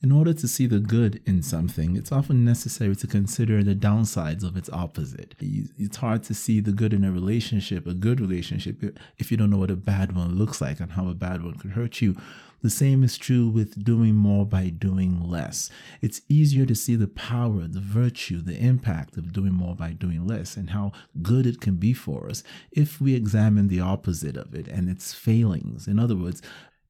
In 0.00 0.12
order 0.12 0.32
to 0.32 0.46
see 0.46 0.66
the 0.66 0.78
good 0.78 1.20
in 1.26 1.42
something, 1.42 1.96
it's 1.96 2.12
often 2.12 2.44
necessary 2.44 2.94
to 2.94 3.06
consider 3.08 3.64
the 3.64 3.74
downsides 3.74 4.44
of 4.44 4.56
its 4.56 4.70
opposite. 4.70 5.34
It's 5.40 5.96
hard 5.96 6.22
to 6.24 6.34
see 6.34 6.60
the 6.60 6.70
good 6.70 6.92
in 6.92 7.02
a 7.02 7.10
relationship, 7.10 7.84
a 7.84 7.94
good 7.94 8.20
relationship, 8.20 8.96
if 9.18 9.32
you 9.32 9.36
don't 9.36 9.50
know 9.50 9.58
what 9.58 9.72
a 9.72 9.76
bad 9.76 10.14
one 10.14 10.36
looks 10.36 10.60
like 10.60 10.78
and 10.78 10.92
how 10.92 11.08
a 11.08 11.14
bad 11.14 11.42
one 11.42 11.56
could 11.56 11.72
hurt 11.72 12.00
you. 12.00 12.14
The 12.62 12.70
same 12.70 13.02
is 13.02 13.18
true 13.18 13.48
with 13.48 13.84
doing 13.84 14.14
more 14.14 14.46
by 14.46 14.68
doing 14.68 15.20
less. 15.20 15.68
It's 16.00 16.20
easier 16.28 16.66
to 16.66 16.76
see 16.76 16.94
the 16.94 17.08
power, 17.08 17.66
the 17.66 17.80
virtue, 17.80 18.40
the 18.40 18.56
impact 18.56 19.16
of 19.16 19.32
doing 19.32 19.52
more 19.52 19.74
by 19.74 19.94
doing 19.94 20.24
less 20.24 20.56
and 20.56 20.70
how 20.70 20.92
good 21.22 21.44
it 21.44 21.60
can 21.60 21.74
be 21.74 21.92
for 21.92 22.28
us 22.28 22.44
if 22.70 23.00
we 23.00 23.16
examine 23.16 23.66
the 23.66 23.80
opposite 23.80 24.36
of 24.36 24.54
it 24.54 24.68
and 24.68 24.88
its 24.88 25.12
failings. 25.12 25.88
In 25.88 25.98
other 25.98 26.16
words, 26.16 26.40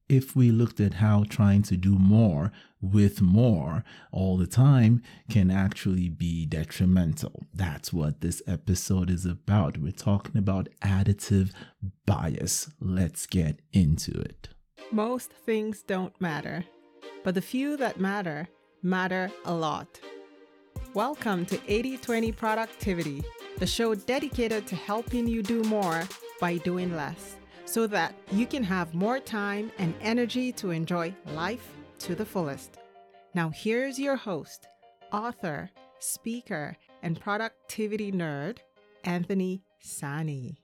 if 0.09 0.35
we 0.35 0.49
looked 0.49 0.79
at 0.79 0.95
how 0.95 1.23
trying 1.29 1.61
to 1.61 1.77
do 1.77 1.91
more 1.91 2.51
with 2.81 3.21
more 3.21 3.83
all 4.11 4.37
the 4.37 4.47
time 4.47 5.03
can 5.29 5.51
actually 5.51 6.09
be 6.09 6.47
detrimental. 6.47 7.45
That's 7.53 7.93
what 7.93 8.21
this 8.21 8.41
episode 8.47 9.11
is 9.11 9.25
about. 9.25 9.77
We're 9.77 9.91
talking 9.91 10.37
about 10.37 10.67
additive 10.81 11.51
bias. 12.07 12.71
Let's 12.81 13.27
get 13.27 13.59
into 13.71 14.19
it. 14.19 14.49
Most 14.91 15.31
things 15.31 15.83
don't 15.83 16.19
matter, 16.19 16.65
but 17.23 17.35
the 17.35 17.41
few 17.41 17.77
that 17.77 17.99
matter 17.99 18.49
matter 18.81 19.31
a 19.45 19.53
lot. 19.53 19.99
Welcome 20.95 21.45
to 21.47 21.59
80 21.67 21.97
20 21.97 22.31
Productivity, 22.31 23.23
the 23.59 23.67
show 23.67 23.93
dedicated 23.93 24.65
to 24.67 24.75
helping 24.75 25.27
you 25.27 25.43
do 25.43 25.61
more 25.63 26.03
by 26.41 26.57
doing 26.57 26.95
less 26.95 27.35
so 27.69 27.85
that 27.85 28.15
you 28.31 28.47
can 28.47 28.63
have 28.63 28.95
more 28.95 29.19
time 29.19 29.71
and 29.77 29.93
energy 30.01 30.51
to 30.51 30.71
enjoy 30.71 31.13
life 31.35 31.71
to 31.99 32.15
the 32.15 32.25
fullest. 32.25 32.79
Now, 33.35 33.49
here's 33.49 33.99
your 33.99 34.15
host, 34.15 34.67
author, 35.13 35.69
speaker, 35.99 36.75
and 37.03 37.21
productivity 37.21 38.11
nerd, 38.11 38.57
Anthony 39.03 39.61
Sani. 39.79 40.58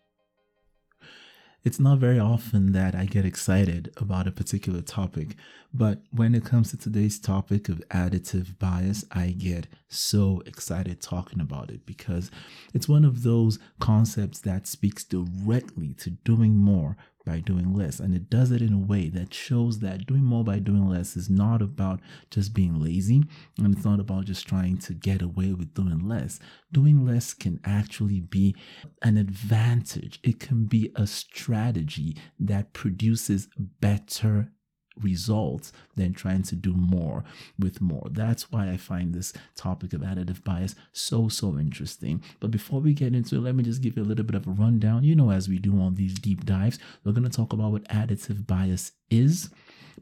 It's 1.66 1.80
not 1.80 1.97
very 1.97 2.19
often 2.19 2.73
that 2.73 2.94
I 2.94 3.05
get 3.05 3.25
excited 3.25 3.91
about 3.97 4.27
a 4.27 4.31
particular 4.31 4.81
topic, 4.81 5.35
but 5.73 6.03
when 6.11 6.35
it 6.35 6.45
comes 6.45 6.69
to 6.69 6.77
today's 6.77 7.17
topic 7.17 7.69
of 7.69 7.80
additive 7.89 8.59
bias, 8.59 9.03
I 9.11 9.30
get 9.30 9.66
so 9.88 10.44
excited 10.45 11.02
talking 11.02 11.39
about 11.39 11.72
it 11.72 11.83
because 11.88 12.30
it's 12.75 12.88
one 12.88 13.03
of 13.03 13.23
those 13.23 13.57
concepts 13.80 14.41
that 14.41 14.67
speaks 14.67 15.03
directly 15.03 15.95
to 15.95 16.11
doing 16.11 16.55
more 16.55 16.97
by 17.25 17.39
doing 17.39 17.73
less. 17.73 17.99
And 17.99 18.13
it 18.13 18.29
does 18.29 18.51
it 18.51 18.61
in 18.61 18.73
a 18.73 18.79
way 18.79 19.09
that 19.09 19.33
shows 19.33 19.79
that 19.79 20.05
doing 20.05 20.23
more 20.23 20.43
by 20.43 20.59
doing 20.59 20.87
less 20.87 21.15
is 21.15 21.29
not 21.29 21.61
about 21.61 21.99
just 22.29 22.53
being 22.53 22.79
lazy 22.79 23.23
and 23.57 23.75
it's 23.75 23.85
not 23.85 23.99
about 23.99 24.25
just 24.25 24.47
trying 24.47 24.77
to 24.79 24.93
get 24.93 25.21
away 25.21 25.51
with 25.53 25.73
doing 25.73 26.07
less. 26.07 26.39
Doing 26.71 27.05
less 27.05 27.33
can 27.33 27.59
actually 27.65 28.21
be 28.21 28.55
an 29.01 29.17
advantage, 29.17 30.19
it 30.23 30.39
can 30.39 30.65
be 30.65 30.91
a 30.95 31.07
strategy 31.07 32.15
that 32.39 32.73
produces 32.73 33.47
better 33.57 34.51
results 35.01 35.71
than 35.95 36.13
trying 36.13 36.43
to 36.43 36.55
do 36.55 36.73
more 36.73 37.23
with 37.59 37.81
more. 37.81 38.07
That's 38.11 38.51
why 38.51 38.69
I 38.69 38.77
find 38.77 39.13
this 39.13 39.33
topic 39.55 39.93
of 39.93 40.01
additive 40.01 40.43
bias 40.43 40.75
so, 40.93 41.27
so 41.29 41.57
interesting. 41.57 42.21
But 42.39 42.51
before 42.51 42.79
we 42.79 42.93
get 42.93 43.16
into 43.16 43.35
it, 43.35 43.41
let 43.41 43.55
me 43.55 43.63
just 43.63 43.81
give 43.81 43.97
you 43.97 44.03
a 44.03 44.05
little 44.05 44.25
bit 44.25 44.35
of 44.35 44.47
a 44.47 44.51
rundown. 44.51 45.03
You 45.03 45.16
know, 45.16 45.31
as 45.31 45.49
we 45.49 45.59
do 45.59 45.79
on 45.79 45.95
these 45.95 46.16
deep 46.16 46.45
dives, 46.45 46.79
we're 47.03 47.11
going 47.11 47.23
to 47.23 47.29
talk 47.29 47.53
about 47.53 47.71
what 47.71 47.88
additive 47.89 48.47
bias 48.47 48.91
is 49.09 49.49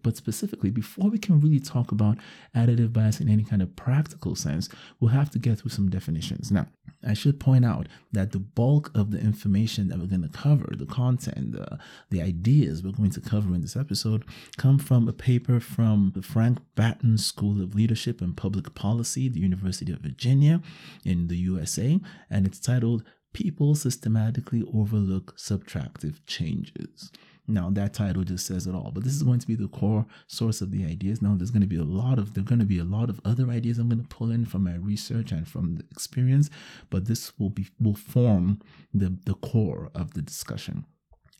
but 0.01 0.17
specifically, 0.17 0.71
before 0.71 1.09
we 1.09 1.17
can 1.17 1.39
really 1.39 1.59
talk 1.59 1.91
about 1.91 2.17
additive 2.55 2.93
bias 2.93 3.19
in 3.19 3.29
any 3.29 3.43
kind 3.43 3.61
of 3.61 3.75
practical 3.75 4.35
sense, 4.35 4.69
we'll 4.99 5.11
have 5.11 5.29
to 5.31 5.39
get 5.39 5.59
through 5.59 5.71
some 5.71 5.89
definitions. 5.89 6.51
Now, 6.51 6.67
I 7.05 7.13
should 7.13 7.39
point 7.39 7.65
out 7.65 7.87
that 8.11 8.31
the 8.31 8.39
bulk 8.39 8.91
of 8.95 9.11
the 9.11 9.19
information 9.19 9.89
that 9.89 9.99
we're 9.99 10.07
going 10.07 10.23
to 10.23 10.29
cover, 10.29 10.73
the 10.75 10.85
content, 10.85 11.51
the, 11.51 11.77
the 12.09 12.21
ideas 12.21 12.83
we're 12.83 12.91
going 12.91 13.11
to 13.11 13.21
cover 13.21 13.53
in 13.53 13.61
this 13.61 13.75
episode, 13.75 14.23
come 14.57 14.79
from 14.79 15.07
a 15.07 15.13
paper 15.13 15.59
from 15.59 16.13
the 16.15 16.21
Frank 16.21 16.59
Batten 16.75 17.17
School 17.17 17.61
of 17.61 17.75
Leadership 17.75 18.21
and 18.21 18.35
Public 18.35 18.73
Policy, 18.73 19.29
the 19.29 19.41
University 19.41 19.91
of 19.91 19.99
Virginia 19.99 20.61
in 21.03 21.27
the 21.27 21.37
USA, 21.37 21.99
and 22.29 22.45
it's 22.45 22.59
titled 22.59 23.03
People 23.33 23.75
Systematically 23.75 24.63
Overlook 24.73 25.35
Subtractive 25.37 26.25
Changes. 26.25 27.11
Now 27.47 27.69
that 27.71 27.93
title 27.93 28.23
just 28.23 28.45
says 28.45 28.67
it 28.67 28.75
all. 28.75 28.91
But 28.93 29.03
this 29.03 29.13
is 29.13 29.23
going 29.23 29.39
to 29.39 29.47
be 29.47 29.55
the 29.55 29.67
core 29.67 30.05
source 30.27 30.61
of 30.61 30.71
the 30.71 30.85
ideas. 30.85 31.21
Now 31.21 31.35
there's 31.35 31.51
going 31.51 31.61
to 31.61 31.67
be 31.67 31.77
a 31.77 31.83
lot 31.83 32.17
of 32.17 32.33
there're 32.33 32.43
going 32.43 32.59
to 32.59 32.65
be 32.65 32.79
a 32.79 32.85
lot 32.85 33.09
of 33.09 33.19
other 33.25 33.49
ideas 33.49 33.77
I'm 33.77 33.89
going 33.89 34.01
to 34.01 34.07
pull 34.07 34.31
in 34.31 34.45
from 34.45 34.63
my 34.63 34.75
research 34.75 35.31
and 35.31 35.47
from 35.47 35.75
the 35.75 35.85
experience, 35.91 36.49
but 36.89 37.05
this 37.05 37.37
will 37.37 37.49
be 37.49 37.67
will 37.79 37.95
form 37.95 38.61
the 38.93 39.17
the 39.25 39.35
core 39.35 39.89
of 39.93 40.13
the 40.13 40.21
discussion. 40.21 40.85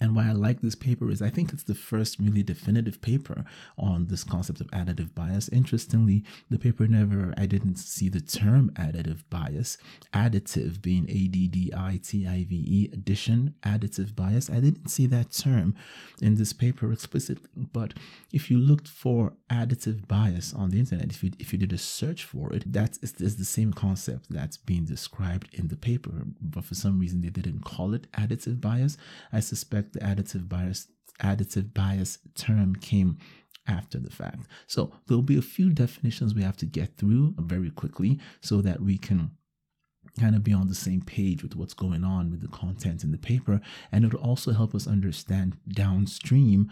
And 0.02 0.16
why 0.16 0.28
I 0.28 0.32
like 0.34 0.60
this 0.62 0.76
paper 0.76 1.10
is 1.10 1.22
I 1.22 1.30
think 1.30 1.54
it's 1.54 1.64
the 1.64 1.76
first 1.76 2.20
really 2.20 2.44
definitive 2.44 3.02
paper 3.02 3.46
on 3.78 4.08
this 4.08 4.24
concept 4.24 4.60
of 4.60 4.68
additive 4.72 5.14
bias. 5.16 5.50
Interestingly, 5.50 6.24
the 6.50 6.60
paper 6.60 6.88
never, 6.88 7.34
I 7.38 7.46
didn't 7.46 7.78
see 7.78 8.10
the 8.10 8.20
term 8.20 8.72
additive 8.72 9.24
bias, 9.30 9.78
additive 10.14 10.82
being 10.82 11.06
A 11.10 11.28
D 11.28 11.48
D 11.48 11.72
I 11.76 12.00
T 12.04 12.28
I 12.28 12.44
V 12.44 12.56
E, 12.56 12.90
addition, 12.92 13.56
additive 13.64 14.16
bias. 14.16 14.50
I 14.50 14.60
didn't 14.60 14.90
see 14.90 15.06
that 15.08 15.32
term 15.32 15.76
in 16.22 16.36
this 16.36 16.54
paper 16.54 16.92
explicitly. 16.92 17.50
But 17.56 17.94
if 18.32 18.52
you 18.52 18.58
looked 18.58 18.88
for 18.88 19.34
additive 19.50 20.08
bias 20.08 20.54
on 20.54 20.72
the 20.72 20.80
internet, 20.80 21.12
if 21.12 21.24
you, 21.24 21.32
if 21.40 21.54
you 21.54 21.60
did 21.60 21.72
a 21.72 21.78
search 21.78 22.24
for 22.26 22.52
it, 22.52 22.72
that 22.74 22.98
is, 23.02 23.14
is 23.22 23.38
the 23.38 23.46
same 23.46 23.72
concept 23.72 24.26
that's 24.30 24.58
being 24.58 24.86
described 24.86 25.54
in 25.54 25.68
the 25.68 25.78
paper. 25.78 26.26
But 26.42 26.66
for 26.66 26.76
some 26.76 27.00
reason, 27.00 27.22
they 27.22 27.30
didn't 27.30 27.64
call 27.64 27.94
it 27.94 28.12
additive 28.14 28.60
bias. 28.60 28.98
I 29.32 29.40
suspect 29.40 29.83
the 29.92 30.00
additive 30.00 30.48
bias 30.48 30.88
additive 31.22 31.74
bias 31.74 32.20
term 32.36 32.76
came 32.76 33.18
after 33.68 34.00
the 34.00 34.10
fact. 34.10 34.48
So 34.68 34.94
there'll 35.08 35.22
be 35.22 35.38
a 35.38 35.44
few 35.44 35.70
definitions 35.70 36.34
we 36.34 36.44
have 36.44 36.58
to 36.58 36.66
get 36.66 36.98
through 36.98 37.36
very 37.38 37.70
quickly 37.70 38.20
so 38.42 38.62
that 38.62 38.82
we 38.82 38.98
can 38.98 39.32
kind 40.20 40.36
of 40.36 40.44
be 40.44 40.54
on 40.54 40.68
the 40.68 40.76
same 40.76 41.02
page 41.02 41.44
with 41.44 41.56
what's 41.56 41.74
going 41.74 42.04
on 42.04 42.30
with 42.30 42.42
the 42.42 42.48
content 42.48 43.04
in 43.04 43.12
the 43.12 43.18
paper. 43.18 43.62
And 43.92 44.06
it'll 44.06 44.20
also 44.20 44.52
help 44.52 44.76
us 44.76 44.88
understand 44.88 45.58
downstream 45.68 46.70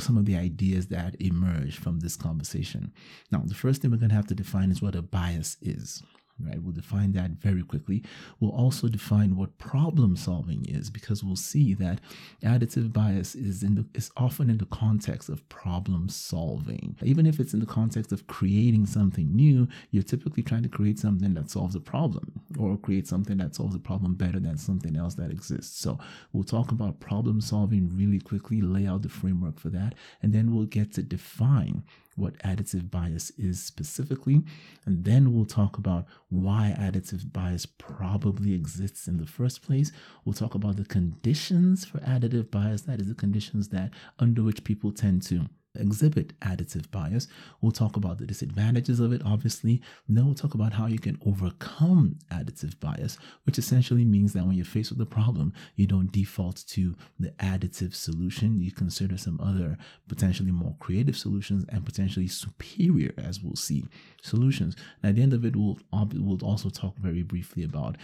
some 0.00 0.18
of 0.18 0.26
the 0.26 0.36
ideas 0.36 0.88
that 0.88 1.16
emerge 1.18 1.78
from 1.78 2.00
this 2.00 2.14
conversation. 2.14 2.92
Now, 3.32 3.42
the 3.44 3.54
first 3.54 3.80
thing 3.80 3.90
we're 3.90 3.96
going 3.96 4.10
to 4.10 4.16
have 4.16 4.26
to 4.26 4.34
define 4.34 4.70
is 4.70 4.82
what 4.82 4.94
a 4.94 5.00
bias 5.00 5.56
is 5.62 6.02
right? 6.40 6.62
We'll 6.62 6.72
define 6.72 7.12
that 7.12 7.32
very 7.32 7.62
quickly. 7.62 8.04
We'll 8.40 8.52
also 8.52 8.88
define 8.88 9.36
what 9.36 9.58
problem 9.58 10.16
solving 10.16 10.64
is 10.66 10.90
because 10.90 11.24
we'll 11.24 11.36
see 11.36 11.74
that 11.74 12.00
additive 12.42 12.92
bias 12.92 13.34
is 13.34 13.62
in 13.62 13.74
the, 13.74 13.86
is 13.94 14.10
often 14.16 14.50
in 14.50 14.58
the 14.58 14.66
context 14.66 15.28
of 15.28 15.48
problem 15.48 16.08
solving. 16.08 16.96
Even 17.02 17.26
if 17.26 17.40
it's 17.40 17.54
in 17.54 17.60
the 17.60 17.66
context 17.66 18.12
of 18.12 18.26
creating 18.26 18.86
something 18.86 19.34
new, 19.34 19.68
you're 19.90 20.02
typically 20.02 20.42
trying 20.42 20.62
to 20.62 20.68
create 20.68 20.98
something 20.98 21.34
that 21.34 21.50
solves 21.50 21.74
a 21.74 21.80
problem 21.80 22.40
or 22.58 22.76
create 22.76 23.06
something 23.06 23.38
that 23.38 23.54
solves 23.54 23.74
a 23.74 23.80
problem 23.80 24.14
better 24.14 24.40
than 24.40 24.56
something 24.56 24.96
else 24.96 25.14
that 25.14 25.30
exists. 25.30 25.78
So 25.80 25.98
we'll 26.32 26.44
talk 26.44 26.70
about 26.70 27.00
problem 27.00 27.40
solving 27.40 27.90
really 27.96 28.20
quickly, 28.20 28.60
lay 28.60 28.86
out 28.86 29.02
the 29.02 29.08
framework 29.08 29.58
for 29.58 29.70
that, 29.70 29.94
and 30.22 30.32
then 30.32 30.54
we'll 30.54 30.66
get 30.66 30.92
to 30.94 31.02
define 31.02 31.84
what 32.18 32.38
additive 32.38 32.90
bias 32.90 33.30
is 33.38 33.62
specifically, 33.62 34.42
and 34.84 35.04
then 35.04 35.32
we'll 35.32 35.44
talk 35.44 35.78
about 35.78 36.06
why 36.28 36.74
additive 36.78 37.32
bias 37.32 37.64
probably 37.64 38.54
exists 38.54 39.06
in 39.06 39.18
the 39.18 39.26
first 39.26 39.62
place. 39.62 39.92
We'll 40.24 40.32
talk 40.34 40.54
about 40.54 40.76
the 40.76 40.84
conditions 40.84 41.84
for 41.84 41.98
additive 41.98 42.50
bias, 42.50 42.82
that 42.82 43.00
is, 43.00 43.08
the 43.08 43.14
conditions 43.14 43.68
that 43.68 43.92
under 44.18 44.42
which 44.42 44.64
people 44.64 44.92
tend 44.92 45.22
to 45.22 45.46
exhibit 45.78 46.38
additive 46.40 46.90
bias. 46.90 47.28
We'll 47.60 47.72
talk 47.72 47.96
about 47.96 48.18
the 48.18 48.26
disadvantages 48.26 49.00
of 49.00 49.12
it, 49.12 49.22
obviously. 49.24 49.82
Then 50.08 50.26
we'll 50.26 50.34
talk 50.34 50.54
about 50.54 50.72
how 50.72 50.86
you 50.86 50.98
can 50.98 51.18
overcome 51.24 52.18
additive 52.30 52.78
bias, 52.80 53.18
which 53.44 53.58
essentially 53.58 54.04
means 54.04 54.32
that 54.32 54.44
when 54.44 54.56
you're 54.56 54.64
faced 54.64 54.90
with 54.90 55.00
a 55.00 55.06
problem, 55.06 55.52
you 55.76 55.86
don't 55.86 56.12
default 56.12 56.64
to 56.68 56.96
the 57.18 57.30
additive 57.38 57.94
solution. 57.94 58.60
You 58.60 58.72
consider 58.72 59.16
some 59.16 59.40
other 59.40 59.78
potentially 60.08 60.50
more 60.50 60.76
creative 60.78 61.16
solutions 61.16 61.64
and 61.68 61.84
potentially 61.84 62.28
superior, 62.28 63.12
as 63.18 63.40
we'll 63.40 63.56
see, 63.56 63.84
solutions. 64.22 64.76
And 65.02 65.10
at 65.10 65.16
the 65.16 65.22
end 65.22 65.32
of 65.32 65.44
it, 65.44 65.56
we'll, 65.56 65.78
we'll 65.92 66.44
also 66.44 66.70
talk 66.70 66.96
very 66.98 67.22
briefly 67.22 67.64
about 67.64 67.96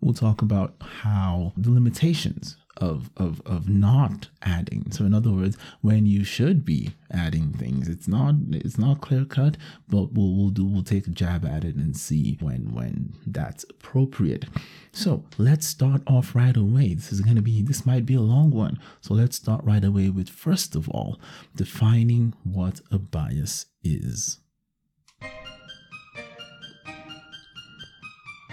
we'll 0.00 0.14
talk 0.14 0.42
about 0.42 0.74
how 0.80 1.52
the 1.56 1.70
limitations 1.70 2.56
of 2.76 3.10
of 3.16 3.42
of 3.44 3.68
not 3.68 4.28
adding. 4.42 4.90
So 4.90 5.04
in 5.04 5.14
other 5.14 5.30
words 5.30 5.56
when 5.80 6.06
you 6.06 6.24
should 6.24 6.64
be 6.64 6.94
adding 7.10 7.52
things 7.52 7.88
it's 7.88 8.08
not 8.08 8.34
it's 8.52 8.78
not 8.78 9.00
clear 9.00 9.24
cut 9.24 9.56
but 9.88 10.12
we'll, 10.12 10.34
we'll 10.34 10.50
do 10.50 10.64
we'll 10.64 10.82
take 10.82 11.06
a 11.06 11.10
jab 11.10 11.44
at 11.44 11.64
it 11.64 11.76
and 11.76 11.96
see 11.96 12.38
when 12.40 12.72
when 12.72 13.14
that's 13.26 13.64
appropriate. 13.68 14.46
So 14.92 15.24
let's 15.38 15.66
start 15.66 16.02
off 16.06 16.34
right 16.34 16.56
away. 16.56 16.94
This 16.94 17.12
is 17.12 17.20
going 17.20 17.36
to 17.36 17.42
be 17.42 17.62
this 17.62 17.84
might 17.84 18.06
be 18.06 18.14
a 18.14 18.20
long 18.20 18.50
one. 18.50 18.78
So 19.00 19.14
let's 19.14 19.36
start 19.36 19.64
right 19.64 19.84
away 19.84 20.10
with 20.10 20.28
first 20.28 20.74
of 20.74 20.88
all 20.88 21.20
defining 21.54 22.34
what 22.44 22.80
a 22.90 22.98
bias 22.98 23.66
is. 23.82 24.38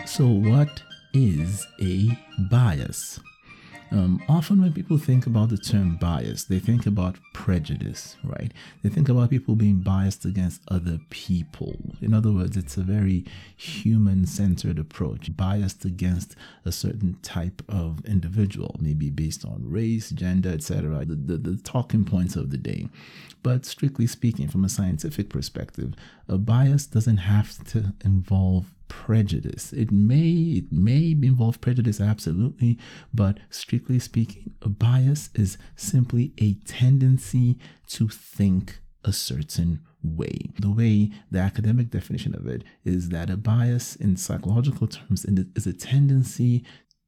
So 0.06 0.26
what 0.26 0.82
is 1.14 1.68
a 1.82 2.18
bias? 2.50 3.20
Um, 3.90 4.22
often, 4.28 4.62
when 4.62 4.74
people 4.74 4.98
think 4.98 5.26
about 5.26 5.50
the 5.50 5.58
term 5.58 5.96
bias, 5.96 6.44
they 6.44 6.60
think 6.60 6.86
about 6.86 7.16
prejudice, 7.34 8.18
right? 8.24 8.52
They 8.84 8.90
think 8.90 9.08
about 9.08 9.30
people 9.30 9.56
being 9.56 9.80
biased 9.80 10.26
against 10.26 10.62
other 10.68 11.00
people. 11.10 11.76
In 12.02 12.14
other 12.14 12.32
words, 12.32 12.58
it's 12.58 12.76
a 12.76 12.82
very 12.82 13.26
human 13.56 14.26
centered 14.26 14.78
approach, 14.78 15.36
biased 15.36 15.86
against 15.86 16.36
a 16.66 16.72
certain 16.72 17.18
type 17.22 17.62
of 17.70 18.04
individual, 18.06 18.76
maybe 18.80 19.10
based 19.10 19.46
on 19.46 19.64
race, 19.64 20.10
gender, 20.10 20.50
etc., 20.50 21.06
the, 21.06 21.16
the, 21.16 21.38
the 21.38 21.58
talking 21.58 22.04
points 22.04 22.36
of 22.36 22.52
the 22.52 22.58
day. 22.58 22.90
But 23.42 23.66
strictly 23.66 24.08
speaking, 24.08 24.50
from 24.50 24.66
a 24.66 24.70
scientific 24.70 25.30
perspective, 25.30 25.94
a 26.28 26.38
bias 26.38 26.86
doesn't 26.86 27.18
have 27.18 27.64
to 27.70 27.94
involve 28.04 28.66
prejudice. 28.88 29.74
It 29.74 29.92
may 29.92 30.32
it 30.58 30.72
may 30.72 31.12
involve 31.12 31.62
prejudice 31.62 32.00
absolutely, 32.02 32.78
but 33.14 33.40
strictly 33.50 34.00
speaking, 34.00 34.54
a 34.62 34.70
bias 34.70 35.30
is 35.36 35.58
simply 35.76 36.34
a 36.40 36.54
tendency 36.66 37.58
to 37.88 38.08
think 38.08 38.80
a 39.04 39.14
certain 39.14 39.82
way. 40.04 40.38
The 40.60 40.72
way 40.72 41.12
the 41.32 41.40
academic 41.40 41.90
definition 41.90 42.36
of 42.36 42.48
it 42.48 42.64
is 42.86 43.10
that 43.10 43.30
a 43.30 43.38
bias 43.38 43.96
in 43.96 44.18
psychological 44.18 44.88
terms 44.88 45.26
is 45.26 45.68
a 45.68 45.74
tendency 45.74 46.64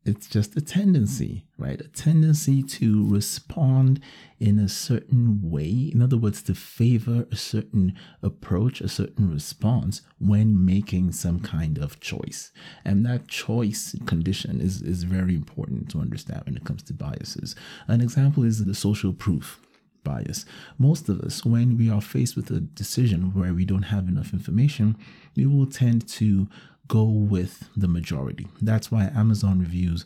it's 0.05 0.27
just 0.27 0.55
a 0.55 0.61
tendency, 0.61 1.45
right? 1.57 1.79
A 1.79 1.87
tendency 1.89 2.63
to 2.63 3.07
respond 3.07 3.99
in 4.39 4.57
a 4.57 4.69
certain 4.69 5.39
way. 5.43 5.91
In 5.93 6.01
other 6.01 6.17
words, 6.17 6.41
to 6.43 6.55
favor 6.55 7.27
a 7.31 7.35
certain 7.35 7.93
approach, 8.23 8.79
a 8.79 8.87
certain 8.87 9.31
response 9.31 10.01
when 10.17 10.65
making 10.65 11.11
some 11.11 11.41
kind 11.41 11.77
of 11.77 11.99
choice. 11.99 12.51
And 12.85 13.05
that 13.05 13.27
choice 13.27 13.95
condition 14.05 14.61
is, 14.61 14.81
is 14.81 15.03
very 15.03 15.35
important 15.35 15.89
to 15.91 15.99
understand 15.99 16.43
when 16.45 16.55
it 16.55 16.65
comes 16.65 16.81
to 16.83 16.93
biases. 16.93 17.55
An 17.87 18.01
example 18.01 18.43
is 18.43 18.63
the 18.63 18.73
social 18.73 19.13
proof 19.13 19.59
bias. 20.03 20.45
Most 20.77 21.09
of 21.09 21.19
us, 21.21 21.45
when 21.45 21.77
we 21.77 21.89
are 21.89 22.01
faced 22.01 22.35
with 22.35 22.49
a 22.51 22.59
decision 22.61 23.33
where 23.33 23.53
we 23.53 23.65
don't 23.65 23.83
have 23.83 24.07
enough 24.07 24.33
information, 24.33 24.97
we 25.35 25.45
will 25.45 25.65
tend 25.67 26.07
to 26.07 26.47
go 26.89 27.03
with 27.03 27.69
the 27.77 27.87
majority. 27.87 28.47
That's 28.61 28.91
why 28.91 29.05
Amazon 29.15 29.59
reviews 29.59 30.05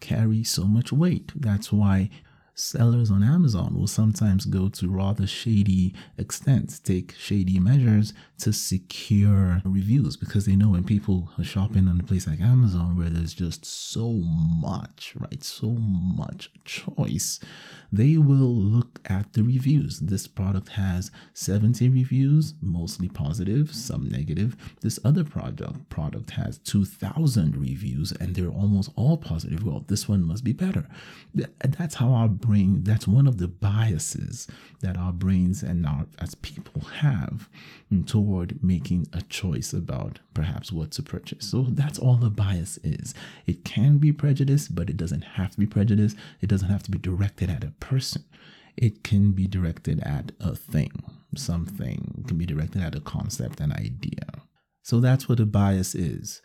carry 0.00 0.44
so 0.44 0.64
much 0.64 0.92
weight. 0.92 1.32
That's 1.34 1.72
why 1.72 2.10
sellers 2.58 3.10
on 3.10 3.22
Amazon 3.22 3.74
will 3.74 3.86
sometimes 3.86 4.44
go 4.44 4.68
to 4.68 4.88
rather 4.88 5.26
shady 5.26 5.94
extents, 6.18 6.78
take 6.78 7.14
shady 7.16 7.58
measures 7.58 8.12
to 8.38 8.52
secure 8.52 9.62
reviews 9.64 10.16
because 10.16 10.46
they 10.46 10.56
know 10.56 10.70
when 10.70 10.84
people 10.84 11.30
are 11.38 11.44
shopping 11.44 11.88
on 11.88 12.00
a 12.00 12.02
place 12.02 12.26
like 12.26 12.40
Amazon 12.40 12.96
where 12.96 13.10
there's 13.10 13.34
just 13.34 13.64
so 13.64 14.12
much, 14.12 15.14
right? 15.18 15.42
So 15.42 15.68
much 15.70 16.50
choice, 16.64 17.40
they 17.92 18.16
will 18.16 18.54
look 18.54 19.00
at 19.06 19.32
the 19.32 19.42
reviews. 19.42 20.00
This 20.00 20.26
product 20.26 20.70
has 20.70 21.10
70 21.34 21.88
reviews, 21.88 22.54
mostly 22.60 23.08
positive, 23.08 23.74
some 23.74 24.08
negative. 24.08 24.56
This 24.80 24.98
other 25.04 25.24
product 25.24 25.88
product 25.88 26.30
has 26.30 26.58
2000 26.58 27.56
reviews 27.56 28.12
and 28.12 28.34
they're 28.34 28.48
almost 28.48 28.90
all 28.96 29.16
positive. 29.16 29.64
Well, 29.64 29.84
this 29.88 30.08
one 30.08 30.24
must 30.24 30.44
be 30.44 30.52
better. 30.52 30.88
That's 31.60 31.96
how 31.96 32.12
our 32.12 32.28
brain, 32.48 32.82
that's 32.82 33.06
one 33.06 33.26
of 33.26 33.36
the 33.36 33.46
biases 33.46 34.46
that 34.80 34.96
our 34.96 35.12
brains 35.12 35.62
and 35.62 35.84
our 35.84 36.06
as 36.18 36.34
people 36.34 36.80
have 37.00 37.48
toward 38.06 38.64
making 38.64 39.06
a 39.12 39.20
choice 39.22 39.74
about 39.74 40.20
perhaps 40.32 40.72
what 40.72 40.90
to 40.92 41.02
purchase. 41.02 41.50
So 41.50 41.66
that's 41.68 41.98
all 41.98 42.24
a 42.24 42.30
bias 42.30 42.78
is. 42.82 43.14
It 43.46 43.64
can 43.64 43.98
be 43.98 44.12
prejudice, 44.12 44.66
but 44.68 44.88
it 44.88 44.96
doesn't 44.96 45.22
have 45.22 45.50
to 45.50 45.58
be 45.58 45.66
prejudice. 45.66 46.14
It 46.40 46.48
doesn't 46.48 46.70
have 46.70 46.82
to 46.84 46.90
be 46.90 46.98
directed 46.98 47.50
at 47.50 47.64
a 47.64 47.72
person. 47.80 48.24
It 48.76 49.04
can 49.04 49.32
be 49.32 49.46
directed 49.46 50.00
at 50.00 50.32
a 50.40 50.56
thing, 50.56 51.02
something. 51.36 52.14
It 52.18 52.28
can 52.28 52.38
be 52.38 52.46
directed 52.46 52.80
at 52.80 52.94
a 52.94 53.00
concept, 53.00 53.60
an 53.60 53.72
idea. 53.72 54.42
So 54.82 55.00
that's 55.00 55.28
what 55.28 55.40
a 55.40 55.46
bias 55.46 55.94
is. 55.94 56.40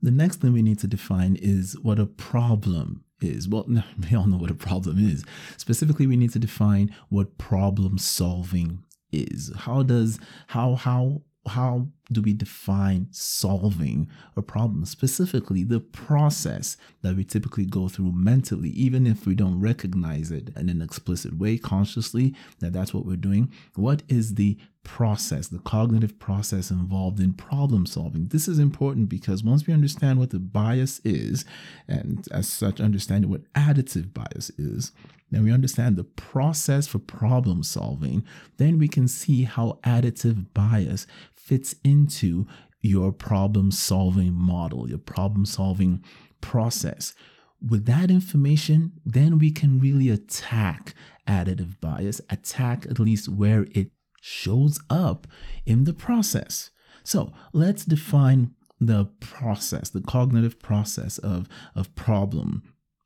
The 0.00 0.10
next 0.10 0.40
thing 0.40 0.52
we 0.52 0.62
need 0.62 0.78
to 0.78 0.86
define 0.86 1.36
is 1.36 1.78
what 1.82 1.98
a 1.98 2.06
problem 2.06 3.04
is. 3.24 3.48
Well, 3.48 3.66
we 4.10 4.16
all 4.16 4.26
know 4.26 4.36
what 4.36 4.50
a 4.50 4.54
problem 4.54 4.98
is. 4.98 5.24
Specifically, 5.56 6.06
we 6.06 6.16
need 6.16 6.32
to 6.32 6.38
define 6.38 6.94
what 7.08 7.38
problem 7.38 7.98
solving 7.98 8.84
is. 9.12 9.52
How 9.56 9.82
does 9.82 10.18
how 10.48 10.74
how 10.74 11.22
how 11.46 11.88
do 12.12 12.22
we 12.22 12.32
define 12.32 13.08
solving 13.10 14.08
a 14.36 14.42
problem? 14.42 14.84
Specifically, 14.84 15.64
the 15.64 15.80
process 15.80 16.76
that 17.02 17.16
we 17.16 17.24
typically 17.24 17.64
go 17.64 17.88
through 17.88 18.12
mentally, 18.12 18.70
even 18.70 19.06
if 19.06 19.26
we 19.26 19.34
don't 19.34 19.60
recognize 19.60 20.30
it 20.30 20.50
in 20.56 20.68
an 20.68 20.82
explicit 20.82 21.38
way 21.38 21.58
consciously, 21.58 22.34
that 22.60 22.72
that's 22.72 22.94
what 22.94 23.06
we're 23.06 23.16
doing. 23.16 23.50
What 23.74 24.02
is 24.08 24.34
the 24.34 24.58
process, 24.84 25.48
the 25.48 25.58
cognitive 25.60 26.18
process 26.18 26.70
involved 26.70 27.20
in 27.20 27.32
problem 27.32 27.86
solving? 27.86 28.28
This 28.28 28.48
is 28.48 28.58
important 28.58 29.08
because 29.08 29.44
once 29.44 29.66
we 29.66 29.74
understand 29.74 30.18
what 30.18 30.30
the 30.30 30.38
bias 30.38 31.00
is, 31.04 31.44
and 31.88 32.26
as 32.30 32.48
such, 32.48 32.80
understanding 32.80 33.30
what 33.30 33.52
additive 33.54 34.12
bias 34.12 34.50
is, 34.58 34.92
then 35.30 35.44
we 35.44 35.52
understand 35.52 35.96
the 35.96 36.04
process 36.04 36.86
for 36.86 36.98
problem 36.98 37.62
solving, 37.62 38.22
then 38.58 38.78
we 38.78 38.86
can 38.86 39.08
see 39.08 39.44
how 39.44 39.78
additive 39.82 40.44
bias 40.52 41.06
fits 41.42 41.74
into 41.84 42.46
your 42.80 43.12
problem 43.12 43.70
solving 43.70 44.34
model, 44.34 44.88
your 44.88 44.98
problem 44.98 45.44
solving 45.44 46.02
process. 46.40 47.14
With 47.60 47.86
that 47.86 48.10
information, 48.10 48.92
then 49.04 49.38
we 49.38 49.50
can 49.50 49.78
really 49.78 50.08
attack 50.08 50.94
additive 51.28 51.80
bias, 51.80 52.20
attack 52.28 52.86
at 52.86 52.98
least 52.98 53.28
where 53.28 53.66
it 53.72 53.90
shows 54.20 54.80
up 54.90 55.26
in 55.64 55.84
the 55.84 55.92
process. 55.92 56.70
So 57.04 57.32
let's 57.52 57.84
define 57.84 58.52
the 58.80 59.06
process, 59.20 59.90
the 59.90 60.00
cognitive 60.00 60.60
process 60.60 61.18
of, 61.18 61.48
of 61.74 61.94
problem 61.94 62.62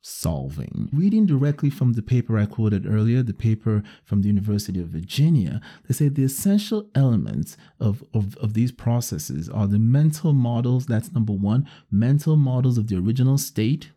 solving. 0.07 0.87
Reading 0.93 1.25
directly 1.25 1.69
from 1.69 1.93
the 1.93 2.01
paper 2.01 2.37
I 2.37 2.45
quoted 2.45 2.87
earlier, 2.87 3.21
the 3.21 3.33
paper 3.33 3.83
from 4.05 4.21
the 4.21 4.29
University 4.29 4.79
of 4.79 4.87
Virginia, 4.87 5.59
they 5.85 5.93
say 5.93 6.07
the 6.07 6.23
essential 6.23 6.89
elements 6.95 7.57
of, 7.79 8.05
of, 8.13 8.37
of 8.37 8.53
these 8.53 8.71
processes 8.71 9.49
are 9.49 9.67
the 9.67 9.79
mental 9.79 10.31
models, 10.31 10.85
that's 10.85 11.11
number 11.11 11.33
one, 11.33 11.69
mental 11.91 12.37
models 12.37 12.77
of 12.77 12.87
the 12.87 12.97
original 12.97 13.37
state, 13.37 13.91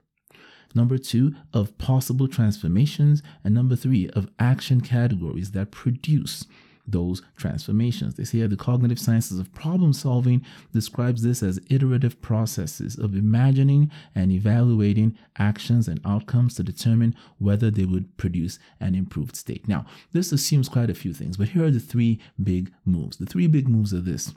number 0.75 0.99
two, 0.99 1.33
of 1.55 1.79
possible 1.79 2.27
transformations, 2.27 3.23
and 3.45 3.55
number 3.55 3.77
three, 3.77 4.11
of 4.11 4.29
action 4.41 4.81
categories 4.81 5.53
that 5.53 5.71
produce 5.71 6.45
those 6.91 7.23
transformations. 7.37 8.15
They 8.15 8.25
say 8.25 8.47
the 8.47 8.57
cognitive 8.57 8.99
sciences 8.99 9.39
of 9.39 9.53
problem 9.55 9.93
solving 9.93 10.45
describes 10.73 11.23
this 11.23 11.43
as 11.43 11.61
iterative 11.69 12.21
processes 12.21 12.99
of 12.99 13.15
imagining 13.15 13.91
and 14.15 14.33
evaluating 14.33 15.17
actions 15.39 15.89
and 15.89 16.01
outcomes 16.05 16.55
to 16.55 16.63
determine 16.63 17.15
whether 17.39 17.71
they 17.71 17.85
would 17.85 18.17
produce 18.17 18.59
an 18.81 18.95
improved 18.95 19.37
state. 19.37 19.69
Now, 19.69 19.87
this 20.13 20.33
assumes 20.33 20.69
quite 20.69 20.91
a 20.91 20.95
few 20.95 21.13
things, 21.13 21.37
but 21.37 21.51
here 21.51 21.65
are 21.65 21.71
the 21.71 21.81
three 21.81 22.21
big 22.43 22.73
moves. 22.85 23.17
The 23.17 23.27
three 23.27 23.47
big 23.47 23.69
moves 23.69 23.95
are 23.95 24.01
this. 24.01 24.35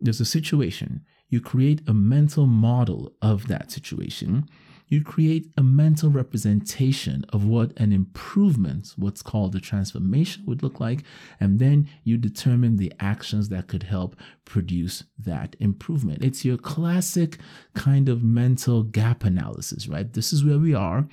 There's 0.00 0.20
a 0.20 0.24
situation. 0.24 1.04
You 1.28 1.40
create 1.40 1.80
a 1.88 1.94
mental 1.94 2.46
model 2.46 3.14
of 3.22 3.48
that 3.48 3.70
situation 3.70 4.48
you 4.92 5.02
create 5.02 5.46
a 5.56 5.62
mental 5.62 6.10
representation 6.10 7.24
of 7.32 7.46
what 7.46 7.72
an 7.78 7.92
improvement, 7.94 8.92
what's 8.96 9.22
called 9.22 9.56
a 9.56 9.60
transformation, 9.60 10.44
would 10.44 10.62
look 10.62 10.80
like, 10.80 11.02
and 11.40 11.58
then 11.58 11.88
you 12.04 12.18
determine 12.18 12.76
the 12.76 12.92
actions 13.00 13.48
that 13.48 13.68
could 13.68 13.84
help 13.84 14.14
produce 14.44 15.04
that 15.18 15.56
improvement. 15.60 16.22
It's 16.22 16.44
your 16.44 16.58
classic 16.58 17.38
kind 17.74 18.10
of 18.10 18.22
mental 18.22 18.82
gap 18.82 19.24
analysis, 19.24 19.88
right? 19.88 20.12
This 20.12 20.30
is 20.30 20.44
where 20.44 20.58
we 20.58 20.74
are. 20.74 21.08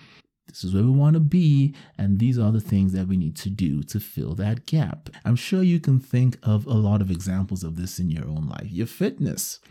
This 0.47 0.65
is 0.65 0.73
where 0.73 0.83
we 0.83 0.89
want 0.89 1.13
to 1.13 1.21
be, 1.21 1.73
and 1.97 2.19
these 2.19 2.37
are 2.37 2.51
the 2.51 2.59
things 2.59 2.91
that 2.91 3.07
we 3.07 3.15
need 3.15 3.37
to 3.37 3.49
do 3.49 3.81
to 3.83 3.99
fill 4.01 4.35
that 4.35 4.65
gap. 4.65 5.09
I'm 5.23 5.37
sure 5.37 5.63
you 5.63 5.79
can 5.79 6.01
think 6.01 6.37
of 6.43 6.65
a 6.65 6.73
lot 6.73 6.99
of 6.99 7.09
examples 7.09 7.63
of 7.63 7.77
this 7.77 7.97
in 7.97 8.09
your 8.09 8.25
own 8.25 8.49
life. 8.49 8.67
Your 8.69 8.87
fitness, 8.87 9.61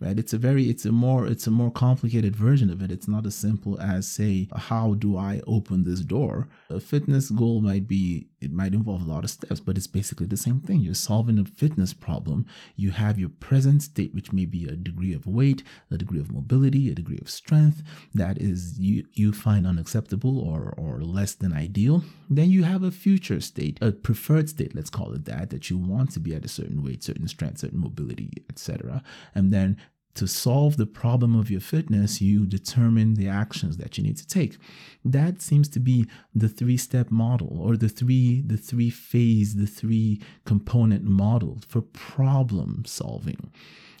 right? 0.00 0.18
It's 0.18 0.32
a 0.32 0.38
very 0.38 0.64
it's 0.64 0.84
a 0.84 0.92
more 0.92 1.26
it's 1.26 1.46
a 1.46 1.50
more 1.50 1.70
complicated 1.70 2.34
version 2.36 2.70
of 2.70 2.82
it. 2.82 2.90
It's 2.90 3.08
not 3.08 3.26
as 3.26 3.34
simple 3.34 3.80
as 3.80 4.06
say 4.06 4.48
how 4.54 4.94
do 4.94 5.16
i 5.16 5.40
open 5.46 5.84
this 5.84 6.00
door? 6.00 6.48
A 6.70 6.80
fitness 6.80 7.30
goal 7.30 7.60
might 7.60 7.86
be 7.88 8.28
it 8.40 8.52
might 8.52 8.74
involve 8.74 9.02
a 9.02 9.10
lot 9.10 9.24
of 9.24 9.30
steps 9.30 9.60
but 9.60 9.76
it's 9.76 9.86
basically 9.86 10.26
the 10.26 10.36
same 10.36 10.60
thing. 10.60 10.80
You're 10.80 10.94
solving 10.94 11.38
a 11.38 11.44
fitness 11.44 11.92
problem. 11.92 12.46
You 12.76 12.90
have 12.90 13.18
your 13.18 13.28
present 13.28 13.82
state 13.82 14.14
which 14.14 14.32
may 14.32 14.44
be 14.44 14.66
a 14.66 14.76
degree 14.76 15.12
of 15.12 15.26
weight 15.26 15.62
a 15.90 15.98
degree 15.98 16.20
of 16.20 16.32
mobility 16.32 16.90
a 16.90 16.94
degree 16.94 17.18
of 17.20 17.30
strength 17.30 17.82
that 18.14 18.38
is 18.40 18.78
you 18.78 19.06
you 19.12 19.32
find 19.32 19.66
unacceptable 19.66 20.38
or 20.38 20.74
or 20.76 21.00
less 21.00 21.34
than 21.34 21.52
ideal. 21.52 22.04
Then 22.30 22.50
you 22.50 22.64
have 22.64 22.82
a 22.82 22.90
future 22.90 23.40
state 23.40 23.78
a 23.80 23.92
preferred 23.92 24.48
state 24.48 24.74
let's 24.74 24.90
call 24.90 25.12
it 25.12 25.24
that 25.26 25.50
that 25.50 25.70
you 25.70 25.78
want 25.78 26.12
to 26.12 26.20
be 26.20 26.34
at 26.34 26.44
a 26.44 26.48
certain 26.48 26.82
weight 26.82 27.02
certain 27.02 27.28
strength 27.28 27.58
certain 27.58 27.80
mobility 27.80 28.30
etc 28.50 29.02
and 29.34 29.52
then 29.52 29.76
to 30.14 30.26
solve 30.26 30.76
the 30.76 30.86
problem 30.86 31.38
of 31.38 31.50
your 31.50 31.60
fitness, 31.60 32.20
you 32.20 32.44
determine 32.44 33.14
the 33.14 33.28
actions 33.28 33.76
that 33.76 33.96
you 33.96 34.04
need 34.04 34.16
to 34.16 34.26
take. 34.26 34.58
That 35.04 35.40
seems 35.40 35.68
to 35.70 35.80
be 35.80 36.06
the 36.34 36.48
three-step 36.48 37.10
model 37.10 37.60
or 37.60 37.76
the 37.76 37.88
three 37.88 38.42
the 38.42 38.56
three 38.56 38.90
phase, 38.90 39.54
the 39.54 39.66
three 39.66 40.20
component 40.44 41.04
model 41.04 41.60
for 41.66 41.82
problem 41.82 42.84
solving. 42.86 43.52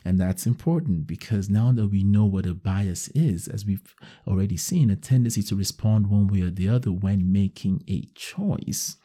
And 0.08 0.18
that's 0.18 0.46
important 0.46 1.06
because 1.06 1.50
now 1.50 1.70
that 1.72 1.88
we 1.88 2.02
know 2.02 2.24
what 2.24 2.46
a 2.46 2.54
bias 2.54 3.08
is, 3.08 3.46
as 3.46 3.66
we've 3.66 3.94
already 4.26 4.56
seen, 4.56 4.88
a 4.88 4.96
tendency 4.96 5.42
to 5.42 5.54
respond 5.54 6.06
one 6.06 6.28
way 6.28 6.40
or 6.40 6.50
the 6.50 6.66
other 6.66 6.90
when 6.90 7.30
making 7.30 7.82
a 7.86 8.06
choice, 8.14 8.96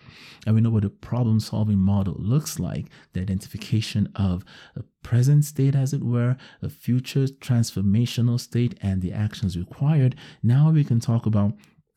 and 0.46 0.56
we 0.56 0.62
know 0.62 0.70
what 0.70 0.86
a 0.86 0.90
problem 0.90 1.42
solving 1.42 1.78
model 1.78 2.16
looks 2.18 2.58
like 2.58 2.86
the 3.12 3.20
identification 3.20 4.14
of 4.16 4.46
a 4.78 4.84
present 5.04 5.44
state, 5.44 5.76
as 5.76 5.92
it 5.92 6.06
were, 6.06 6.38
a 6.62 6.70
future 6.70 7.26
transformational 7.26 8.40
state, 8.40 8.80
and 8.82 9.02
the 9.02 9.12
actions 9.12 9.58
required. 9.58 10.16
Now 10.42 10.72
we 10.72 10.86
can 10.86 11.02
talk 11.02 11.26
about 11.26 11.52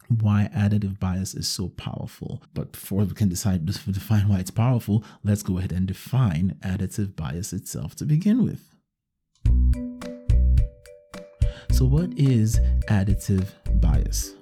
why 0.09 0.51
additive 0.53 0.99
bias 0.99 1.33
is 1.33 1.47
so 1.47 1.69
powerful. 1.69 2.43
But 2.55 2.73
before 2.73 3.05
we 3.05 3.15
can 3.15 3.29
decide 3.29 3.69
to 3.69 3.93
define 3.93 4.29
why 4.29 4.41
it's 4.41 4.51
powerful, 4.51 5.05
let's 5.23 5.45
go 5.45 5.59
ahead 5.59 5.71
and 5.71 5.87
define 5.87 6.57
additive 6.61 7.15
bias 7.15 7.53
itself 7.53 7.95
to 7.97 8.05
begin 8.05 8.43
with. 8.43 8.76
So, 11.77 11.85
what 11.85 12.19
is 12.19 12.59
additive 12.89 13.49
bias? 13.83 14.35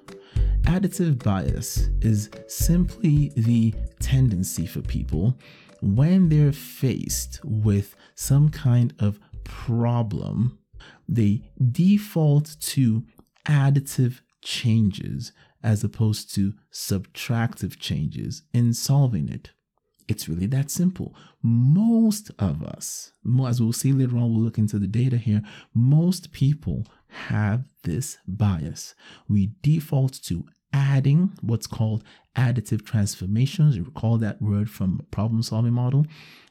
Additive 0.66 1.20
bias 1.20 1.88
is 2.00 2.30
simply 2.46 3.32
the 3.34 3.74
tendency 3.98 4.66
for 4.66 4.82
people 4.82 5.36
when 5.80 6.28
they're 6.28 6.52
faced 6.52 7.40
with 7.44 7.96
some 8.14 8.50
kind 8.50 8.94
of 9.00 9.18
problem, 9.42 10.60
they 11.08 11.42
default 11.72 12.54
to 12.60 13.02
additive 13.48 14.20
changes 14.40 15.32
as 15.60 15.82
opposed 15.82 16.32
to 16.36 16.54
subtractive 16.72 17.80
changes 17.80 18.42
in 18.52 18.72
solving 18.72 19.28
it. 19.28 19.50
It's 20.06 20.28
really 20.28 20.46
that 20.46 20.70
simple. 20.70 21.14
Most 21.42 22.30
of 22.38 22.62
us, 22.62 23.12
as 23.46 23.60
we'll 23.60 23.72
see 23.72 23.92
later 23.92 24.16
on, 24.18 24.34
we'll 24.34 24.44
look 24.44 24.58
into 24.58 24.78
the 24.78 24.86
data 24.86 25.16
here, 25.16 25.42
most 25.74 26.30
people 26.30 26.86
have 27.14 27.64
this 27.84 28.18
bias. 28.26 28.94
We 29.28 29.52
default 29.62 30.14
to 30.24 30.44
adding 30.72 31.32
what's 31.40 31.68
called 31.68 32.02
additive 32.36 32.84
transformations. 32.84 33.76
You 33.76 33.84
recall 33.84 34.18
that 34.18 34.42
word 34.42 34.68
from 34.68 35.06
problem 35.12 35.42
solving 35.42 35.72
model. 35.72 36.04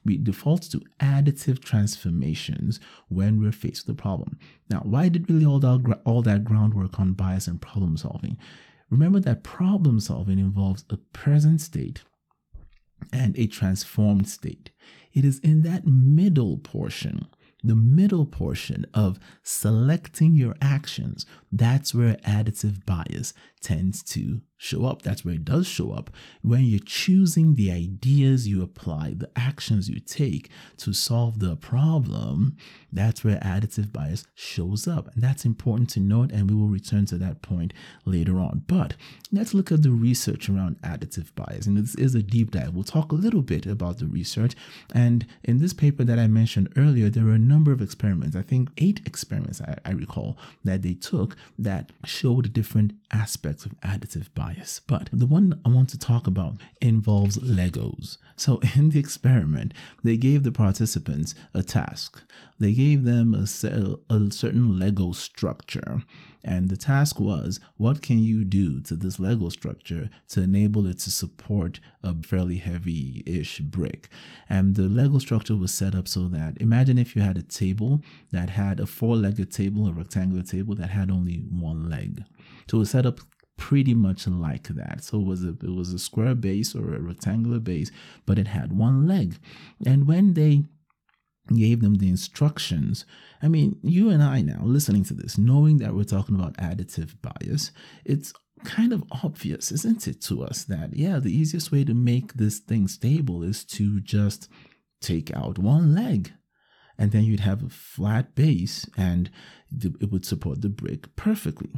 We 0.05 0.17
default 0.17 0.63
to 0.71 0.81
additive 0.99 1.61
transformations 1.61 2.79
when 3.09 3.39
we're 3.39 3.51
faced 3.51 3.85
with 3.85 3.99
a 3.99 4.01
problem. 4.01 4.39
Now, 4.69 4.79
why 4.79 5.09
did 5.09 5.29
really 5.29 5.45
all 5.45 5.59
that, 5.59 5.99
all 6.05 6.21
that 6.21 6.45
groundwork 6.45 6.99
on 6.99 7.13
bias 7.13 7.47
and 7.47 7.61
problem 7.61 7.97
solving? 7.97 8.37
Remember 8.89 9.19
that 9.19 9.43
problem 9.43 9.99
solving 9.99 10.39
involves 10.39 10.85
a 10.89 10.97
present 10.97 11.59
state 11.59 12.03
and 13.11 13.37
a 13.37 13.47
transformed 13.47 14.29
state. 14.29 14.69
It 15.13 15.25
is 15.25 15.39
in 15.39 15.63
that 15.63 15.85
middle 15.85 16.57
portion 16.57 17.27
the 17.63 17.75
middle 17.75 18.25
portion 18.25 18.85
of 18.93 19.19
selecting 19.41 20.35
your 20.35 20.55
actions, 20.61 21.25
that's 21.51 21.93
where 21.93 22.15
additive 22.17 22.85
bias 22.85 23.33
tends 23.61 24.03
to 24.03 24.41
show 24.57 24.85
up. 24.85 25.01
That's 25.01 25.25
where 25.25 25.35
it 25.35 25.45
does 25.45 25.67
show 25.67 25.91
up 25.91 26.09
when 26.41 26.63
you're 26.63 26.79
choosing 26.79 27.55
the 27.55 27.71
ideas 27.71 28.47
you 28.47 28.61
apply, 28.61 29.13
the 29.17 29.29
actions 29.35 29.89
you 29.89 29.99
take 29.99 30.49
to 30.77 30.93
solve 30.93 31.39
the 31.39 31.55
problem. 31.55 32.55
That's 32.91 33.23
where 33.23 33.37
additive 33.39 33.91
bias 33.91 34.25
shows 34.35 34.87
up. 34.87 35.13
And 35.13 35.23
that's 35.23 35.45
important 35.45 35.89
to 35.91 35.99
note, 35.99 36.31
and 36.31 36.49
we 36.49 36.55
will 36.55 36.67
return 36.67 37.05
to 37.07 37.17
that 37.17 37.41
point 37.41 37.73
later 38.05 38.39
on. 38.39 38.63
But 38.67 38.95
let's 39.31 39.53
look 39.53 39.71
at 39.71 39.81
the 39.81 39.91
research 39.91 40.49
around 40.49 40.81
additive 40.81 41.33
bias. 41.35 41.65
And 41.65 41.77
this 41.77 41.95
is 41.95 42.15
a 42.15 42.23
deep 42.23 42.51
dive. 42.51 42.73
We'll 42.73 42.83
talk 42.83 43.11
a 43.11 43.15
little 43.15 43.41
bit 43.41 43.65
about 43.65 43.97
the 43.97 44.05
research. 44.05 44.53
And 44.93 45.25
in 45.43 45.59
this 45.59 45.73
paper 45.73 46.03
that 46.03 46.19
I 46.19 46.27
mentioned 46.27 46.71
earlier, 46.77 47.09
there 47.09 47.25
were 47.25 47.31
a 47.31 47.39
number 47.39 47.71
of 47.71 47.81
experiments, 47.81 48.35
I 48.35 48.43
think 48.43 48.69
eight 48.77 49.01
experiments 49.05 49.61
I, 49.61 49.77
I 49.85 49.91
recall, 49.91 50.37
that 50.63 50.83
they 50.83 50.93
took 50.93 51.35
that 51.57 51.91
showed 52.05 52.53
different 52.53 52.93
aspects 53.11 53.65
of 53.65 53.73
additive 53.81 54.33
bias. 54.33 54.52
But 54.87 55.09
the 55.11 55.25
one 55.25 55.59
I 55.65 55.69
want 55.69 55.89
to 55.89 55.99
talk 55.99 56.27
about 56.27 56.57
involves 56.81 57.37
Legos. 57.37 58.17
So 58.35 58.59
in 58.75 58.89
the 58.89 58.99
experiment, 58.99 59.73
they 60.03 60.17
gave 60.17 60.43
the 60.43 60.51
participants 60.51 61.35
a 61.53 61.63
task. 61.63 62.21
They 62.59 62.73
gave 62.73 63.03
them 63.03 63.33
a, 63.33 63.43
a 63.43 64.31
certain 64.31 64.79
Lego 64.79 65.11
structure. 65.11 66.03
And 66.43 66.69
the 66.69 66.77
task 66.77 67.19
was 67.19 67.59
what 67.77 68.01
can 68.01 68.19
you 68.19 68.43
do 68.43 68.81
to 68.81 68.95
this 68.95 69.19
Lego 69.19 69.49
structure 69.49 70.09
to 70.29 70.41
enable 70.41 70.85
it 70.87 70.99
to 70.99 71.11
support 71.11 71.79
a 72.03 72.13
fairly 72.21 72.57
heavy 72.57 73.23
ish 73.25 73.59
brick? 73.59 74.09
And 74.49 74.75
the 74.75 74.83
Lego 74.83 75.19
structure 75.19 75.55
was 75.55 75.73
set 75.73 75.95
up 75.95 76.07
so 76.07 76.27
that 76.27 76.57
imagine 76.59 76.97
if 76.97 77.15
you 77.15 77.21
had 77.21 77.37
a 77.37 77.43
table 77.43 78.01
that 78.31 78.49
had 78.49 78.79
a 78.79 78.85
four 78.85 79.15
legged 79.15 79.51
table, 79.51 79.87
a 79.87 79.93
rectangular 79.93 80.43
table 80.43 80.75
that 80.75 80.89
had 80.89 81.09
only 81.09 81.37
one 81.37 81.89
leg. 81.89 82.23
So 82.69 82.77
it 82.77 82.79
was 82.79 82.89
set 82.89 83.05
up 83.05 83.19
pretty 83.63 83.93
much 83.93 84.27
like 84.27 84.67
that. 84.67 85.01
So 85.05 85.21
it 85.21 85.25
was 85.25 85.45
a 85.45 85.55
it 85.63 85.73
was 85.73 85.93
a 85.93 85.99
square 85.99 86.35
base 86.35 86.75
or 86.75 86.93
a 86.93 86.99
rectangular 86.99 87.59
base, 87.59 87.91
but 88.25 88.37
it 88.37 88.47
had 88.47 88.77
one 88.77 89.07
leg. 89.07 89.37
And 89.85 90.05
when 90.05 90.33
they 90.33 90.65
gave 91.47 91.79
them 91.79 91.95
the 91.95 92.09
instructions, 92.09 93.05
I 93.41 93.47
mean, 93.47 93.79
you 93.81 94.09
and 94.09 94.21
I 94.21 94.41
now 94.41 94.59
listening 94.63 95.05
to 95.05 95.13
this, 95.13 95.37
knowing 95.37 95.77
that 95.77 95.95
we're 95.95 96.03
talking 96.03 96.35
about 96.35 96.57
additive 96.57 97.15
bias, 97.21 97.71
it's 98.03 98.33
kind 98.65 98.91
of 98.91 99.05
obvious, 99.23 99.71
isn't 99.71 100.09
it, 100.09 100.19
to 100.23 100.43
us 100.43 100.65
that 100.65 100.97
yeah, 100.97 101.19
the 101.19 101.35
easiest 101.35 101.71
way 101.71 101.85
to 101.85 101.93
make 101.93 102.33
this 102.33 102.59
thing 102.59 102.89
stable 102.89 103.43
is 103.43 103.63
to 103.77 104.01
just 104.01 104.49
take 104.99 105.33
out 105.33 105.57
one 105.57 105.95
leg. 105.95 106.33
And 106.97 107.13
then 107.13 107.23
you'd 107.23 107.39
have 107.39 107.63
a 107.63 107.69
flat 107.69 108.35
base 108.35 108.89
and 108.97 109.31
it 110.01 110.11
would 110.11 110.25
support 110.25 110.61
the 110.61 110.69
brick 110.69 111.15
perfectly. 111.15 111.71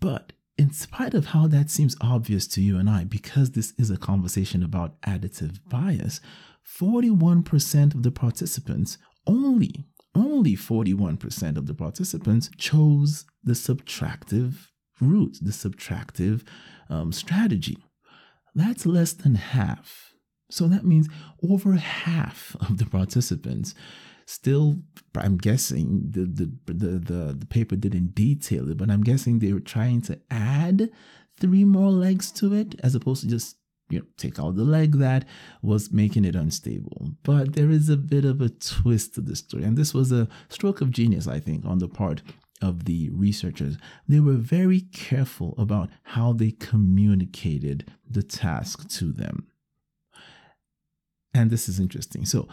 But 0.00 0.32
in 0.58 0.72
spite 0.72 1.14
of 1.14 1.26
how 1.26 1.46
that 1.46 1.70
seems 1.70 1.96
obvious 2.00 2.46
to 2.48 2.60
you 2.60 2.78
and 2.78 2.90
I, 2.90 3.04
because 3.04 3.52
this 3.52 3.72
is 3.78 3.90
a 3.90 3.96
conversation 3.96 4.62
about 4.62 5.00
additive 5.02 5.60
bias, 5.68 6.20
41% 6.66 7.94
of 7.94 8.02
the 8.02 8.10
participants, 8.10 8.98
only, 9.26 9.86
only 10.14 10.56
41% 10.56 11.56
of 11.56 11.66
the 11.66 11.74
participants 11.74 12.50
chose 12.58 13.24
the 13.42 13.52
subtractive 13.52 14.66
route, 15.00 15.38
the 15.40 15.52
subtractive 15.52 16.42
um, 16.90 17.12
strategy. 17.12 17.78
That's 18.54 18.84
less 18.84 19.12
than 19.12 19.36
half. 19.36 20.12
So 20.50 20.66
that 20.66 20.84
means 20.84 21.08
over 21.48 21.74
half 21.74 22.56
of 22.60 22.78
the 22.78 22.86
participants 22.86 23.74
still 24.28 24.76
i'm 25.16 25.38
guessing 25.38 26.02
the, 26.10 26.20
the 26.20 26.52
the 26.66 26.98
the, 26.98 27.36
the 27.38 27.46
paper 27.46 27.76
didn't 27.76 28.14
detail 28.14 28.70
it 28.70 28.76
but 28.76 28.90
i'm 28.90 29.02
guessing 29.02 29.38
they 29.38 29.52
were 29.52 29.60
trying 29.60 30.02
to 30.02 30.18
add 30.30 30.90
three 31.40 31.64
more 31.64 31.90
legs 31.90 32.30
to 32.30 32.52
it 32.52 32.74
as 32.82 32.94
opposed 32.94 33.22
to 33.22 33.28
just 33.28 33.56
you 33.88 33.98
know 33.98 34.04
take 34.18 34.38
out 34.38 34.54
the 34.54 34.64
leg 34.64 34.98
that 34.98 35.24
was 35.62 35.90
making 35.90 36.24
it 36.26 36.34
unstable. 36.34 37.08
But 37.22 37.54
there 37.54 37.70
is 37.70 37.88
a 37.88 37.96
bit 37.96 38.26
of 38.26 38.42
a 38.42 38.50
twist 38.50 39.14
to 39.14 39.22
the 39.22 39.34
story 39.34 39.64
and 39.64 39.78
this 39.78 39.94
was 39.94 40.12
a 40.12 40.28
stroke 40.50 40.82
of 40.82 40.90
genius 40.90 41.26
i 41.26 41.40
think 41.40 41.64
on 41.64 41.78
the 41.78 41.88
part 41.88 42.20
of 42.60 42.84
the 42.84 43.10
researchers. 43.10 43.76
They 44.06 44.20
were 44.20 44.34
very 44.34 44.80
careful 44.80 45.54
about 45.56 45.90
how 46.02 46.32
they 46.32 46.50
communicated 46.50 47.90
the 48.08 48.22
task 48.22 48.88
to 48.98 49.12
them. 49.12 49.46
And 51.32 51.50
this 51.50 51.68
is 51.68 51.78
interesting. 51.78 52.24
So 52.24 52.48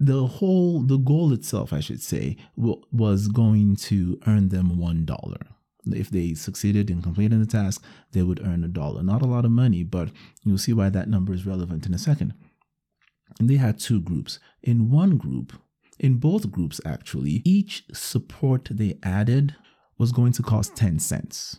the 0.00 0.26
whole 0.26 0.80
the 0.80 0.96
goal 0.96 1.32
itself 1.32 1.72
i 1.72 1.80
should 1.80 2.00
say 2.00 2.36
was 2.56 3.28
going 3.28 3.74
to 3.74 4.20
earn 4.26 4.48
them 4.48 4.78
one 4.78 5.04
dollar. 5.04 5.38
If 5.86 6.10
they 6.10 6.34
succeeded 6.34 6.90
in 6.90 7.00
completing 7.02 7.40
the 7.40 7.46
task 7.46 7.82
they 8.12 8.22
would 8.22 8.44
earn 8.44 8.62
a 8.62 8.68
dollar. 8.68 9.02
Not 9.02 9.22
a 9.22 9.26
lot 9.26 9.44
of 9.44 9.50
money 9.50 9.82
but 9.82 10.10
you'll 10.44 10.58
see 10.58 10.72
why 10.72 10.90
that 10.90 11.08
number 11.08 11.32
is 11.32 11.46
relevant 11.46 11.86
in 11.86 11.94
a 11.94 11.98
second. 11.98 12.34
And 13.38 13.48
they 13.48 13.56
had 13.56 13.78
two 13.78 14.00
groups. 14.00 14.38
In 14.62 14.90
one 14.90 15.16
group 15.16 15.52
in 15.98 16.18
both 16.18 16.50
groups 16.50 16.80
actually 16.84 17.42
each 17.44 17.84
support 17.92 18.68
they 18.70 18.98
added 19.02 19.56
was 19.96 20.12
going 20.12 20.32
to 20.32 20.42
cost 20.42 20.76
10 20.76 20.98
cents 20.98 21.58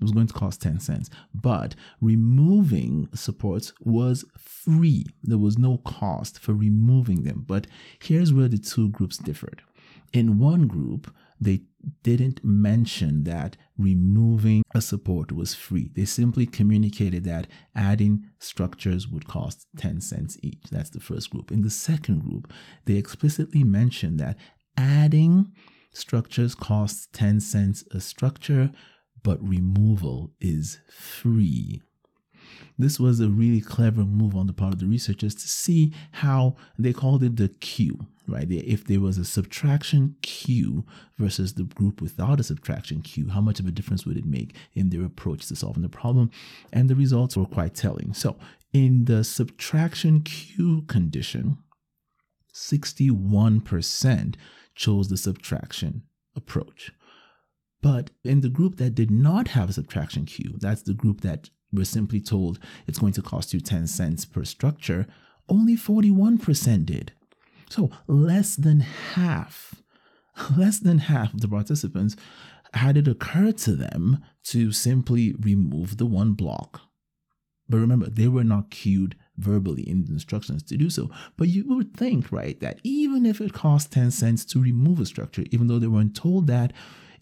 it 0.00 0.04
was 0.04 0.12
going 0.12 0.26
to 0.26 0.34
cost 0.34 0.62
10 0.62 0.80
cents. 0.80 1.10
But 1.34 1.74
removing 2.00 3.08
supports 3.14 3.72
was 3.80 4.24
free. 4.38 5.04
There 5.22 5.38
was 5.38 5.58
no 5.58 5.78
cost 5.78 6.38
for 6.38 6.54
removing 6.54 7.24
them. 7.24 7.44
But 7.46 7.66
here's 8.00 8.32
where 8.32 8.48
the 8.48 8.58
two 8.58 8.88
groups 8.88 9.18
differed. 9.18 9.62
In 10.12 10.38
one 10.38 10.66
group, 10.66 11.14
they 11.40 11.62
didn't 12.02 12.44
mention 12.44 13.24
that 13.24 13.56
removing 13.78 14.62
a 14.74 14.80
support 14.80 15.32
was 15.32 15.54
free. 15.54 15.90
They 15.94 16.04
simply 16.04 16.46
communicated 16.46 17.24
that 17.24 17.46
adding 17.74 18.24
structures 18.38 19.08
would 19.08 19.26
cost 19.26 19.66
10 19.78 20.00
cents 20.00 20.38
each. 20.42 20.62
That's 20.70 20.90
the 20.90 21.00
first 21.00 21.30
group. 21.30 21.50
In 21.50 21.62
the 21.62 21.70
second 21.70 22.22
group, 22.22 22.52
they 22.84 22.96
explicitly 22.96 23.64
mentioned 23.64 24.18
that 24.20 24.36
adding 24.76 25.52
structures 25.92 26.54
costs 26.54 27.08
10 27.12 27.40
cents 27.40 27.84
a 27.92 28.00
structure, 28.00 28.70
but 29.22 29.46
removal 29.46 30.30
is 30.40 30.78
free. 30.88 31.82
This 32.78 32.98
was 32.98 33.20
a 33.20 33.28
really 33.28 33.60
clever 33.60 34.04
move 34.04 34.34
on 34.34 34.46
the 34.46 34.54
part 34.54 34.72
of 34.72 34.80
the 34.80 34.86
researchers 34.86 35.34
to 35.34 35.46
see 35.46 35.92
how 36.12 36.56
they 36.78 36.94
called 36.94 37.22
it 37.22 37.36
the 37.36 37.48
cue, 37.48 38.06
right? 38.26 38.50
If 38.50 38.86
there 38.86 39.00
was 39.00 39.18
a 39.18 39.24
subtraction 39.24 40.16
cue 40.22 40.86
versus 41.18 41.54
the 41.54 41.64
group 41.64 42.00
without 42.00 42.40
a 42.40 42.42
subtraction 42.42 43.02
cue, 43.02 43.28
how 43.28 43.42
much 43.42 43.60
of 43.60 43.66
a 43.66 43.70
difference 43.70 44.06
would 44.06 44.16
it 44.16 44.24
make 44.24 44.56
in 44.72 44.88
their 44.88 45.04
approach 45.04 45.46
to 45.48 45.56
solving 45.56 45.82
the 45.82 45.90
problem? 45.90 46.30
And 46.72 46.88
the 46.88 46.94
results 46.94 47.36
were 47.36 47.44
quite 47.44 47.74
telling. 47.74 48.14
So, 48.14 48.38
in 48.72 49.04
the 49.04 49.24
subtraction 49.24 50.22
Q 50.22 50.82
condition, 50.82 51.58
61% 52.54 54.36
chose 54.74 55.08
the 55.08 55.16
subtraction 55.16 56.04
approach. 56.34 56.92
But 57.82 58.10
in 58.24 58.40
the 58.40 58.48
group 58.48 58.76
that 58.76 58.94
did 58.94 59.10
not 59.10 59.48
have 59.48 59.70
a 59.70 59.72
subtraction 59.72 60.26
cue, 60.26 60.54
that's 60.58 60.82
the 60.82 60.94
group 60.94 61.22
that 61.22 61.50
were 61.72 61.84
simply 61.84 62.20
told 62.20 62.58
it's 62.86 62.98
going 62.98 63.12
to 63.14 63.22
cost 63.22 63.54
you 63.54 63.60
10 63.60 63.86
cents 63.86 64.24
per 64.24 64.44
structure, 64.44 65.06
only 65.48 65.76
41% 65.76 66.86
did. 66.86 67.12
So 67.68 67.90
less 68.06 68.56
than 68.56 68.80
half, 68.80 69.82
less 70.56 70.78
than 70.78 70.98
half 70.98 71.32
of 71.32 71.40
the 71.40 71.48
participants 71.48 72.16
had 72.74 72.96
it 72.96 73.08
occur 73.08 73.52
to 73.52 73.74
them 73.74 74.22
to 74.44 74.72
simply 74.72 75.34
remove 75.40 75.96
the 75.96 76.06
one 76.06 76.32
block. 76.32 76.82
But 77.68 77.78
remember, 77.78 78.10
they 78.10 78.28
were 78.28 78.44
not 78.44 78.70
cued 78.70 79.16
verbally 79.36 79.88
in 79.88 80.04
the 80.04 80.12
instructions 80.12 80.62
to 80.64 80.76
do 80.76 80.90
so. 80.90 81.08
But 81.36 81.48
you 81.48 81.66
would 81.68 81.96
think, 81.96 82.32
right, 82.32 82.58
that 82.60 82.80
even 82.82 83.24
if 83.24 83.40
it 83.40 83.52
costs 83.52 83.88
10 83.90 84.10
cents 84.10 84.44
to 84.46 84.60
remove 84.60 85.00
a 85.00 85.06
structure, 85.06 85.44
even 85.50 85.68
though 85.68 85.78
they 85.78 85.86
weren't 85.86 86.16
told 86.16 86.48
that, 86.48 86.72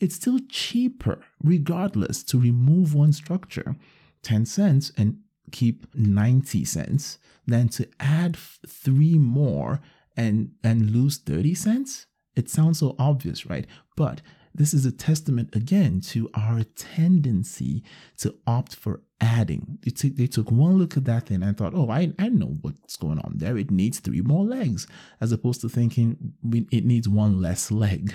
it's 0.00 0.14
still 0.14 0.38
cheaper, 0.48 1.20
regardless, 1.42 2.22
to 2.24 2.38
remove 2.38 2.94
one 2.94 3.12
structure, 3.12 3.76
10 4.22 4.46
cents, 4.46 4.92
and 4.96 5.18
keep 5.50 5.86
90 5.94 6.64
cents 6.64 7.18
than 7.46 7.68
to 7.70 7.88
add 7.98 8.36
three 8.36 9.18
more 9.18 9.80
and, 10.16 10.52
and 10.62 10.90
lose 10.90 11.18
30 11.18 11.54
cents. 11.54 12.06
It 12.36 12.48
sounds 12.48 12.78
so 12.78 12.94
obvious, 12.98 13.46
right? 13.46 13.66
But 13.96 14.20
this 14.54 14.74
is 14.74 14.84
a 14.84 14.92
testament 14.92 15.54
again 15.54 16.00
to 16.00 16.28
our 16.34 16.64
tendency 16.74 17.82
to 18.18 18.34
opt 18.46 18.74
for 18.74 19.02
adding. 19.20 19.78
They, 19.82 19.90
t- 19.90 20.08
they 20.08 20.26
took 20.26 20.50
one 20.50 20.78
look 20.78 20.96
at 20.96 21.04
that 21.04 21.26
thing 21.26 21.42
and 21.42 21.56
thought, 21.56 21.74
oh, 21.74 21.90
I, 21.90 22.12
I 22.18 22.28
know 22.28 22.58
what's 22.60 22.96
going 22.96 23.18
on 23.20 23.34
there. 23.36 23.56
It 23.56 23.70
needs 23.70 24.00
three 24.00 24.20
more 24.20 24.44
legs, 24.44 24.86
as 25.20 25.32
opposed 25.32 25.60
to 25.62 25.68
thinking 25.68 26.34
it 26.70 26.84
needs 26.84 27.08
one 27.08 27.40
less 27.40 27.70
leg. 27.70 28.14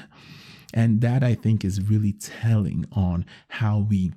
And 0.74 1.02
that 1.02 1.24
I 1.24 1.36
think 1.36 1.64
is 1.64 1.82
really 1.82 2.14
telling 2.14 2.86
on 2.92 3.26
how 3.50 3.80
we 3.90 4.14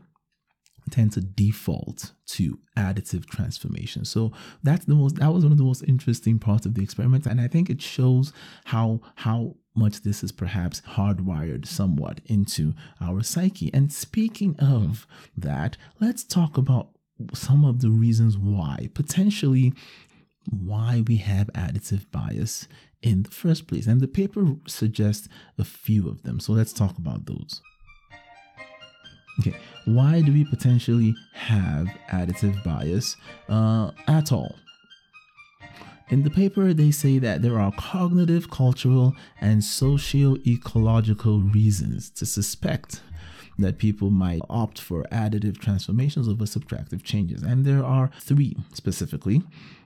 tend 0.91 1.13
to 1.13 1.21
default 1.21 2.13
to 2.27 2.59
additive 2.77 3.27
transformation. 3.27 4.05
So 4.05 4.33
that's 4.63 4.85
the 4.85 4.95
most 4.95 5.17
that 5.17 5.33
was 5.33 5.45
one 5.45 5.53
of 5.53 5.59
the 5.59 5.65
most 5.65 5.83
interesting 5.85 6.39
parts 6.39 6.67
of 6.67 6.75
the 6.75 6.83
experiment. 6.83 7.27
And 7.27 7.41
I 7.41 7.49
think 7.49 7.69
it 7.69 7.83
shows 7.83 8.33
how 8.67 9.01
how 9.17 9.57
much 9.75 10.03
this 10.03 10.23
is 10.23 10.33
perhaps 10.33 10.81
hardwired 10.83 11.67
somewhat 11.67 12.21
into 12.27 12.75
our 13.01 13.23
psyche. 13.23 13.71
And 13.75 13.93
speaking 13.93 14.57
of 14.59 15.07
that, 15.37 15.77
let's 16.01 16.25
talk 16.25 16.57
about 16.57 16.91
some 17.35 17.65
of 17.65 17.81
the 17.81 17.91
reasons 17.91 18.39
why, 18.39 18.89
potentially 18.95 19.73
why 20.51 21.03
we 21.07 21.17
have 21.17 21.49
additive 21.55 22.11
bias 22.11 22.69
in 23.03 23.23
the 23.23 23.31
first 23.31 23.67
place. 23.67 23.87
And 23.87 24.01
the 24.01 24.09
paper 24.09 24.47
suggests 24.67 25.29
a 25.59 25.65
few 25.65 26.09
of 26.09 26.23
them. 26.23 26.41
So 26.41 26.53
let's 26.53 26.73
talk 26.73 26.99
about 26.99 27.27
those. 27.27 27.61
Okay, 29.41 29.55
why 29.85 30.23
do 30.23 30.33
we 30.33 30.45
potentially 30.45 31.15
have 31.35 31.89
additive 32.11 32.63
bias 32.65 33.17
uh, 33.49 33.91
at 34.09 34.33
all? 34.33 34.57
In 36.09 36.23
the 36.23 36.31
paper, 36.31 36.73
they 36.73 36.91
say 36.91 37.19
that 37.19 37.43
there 37.43 37.59
are 37.59 37.73
cognitive, 37.77 38.49
cultural, 38.49 39.13
and 39.41 39.63
socio 39.63 40.37
ecological 40.47 41.41
reasons 41.41 42.11
to 42.11 42.25
suspect 42.25 43.03
that 43.59 43.79
people 43.79 44.11
might 44.11 44.41
opt 44.49 44.79
for 44.81 45.03
additive 45.05 45.59
transformations 45.59 46.29
over 46.29 46.45
subtractive 46.45 47.03
changes. 47.03 47.43
And 47.43 47.65
there 47.65 47.85
are 47.85 48.11
three 48.21 48.57
specifically. 48.73 49.43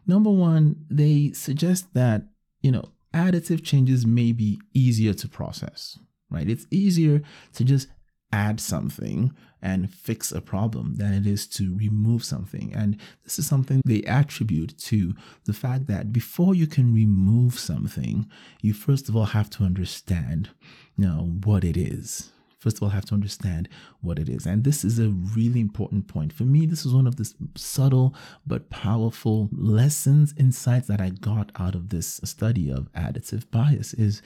Number 0.06 0.30
one, 0.30 0.84
they 0.90 1.32
suggest 1.32 1.94
that, 1.94 2.22
you 2.62 2.70
know, 2.70 2.84
additive 3.14 3.64
changes 3.64 4.06
may 4.06 4.32
be 4.32 4.60
easier 4.74 5.14
to 5.14 5.28
process, 5.28 5.98
right? 6.30 6.48
It's 6.48 6.66
easier 6.70 7.22
to 7.54 7.64
just 7.64 7.88
add 8.32 8.60
something 8.60 9.32
and 9.62 9.92
fix 9.92 10.32
a 10.32 10.40
problem 10.40 10.94
than 10.94 11.12
it 11.12 11.26
is 11.26 11.46
to 11.46 11.76
remove 11.76 12.24
something. 12.24 12.72
And 12.74 12.98
this 13.24 13.38
is 13.38 13.46
something 13.46 13.82
they 13.84 14.02
attribute 14.04 14.78
to 14.78 15.14
the 15.44 15.52
fact 15.52 15.86
that 15.88 16.12
before 16.12 16.54
you 16.54 16.66
can 16.66 16.94
remove 16.94 17.58
something, 17.58 18.28
you 18.62 18.72
first 18.72 19.08
of 19.08 19.16
all 19.16 19.26
have 19.26 19.50
to 19.50 19.64
understand, 19.64 20.50
you 20.96 21.04
know, 21.06 21.36
what 21.44 21.64
it 21.64 21.76
is. 21.76 22.30
First 22.60 22.76
of 22.76 22.82
all, 22.82 22.88
have 22.90 23.06
to 23.06 23.14
understand 23.14 23.68
what 24.02 24.18
it 24.18 24.28
is. 24.28 24.44
And 24.46 24.64
this 24.64 24.84
is 24.84 24.98
a 24.98 25.08
really 25.08 25.60
important 25.60 26.08
point. 26.08 26.32
For 26.32 26.44
me, 26.44 26.66
this 26.66 26.84
is 26.84 26.92
one 26.92 27.06
of 27.06 27.16
the 27.16 27.32
subtle 27.56 28.14
but 28.46 28.68
powerful 28.68 29.48
lessons, 29.50 30.34
insights 30.36 30.86
that 30.88 31.00
I 31.00 31.08
got 31.08 31.50
out 31.58 31.74
of 31.74 31.88
this 31.88 32.20
study 32.22 32.70
of 32.70 32.92
additive 32.92 33.50
bias 33.50 33.94
is 33.94 34.20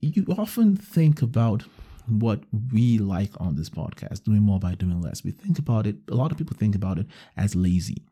you 0.00 0.26
often 0.36 0.76
think 0.76 1.22
about 1.22 1.64
what 2.06 2.40
we 2.72 2.98
like 2.98 3.32
on 3.40 3.56
this 3.56 3.70
podcast, 3.70 4.24
doing 4.24 4.42
more 4.42 4.60
by 4.60 4.74
doing 4.74 5.00
less. 5.00 5.24
We 5.24 5.30
think 5.30 5.58
about 5.58 5.86
it, 5.86 5.96
a 6.10 6.14
lot 6.14 6.30
of 6.30 6.38
people 6.38 6.56
think 6.56 6.74
about 6.74 6.98
it 6.98 7.06
as 7.36 7.54
lazy. 7.54 8.04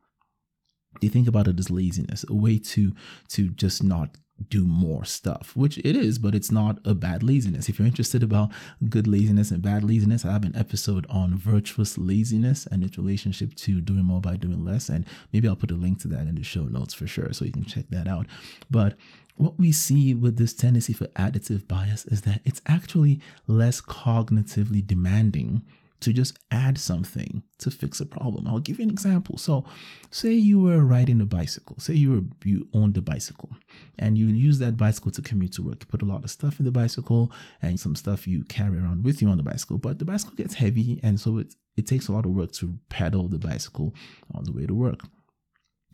They 1.01 1.09
think 1.09 1.29
about 1.29 1.47
it 1.47 1.59
as 1.59 1.71
laziness, 1.71 2.25
a 2.29 2.35
way 2.35 2.59
to 2.59 2.95
to 3.29 3.49
just 3.51 3.83
not 3.85 4.17
do 4.49 4.67
more 4.67 5.05
stuff, 5.05 5.53
which 5.57 5.79
it 5.79 5.97
is, 5.97 6.19
but 6.19 6.35
it's 6.35 6.51
not 6.51 6.79
a 6.85 6.95
bad 6.95 7.23
laziness. 7.23 7.69
If 7.69 7.79
you're 7.79 7.87
interested 7.87 8.23
about 8.23 8.51
good 8.89 9.07
laziness 9.07 9.51
and 9.51 9.63
bad 9.63 9.83
laziness, 9.83 10.25
I 10.25 10.33
have 10.33 10.45
an 10.45 10.57
episode 10.57 11.07
on 11.09 11.37
virtuous 11.37 11.97
laziness 11.97 12.67
and 12.67 12.85
its 12.85 12.99
relationship 12.99 13.55
to 13.55 13.81
doing 13.81 14.05
more 14.05 14.21
by 14.21 14.37
doing 14.37 14.65
less. 14.65 14.89
And 14.89 15.07
maybe 15.33 15.49
I'll 15.49 15.57
put 15.57 15.71
a 15.71 15.75
link 15.75 16.01
to 16.03 16.09
that 16.09 16.27
in 16.27 16.35
the 16.35 16.43
show 16.43 16.65
notes 16.65 16.95
for 16.95 17.07
sure, 17.07 17.33
so 17.33 17.45
you 17.45 17.53
can 17.53 17.65
check 17.65 17.87
that 17.91 18.07
out. 18.07 18.27
But 18.71 18.97
what 19.37 19.59
we 19.59 19.73
see 19.73 20.15
with 20.15 20.37
this 20.39 20.55
tendency 20.55 20.93
for 20.93 21.07
additive 21.09 21.67
bias 21.69 22.07
is 22.07 22.23
that 22.23 22.41
it's 22.45 22.63
actually 22.67 23.21
less 23.47 23.81
cognitively 23.81 24.87
demanding 24.87 25.63
to 26.01 26.13
just 26.13 26.39
add 26.51 26.79
something 26.79 27.43
to 27.59 27.71
fix 27.71 28.01
a 28.01 28.07
problem. 28.07 28.47
I'll 28.47 28.59
give 28.59 28.79
you 28.79 28.85
an 28.85 28.91
example. 28.91 29.39
So, 29.39 29.65
say 30.11 30.33
you 30.33 30.61
were 30.61 30.85
riding 30.85 31.21
a 31.21 31.27
bicycle. 31.27 31.79
Say 31.79 31.95
you 31.95 32.11
were 32.13 32.23
you 32.45 32.69
owned 32.73 32.97
a 32.97 33.03
bicycle, 33.03 33.51
and 33.99 34.19
you 34.19 34.27
use 34.27 34.59
that 34.59 34.77
bicycle 34.77 35.11
to 35.13 35.23
commute 35.23 35.53
to 35.53 35.63
work. 35.63 35.83
You 35.83 35.87
put 35.87 36.03
a 36.03 36.07
lot 36.07 36.25
of 36.25 36.31
stuff 36.31 36.59
in 36.59 36.65
the 36.65 36.73
bicycle, 36.73 37.33
and 37.63 37.81
some 37.81 37.97
stuff 37.97 38.27
you 38.27 38.45
carry 38.45 38.79
around 38.79 39.05
with 39.05 39.23
you 39.23 39.29
on 39.29 39.37
the 39.37 39.43
bicycle. 39.43 39.79
But 39.79 39.99
the 39.99 40.05
bicycle 40.05 40.35
gets 40.35 40.55
heavy, 40.55 41.01
and 41.03 41.19
so 41.19 41.39
it 41.39 41.55
it 41.77 41.87
takes 41.87 42.09
a 42.09 42.13
lot 42.13 42.27
of 42.27 42.33
work 42.33 42.53
to 42.53 42.79
pedal 42.89 43.29
the 43.29 43.39
bicycle 43.39 43.95
on 44.35 44.45
the 44.45 44.53
way 44.53 44.67
to 44.67 44.75
work 44.75 45.01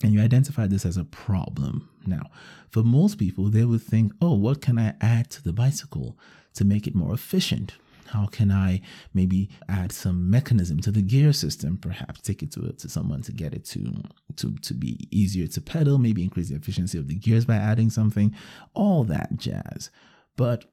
and 0.03 0.12
you 0.12 0.21
identify 0.21 0.67
this 0.67 0.85
as 0.85 0.97
a 0.97 1.05
problem. 1.05 1.88
Now, 2.07 2.31
for 2.71 2.83
most 2.83 3.19
people, 3.19 3.51
they 3.51 3.65
would 3.65 3.83
think, 3.83 4.12
oh, 4.21 4.35
what 4.35 4.61
can 4.61 4.79
I 4.79 4.95
add 5.01 5.31
to 5.31 5.43
the 5.43 5.53
bicycle 5.53 6.19
to 6.55 6.65
make 6.65 6.87
it 6.87 6.95
more 6.95 7.15
efficient? 7.15 7.75
How 8.12 8.27
can 8.27 8.51
I 8.51 8.83
maybe 9.14 9.48
add 9.70 9.90
some 9.90 10.29
mechanism 10.29 10.81
to 10.81 10.90
the 10.90 11.01
gear 11.01 11.33
system? 11.33 11.79
Perhaps 11.79 12.20
take 12.20 12.42
it 12.42 12.53
to, 12.53 12.72
to 12.72 12.88
someone 12.88 13.22
to 13.22 13.33
get 13.33 13.55
it 13.55 13.64
to, 13.66 14.03
to, 14.37 14.55
to 14.55 14.75
be 14.75 15.09
easier 15.11 15.46
to 15.46 15.61
pedal, 15.62 15.96
maybe 15.96 16.22
increase 16.22 16.51
the 16.51 16.57
efficiency 16.57 16.98
of 16.98 17.09
the 17.09 17.14
gears 17.14 17.46
by 17.46 17.57
adding 17.57 17.88
something, 17.88 18.35
all 18.75 19.03
that 19.05 19.38
jazz. 19.38 19.90
But 20.37 20.66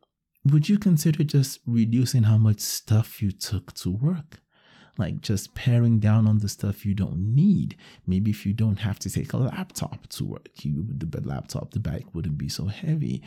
would 0.43 0.67
you 0.67 0.78
consider 0.78 1.23
just 1.23 1.60
reducing 1.65 2.23
how 2.23 2.38
much 2.38 2.60
stuff 2.60 3.21
you 3.21 3.32
took 3.32 3.73
to 3.75 3.89
work? 3.89 4.41
Like 5.00 5.22
just 5.22 5.56
paring 5.56 6.00
down 6.00 6.28
on 6.28 6.40
the 6.40 6.50
stuff 6.50 6.86
you 6.86 6.94
don't 6.94 7.34
need. 7.36 7.76
Maybe 8.06 8.30
if 8.32 8.46
you 8.46 8.54
don't 8.54 8.80
have 8.80 9.00
to 9.00 9.10
take 9.10 9.34
a 9.34 9.38
laptop 9.38 10.08
to 10.08 10.26
work, 10.26 10.50
you 10.64 10.86
the 10.90 11.22
laptop, 11.22 11.72
the 11.72 11.80
bike 11.80 12.14
wouldn't 12.14 12.38
be 12.38 12.50
so 12.50 12.66
heavy, 12.66 13.22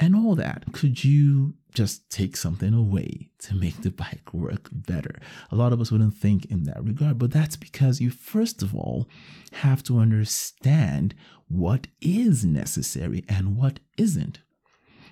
and 0.00 0.16
all 0.16 0.34
that. 0.36 0.64
Could 0.72 1.04
you 1.04 1.54
just 1.74 2.08
take 2.10 2.36
something 2.36 2.72
away 2.72 3.28
to 3.40 3.54
make 3.54 3.82
the 3.82 3.90
bike 3.90 4.32
work 4.32 4.68
better? 4.72 5.20
A 5.50 5.56
lot 5.56 5.72
of 5.72 5.80
us 5.80 5.92
wouldn't 5.92 6.16
think 6.16 6.46
in 6.46 6.64
that 6.64 6.82
regard, 6.82 7.18
but 7.18 7.30
that's 7.30 7.56
because 7.56 8.00
you 8.00 8.10
first 8.10 8.62
of 8.62 8.74
all 8.74 9.08
have 9.52 9.82
to 9.84 9.98
understand 9.98 11.14
what 11.48 11.86
is 12.00 12.44
necessary 12.44 13.24
and 13.28 13.56
what 13.56 13.80
isn't. 13.96 14.40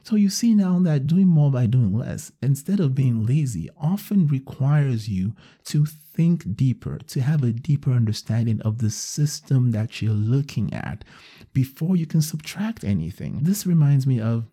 So 0.06 0.14
you 0.14 0.30
see 0.30 0.54
now 0.54 0.78
that 0.84 1.08
doing 1.08 1.26
more 1.26 1.50
by 1.50 1.66
doing 1.66 1.92
less, 1.92 2.30
instead 2.40 2.78
of 2.78 2.94
being 2.94 3.26
lazy, 3.26 3.68
often 3.76 4.28
requires 4.28 5.08
you 5.08 5.34
to 5.64 5.84
think 5.84 6.54
deeper, 6.54 6.98
to 7.08 7.20
have 7.20 7.42
a 7.42 7.50
deeper 7.50 7.90
understanding 7.90 8.60
of 8.60 8.78
the 8.78 8.88
system 8.88 9.72
that 9.72 10.00
you're 10.00 10.12
looking 10.12 10.72
at 10.72 11.04
before 11.52 11.96
you 11.96 12.06
can 12.06 12.22
subtract 12.22 12.84
anything. 12.84 13.40
This 13.42 13.66
reminds 13.66 14.06
me 14.06 14.20
of 14.20 14.46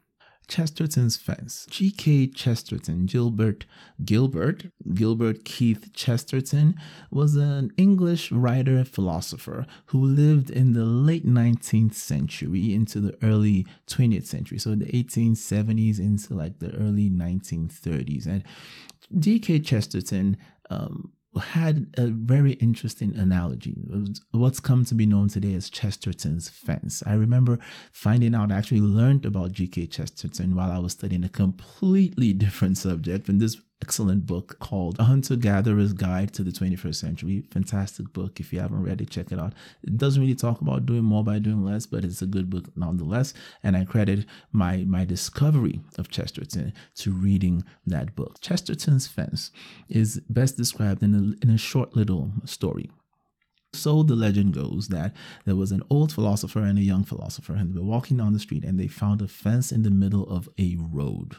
Chesterton's 0.47 1.17
Fence. 1.17 1.65
G.K. 1.69 2.27
Chesterton, 2.27 3.05
Gilbert, 3.05 3.65
Gilbert, 4.03 4.65
Gilbert 4.93 5.45
Keith 5.45 5.91
Chesterton 5.93 6.75
was 7.11 7.35
an 7.35 7.71
English 7.77 8.31
writer 8.31 8.83
philosopher 8.83 9.65
who 9.87 10.03
lived 10.03 10.49
in 10.49 10.73
the 10.73 10.85
late 10.85 11.25
19th 11.25 11.93
century 11.93 12.73
into 12.73 12.99
the 12.99 13.17
early 13.23 13.65
20th 13.87 14.25
century. 14.25 14.57
So 14.57 14.75
the 14.75 14.85
1870s 14.85 15.99
into 15.99 16.33
like 16.33 16.59
the 16.59 16.71
early 16.75 17.09
1930s. 17.09 18.25
And 18.25 18.43
G.K. 19.19 19.59
Chesterton 19.59 20.37
um, 20.69 21.13
had 21.39 21.87
a 21.97 22.07
very 22.07 22.53
interesting 22.53 23.15
analogy. 23.15 23.75
What's 24.31 24.59
come 24.59 24.85
to 24.85 24.95
be 24.95 25.05
known 25.05 25.29
today 25.29 25.53
as 25.55 25.69
Chesterton's 25.69 26.49
fence. 26.49 27.03
I 27.05 27.13
remember 27.13 27.59
finding 27.91 28.35
out, 28.35 28.51
I 28.51 28.57
actually 28.57 28.81
learned 28.81 29.25
about 29.25 29.51
G.K. 29.51 29.87
Chesterton 29.87 30.55
while 30.55 30.71
I 30.71 30.79
was 30.79 30.93
studying 30.93 31.23
a 31.23 31.29
completely 31.29 32.33
different 32.33 32.77
subject. 32.77 33.29
And 33.29 33.41
this 33.41 33.57
excellent 33.83 34.25
book 34.25 34.57
called 34.59 34.97
A 34.97 35.03
Hunter 35.03 35.35
Gatherer's 35.35 35.91
Guide 35.91 36.33
to 36.35 36.41
the 36.41 36.51
21st 36.51 36.95
Century. 36.95 37.43
Fantastic 37.51 38.13
book. 38.13 38.39
If 38.39 38.53
you 38.53 38.61
haven't 38.61 38.81
read 38.81 39.01
it, 39.01 39.09
check 39.09 39.29
it 39.29 39.37
out. 39.37 39.51
It 39.83 39.97
doesn't 39.97 40.21
really 40.21 40.35
talk 40.35 40.61
about 40.61 40.85
doing 40.85 41.03
more 41.03 41.21
by 41.21 41.39
doing 41.39 41.65
less, 41.65 41.85
but 41.85 42.05
it's 42.05 42.21
a 42.21 42.25
good 42.25 42.49
book 42.49 42.65
nonetheless. 42.77 43.33
And 43.61 43.75
I 43.75 43.83
credit 43.83 44.25
my, 44.53 44.85
my 44.87 45.03
discovery 45.03 45.81
of 45.97 46.07
Chesterton 46.07 46.71
to 46.95 47.11
reading 47.11 47.65
that 47.85 48.15
book. 48.15 48.39
Chesterton's 48.39 49.05
Fence 49.05 49.51
is 49.89 50.21
best 50.29 50.55
described 50.55 51.03
in 51.03 51.13
a, 51.13 51.45
in 51.45 51.53
a 51.53 51.57
short 51.57 51.93
little 51.93 52.31
story. 52.45 52.89
So 53.73 54.01
the 54.01 54.15
legend 54.15 54.53
goes 54.53 54.87
that 54.89 55.13
there 55.43 55.57
was 55.57 55.73
an 55.73 55.83
old 55.89 56.13
philosopher 56.13 56.61
and 56.61 56.79
a 56.79 56.83
young 56.83 57.03
philosopher, 57.03 57.53
and 57.53 57.73
they 57.73 57.79
were 57.79 57.85
walking 57.85 58.15
down 58.15 58.31
the 58.31 58.39
street 58.39 58.63
and 58.63 58.79
they 58.79 58.87
found 58.87 59.21
a 59.21 59.27
fence 59.27 59.73
in 59.73 59.83
the 59.83 59.91
middle 59.91 60.23
of 60.29 60.47
a 60.57 60.77
road. 60.79 61.35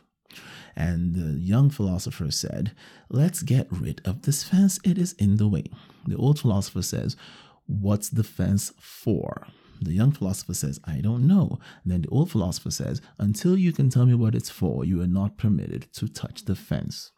And 0.76 1.14
the 1.14 1.38
young 1.38 1.70
philosopher 1.70 2.30
said, 2.30 2.72
Let's 3.08 3.42
get 3.42 3.68
rid 3.70 4.00
of 4.04 4.22
this 4.22 4.42
fence, 4.42 4.78
it 4.84 4.98
is 4.98 5.12
in 5.14 5.36
the 5.36 5.48
way. 5.48 5.66
The 6.06 6.16
old 6.16 6.40
philosopher 6.40 6.82
says, 6.82 7.16
What's 7.66 8.08
the 8.08 8.24
fence 8.24 8.72
for? 8.78 9.46
The 9.80 9.92
young 9.92 10.12
philosopher 10.12 10.54
says, 10.54 10.80
I 10.84 11.00
don't 11.00 11.26
know. 11.26 11.58
then 11.84 12.02
the 12.02 12.08
old 12.08 12.30
philosopher 12.30 12.70
says, 12.70 13.00
Until 13.18 13.56
you 13.56 13.72
can 13.72 13.90
tell 13.90 14.06
me 14.06 14.14
what 14.14 14.34
it's 14.34 14.50
for, 14.50 14.84
you 14.84 15.00
are 15.00 15.06
not 15.06 15.36
permitted 15.36 15.92
to 15.94 16.08
touch 16.08 16.44
the 16.44 16.54
fence. 16.54 17.12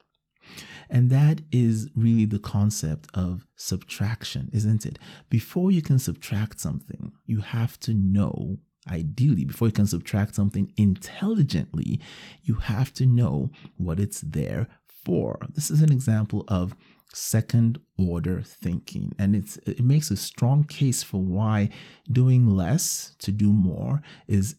And 0.88 1.10
that 1.10 1.40
is 1.50 1.90
really 1.96 2.24
the 2.24 2.38
concept 2.38 3.08
of 3.14 3.46
subtraction, 3.56 4.50
isn't 4.52 4.86
it? 4.86 4.98
Before 5.28 5.70
you 5.72 5.82
can 5.82 5.98
subtract 5.98 6.60
something, 6.60 7.12
you 7.24 7.40
have 7.40 7.78
to 7.80 7.94
know 7.94 8.58
ideally, 8.88 9.44
before 9.44 9.68
you 9.68 9.72
can 9.72 9.86
subtract 9.86 10.34
something 10.34 10.72
intelligently, 10.76 12.00
you 12.42 12.54
have 12.54 12.92
to 12.94 13.06
know 13.06 13.50
what 13.76 14.00
it's 14.00 14.20
there 14.20 14.68
for. 15.04 15.38
This 15.54 15.70
is 15.70 15.82
an 15.82 15.92
example 15.92 16.44
of 16.48 16.74
second 17.12 17.80
order 17.98 18.42
thinking 18.42 19.14
and 19.18 19.34
it's 19.34 19.56
it 19.58 19.80
makes 19.80 20.10
a 20.10 20.16
strong 20.16 20.64
case 20.64 21.02
for 21.02 21.22
why 21.22 21.70
doing 22.12 22.46
less 22.46 23.14
to 23.18 23.32
do 23.32 23.50
more 23.50 24.02
is 24.26 24.56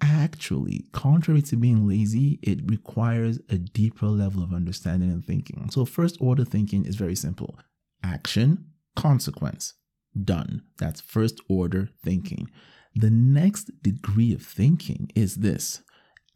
actually 0.00 0.84
contrary 0.92 1.42
to 1.42 1.56
being 1.56 1.88
lazy 1.88 2.38
it 2.42 2.60
requires 2.70 3.40
a 3.48 3.56
deeper 3.58 4.06
level 4.06 4.44
of 4.44 4.52
understanding 4.52 5.10
and 5.10 5.24
thinking. 5.24 5.68
So 5.70 5.84
first 5.84 6.16
order 6.20 6.44
thinking 6.44 6.84
is 6.84 6.94
very 6.94 7.16
simple. 7.16 7.58
Action 8.04 8.66
consequence. 8.94 9.74
Done. 10.24 10.62
That's 10.78 11.00
first 11.00 11.40
order 11.48 11.90
thinking 12.04 12.48
the 12.94 13.10
next 13.10 13.70
degree 13.82 14.32
of 14.32 14.42
thinking 14.42 15.10
is 15.14 15.36
this 15.36 15.82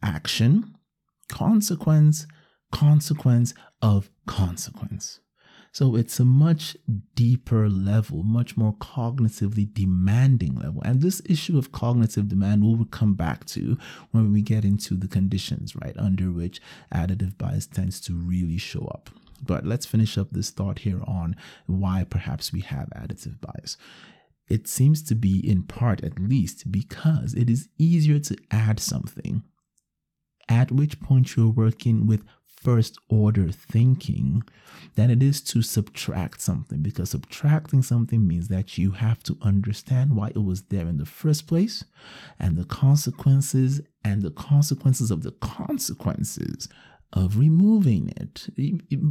action, 0.01 0.75
consequence, 1.29 2.25
consequence 2.71 3.53
of 3.81 4.09
consequence. 4.25 5.19
So 5.73 5.95
it's 5.95 6.19
a 6.19 6.25
much 6.25 6.77
deeper 7.15 7.67
level, 7.67 8.21
much 8.21 8.55
more 8.55 8.73
cognitively 8.75 9.73
demanding 9.73 10.53
level. 10.53 10.83
And 10.85 11.01
this 11.01 11.19
issue 11.25 11.57
of 11.57 11.71
cognitive 11.71 12.27
demand 12.27 12.63
we'll 12.63 12.85
come 12.85 13.15
back 13.15 13.45
to 13.47 13.75
when 14.11 14.31
we 14.31 14.43
get 14.43 14.63
into 14.63 14.95
the 14.95 15.07
conditions, 15.07 15.75
right, 15.75 15.97
under 15.97 16.31
which 16.31 16.61
additive 16.93 17.39
bias 17.39 17.65
tends 17.65 17.99
to 18.01 18.13
really 18.13 18.59
show 18.59 18.85
up. 18.93 19.09
But 19.41 19.65
let's 19.65 19.87
finish 19.87 20.15
up 20.15 20.27
this 20.31 20.51
thought 20.51 20.79
here 20.79 21.01
on 21.07 21.35
why 21.65 22.05
perhaps 22.07 22.53
we 22.53 22.61
have 22.61 22.89
additive 22.95 23.41
bias. 23.41 23.75
It 24.47 24.67
seems 24.67 25.01
to 25.03 25.15
be 25.15 25.39
in 25.39 25.63
part, 25.63 26.03
at 26.03 26.19
least, 26.19 26.71
because 26.71 27.33
it 27.33 27.49
is 27.49 27.69
easier 27.77 28.19
to 28.19 28.37
add 28.51 28.79
something, 28.79 29.43
at 30.49 30.71
which 30.71 30.99
point 30.99 31.35
you're 31.35 31.49
working 31.49 32.05
with 32.05 32.23
first 32.63 32.97
order 33.09 33.51
thinking 33.51 34.41
than 34.95 35.09
it 35.09 35.21
is 35.21 35.41
to 35.41 35.61
subtract 35.61 36.41
something 36.41 36.81
because 36.81 37.09
subtracting 37.09 37.81
something 37.81 38.25
means 38.25 38.47
that 38.47 38.77
you 38.77 38.91
have 38.91 39.21
to 39.21 39.37
understand 39.41 40.15
why 40.15 40.29
it 40.29 40.43
was 40.43 40.63
there 40.63 40.87
in 40.87 40.97
the 40.97 41.05
first 41.05 41.45
place 41.45 41.83
and 42.39 42.55
the 42.55 42.63
consequences 42.63 43.81
and 44.05 44.21
the 44.21 44.31
consequences 44.31 45.11
of 45.11 45.23
the 45.23 45.31
consequences 45.31 46.69
of 47.13 47.37
removing 47.37 48.11
it. 48.17 48.47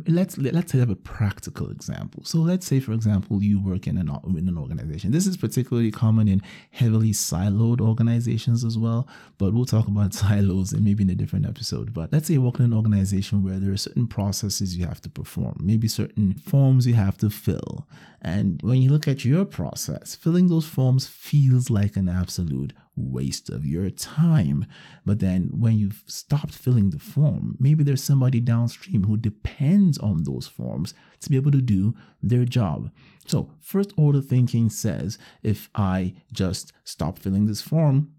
Let's 0.08 0.36
let's 0.36 0.72
have 0.72 0.90
a 0.90 0.96
practical 0.96 1.70
example. 1.70 2.24
So 2.24 2.38
let's 2.38 2.66
say, 2.66 2.80
for 2.80 2.92
example, 2.92 3.42
you 3.42 3.62
work 3.62 3.86
in 3.86 3.96
an 3.96 4.10
in 4.36 4.48
an 4.48 4.58
organization. 4.58 5.12
This 5.12 5.26
is 5.26 5.36
particularly 5.36 5.92
common 5.92 6.26
in 6.26 6.42
heavily 6.72 7.12
siloed 7.12 7.80
organizations 7.80 8.64
as 8.64 8.76
well. 8.76 9.06
But 9.38 9.54
we'll 9.54 9.66
talk 9.66 9.86
about 9.86 10.14
silos 10.22 10.72
and 10.72 10.84
maybe 10.84 11.04
in 11.04 11.10
a 11.10 11.14
different 11.14 11.46
episode. 11.46 11.94
But 11.94 12.12
let's 12.12 12.26
say 12.26 12.34
you 12.34 12.42
work 12.42 12.58
in 12.58 12.64
an 12.64 12.74
organization 12.74 13.44
where 13.44 13.60
there 13.60 13.72
are 13.72 13.76
certain 13.76 14.08
processes 14.08 14.76
you 14.76 14.84
have 14.86 15.00
to 15.02 15.08
perform, 15.08 15.58
maybe 15.60 15.86
certain 15.86 16.34
forms 16.34 16.86
you 16.86 16.94
have 16.94 17.16
to 17.18 17.30
fill. 17.30 17.86
And 18.24 18.62
when 18.62 18.80
you 18.80 18.90
look 18.90 19.08
at 19.08 19.24
your 19.24 19.44
process, 19.44 20.14
filling 20.14 20.46
those 20.46 20.64
forms 20.64 21.08
feels 21.08 21.70
like 21.70 21.96
an 21.96 22.08
absolute 22.08 22.72
waste 22.94 23.50
of 23.50 23.66
your 23.66 23.90
time. 23.90 24.64
But 25.04 25.18
then 25.18 25.50
when 25.52 25.76
you've 25.76 26.04
stopped 26.06 26.54
filling 26.54 26.90
the 26.90 27.00
form, 27.00 27.56
maybe 27.58 27.82
there's 27.82 28.02
somebody 28.02 28.38
downstream 28.38 29.04
who 29.04 29.16
depends 29.16 29.98
on 29.98 30.22
those 30.22 30.46
forms 30.46 30.94
to 31.20 31.30
be 31.30 31.37
able 31.37 31.50
to 31.50 31.61
do 31.61 31.96
their 32.22 32.44
job. 32.44 32.92
So, 33.26 33.50
first 33.58 33.92
order 33.96 34.20
thinking 34.20 34.70
says 34.70 35.18
if 35.42 35.68
I 35.74 36.14
just 36.32 36.72
stop 36.85 37.18
filling 37.18 37.46
this 37.46 37.61
form, 37.61 38.12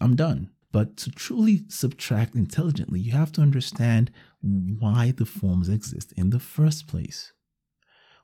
I'm 0.00 0.16
done. 0.16 0.48
But 0.70 0.96
to 0.98 1.10
truly 1.10 1.64
subtract 1.68 2.34
intelligently, 2.34 2.98
you 2.98 3.12
have 3.12 3.30
to 3.32 3.42
understand 3.42 4.10
why 4.40 5.12
the 5.14 5.26
forms 5.26 5.68
exist 5.68 6.12
in 6.16 6.30
the 6.30 6.40
first 6.40 6.86
place 6.86 7.34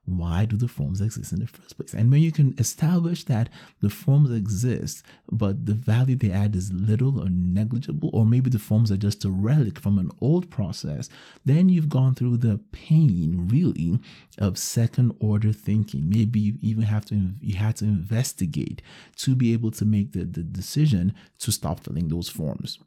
why 0.09 0.45
do 0.45 0.57
the 0.57 0.69
forms 0.69 1.01
exist 1.01 1.33
in 1.33 1.41
the 1.41 1.47
first 1.47 1.77
place? 1.77 1.95
And 1.95 2.11
when 2.11 2.23
you 2.23 2.33
can 2.33 2.55
establish 2.59 3.25
that 3.25 3.49
the 3.81 3.91
forms 3.91 4.31
exist, 4.31 5.05
but 5.31 5.67
the 5.67 5.75
value 5.75 6.17
they 6.17 6.31
add 6.31 6.57
is 6.57 6.73
little 6.73 7.21
or 7.21 7.29
negligible, 7.29 8.11
or 8.13 8.25
maybe 8.25 8.51
the 8.51 8.59
forms 8.59 8.91
are 8.91 8.97
just 8.97 9.25
a 9.25 9.31
relic 9.31 9.79
from 9.79 9.99
an 9.99 10.11
old 10.21 10.51
process, 10.51 11.09
then 11.45 11.69
you've 11.69 11.89
gone 11.89 12.15
through 12.15 12.39
the 12.39 12.61
pain, 12.73 13.49
really, 13.51 13.99
of 14.39 14.59
second 14.59 15.15
order 15.21 15.53
thinking. 15.53 16.09
Maybe 16.09 16.41
you 16.41 16.59
even 16.63 16.85
have 16.85 17.05
to 17.07 17.33
you 17.41 17.57
had 17.57 17.77
to 17.77 17.85
investigate 17.85 18.83
to 19.17 19.35
be 19.35 19.53
able 19.53 19.71
to 19.73 19.85
make 19.85 20.13
the, 20.13 20.25
the 20.25 20.43
decision 20.43 21.15
to 21.39 21.53
stop 21.53 21.81
filling 21.81 22.09
those 22.09 22.29
forms. 22.29 22.79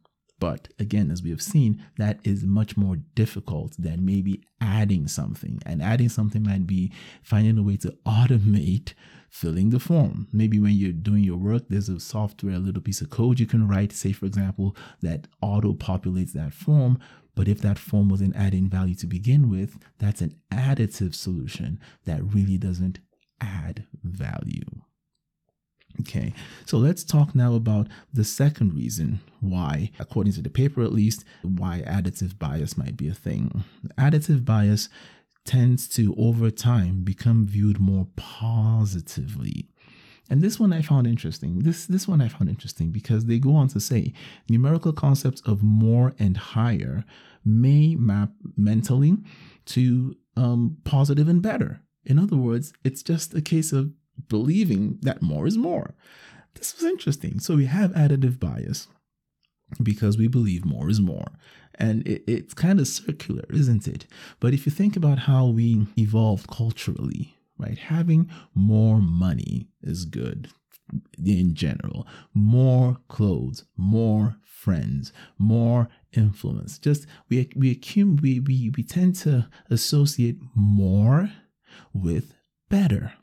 But 0.41 0.69
again, 0.79 1.11
as 1.11 1.21
we 1.21 1.29
have 1.29 1.41
seen, 1.41 1.85
that 1.99 2.19
is 2.23 2.43
much 2.43 2.75
more 2.75 2.95
difficult 2.95 3.75
than 3.77 4.03
maybe 4.03 4.43
adding 4.59 5.07
something. 5.07 5.61
And 5.67 5.83
adding 5.83 6.09
something 6.09 6.41
might 6.41 6.65
be 6.65 6.91
finding 7.21 7.59
a 7.59 7.63
way 7.63 7.77
to 7.77 7.95
automate 8.07 8.93
filling 9.29 9.69
the 9.69 9.79
form. 9.79 10.27
Maybe 10.33 10.59
when 10.59 10.71
you're 10.71 10.93
doing 10.93 11.23
your 11.23 11.37
work, 11.37 11.65
there's 11.69 11.89
a 11.89 11.99
software, 11.99 12.55
a 12.55 12.59
little 12.59 12.81
piece 12.81 13.01
of 13.01 13.11
code 13.11 13.39
you 13.39 13.45
can 13.45 13.67
write, 13.67 13.93
say, 13.93 14.13
for 14.13 14.25
example, 14.25 14.75
that 15.03 15.27
auto 15.43 15.73
populates 15.73 16.33
that 16.33 16.53
form. 16.53 16.97
But 17.35 17.47
if 17.47 17.61
that 17.61 17.77
form 17.77 18.09
wasn't 18.09 18.35
adding 18.35 18.67
value 18.67 18.95
to 18.95 19.07
begin 19.07 19.47
with, 19.47 19.77
that's 19.99 20.21
an 20.21 20.35
additive 20.51 21.13
solution 21.13 21.79
that 22.05 22.33
really 22.33 22.57
doesn't 22.57 22.97
add 23.39 23.85
value. 24.03 24.81
Okay, 25.99 26.33
so 26.65 26.77
let's 26.77 27.03
talk 27.03 27.35
now 27.35 27.53
about 27.53 27.87
the 28.13 28.23
second 28.23 28.73
reason 28.73 29.19
why, 29.39 29.91
according 29.99 30.33
to 30.33 30.41
the 30.41 30.49
paper 30.49 30.81
at 30.81 30.93
least, 30.93 31.23
why 31.43 31.83
additive 31.85 32.39
bias 32.39 32.77
might 32.77 32.97
be 32.97 33.07
a 33.07 33.13
thing. 33.13 33.63
Additive 33.97 34.45
bias 34.45 34.89
tends 35.45 35.87
to, 35.89 36.15
over 36.17 36.49
time, 36.49 37.03
become 37.03 37.45
viewed 37.45 37.79
more 37.79 38.07
positively. 38.15 39.67
And 40.29 40.41
this 40.41 40.59
one 40.59 40.71
I 40.71 40.81
found 40.81 41.07
interesting. 41.07 41.59
This 41.59 41.85
this 41.85 42.07
one 42.07 42.21
I 42.21 42.29
found 42.29 42.49
interesting 42.49 42.91
because 42.91 43.25
they 43.25 43.37
go 43.37 43.53
on 43.53 43.67
to 43.69 43.81
say 43.81 44.13
numerical 44.49 44.93
concepts 44.93 45.41
of 45.41 45.61
more 45.61 46.13
and 46.17 46.37
higher 46.37 47.03
may 47.43 47.95
map 47.95 48.29
mentally 48.55 49.17
to 49.65 50.15
um, 50.37 50.77
positive 50.85 51.27
and 51.27 51.41
better. 51.41 51.81
In 52.05 52.17
other 52.17 52.37
words, 52.37 52.71
it's 52.83 53.03
just 53.03 53.33
a 53.33 53.41
case 53.41 53.73
of 53.73 53.91
believing 54.29 54.99
that 55.01 55.21
more 55.21 55.47
is 55.47 55.57
more. 55.57 55.95
This 56.55 56.75
was 56.75 56.83
interesting. 56.85 57.39
So 57.39 57.55
we 57.55 57.65
have 57.65 57.91
additive 57.91 58.39
bias. 58.39 58.87
because 59.81 60.17
we 60.17 60.27
believe 60.27 60.65
more 60.65 60.89
is 60.89 60.99
more. 60.99 61.27
And 61.75 62.05
it, 62.07 62.23
it's 62.27 62.53
kind 62.53 62.79
of 62.79 62.87
circular, 62.87 63.45
isn't 63.49 63.87
it? 63.87 64.05
But 64.39 64.53
if 64.53 64.65
you 64.65 64.71
think 64.71 64.95
about 64.95 65.19
how 65.19 65.47
we 65.47 65.87
evolved 65.97 66.47
culturally, 66.49 67.35
right, 67.57 67.77
having 67.77 68.29
more 68.53 68.99
money 69.01 69.67
is 69.81 70.05
good 70.05 70.49
in 71.23 71.55
general. 71.55 72.05
More 72.33 72.97
clothes, 73.07 73.63
more 73.77 74.35
friends, 74.43 75.13
more 75.37 75.87
influence. 76.11 76.77
Just 76.77 77.07
we 77.29 77.49
we 77.55 77.71
accumulate 77.71 78.21
we, 78.21 78.39
we 78.41 78.71
we 78.75 78.83
tend 78.83 79.15
to 79.17 79.47
associate 79.69 80.37
more 80.53 81.31
with 81.93 82.33
better. 82.69 83.13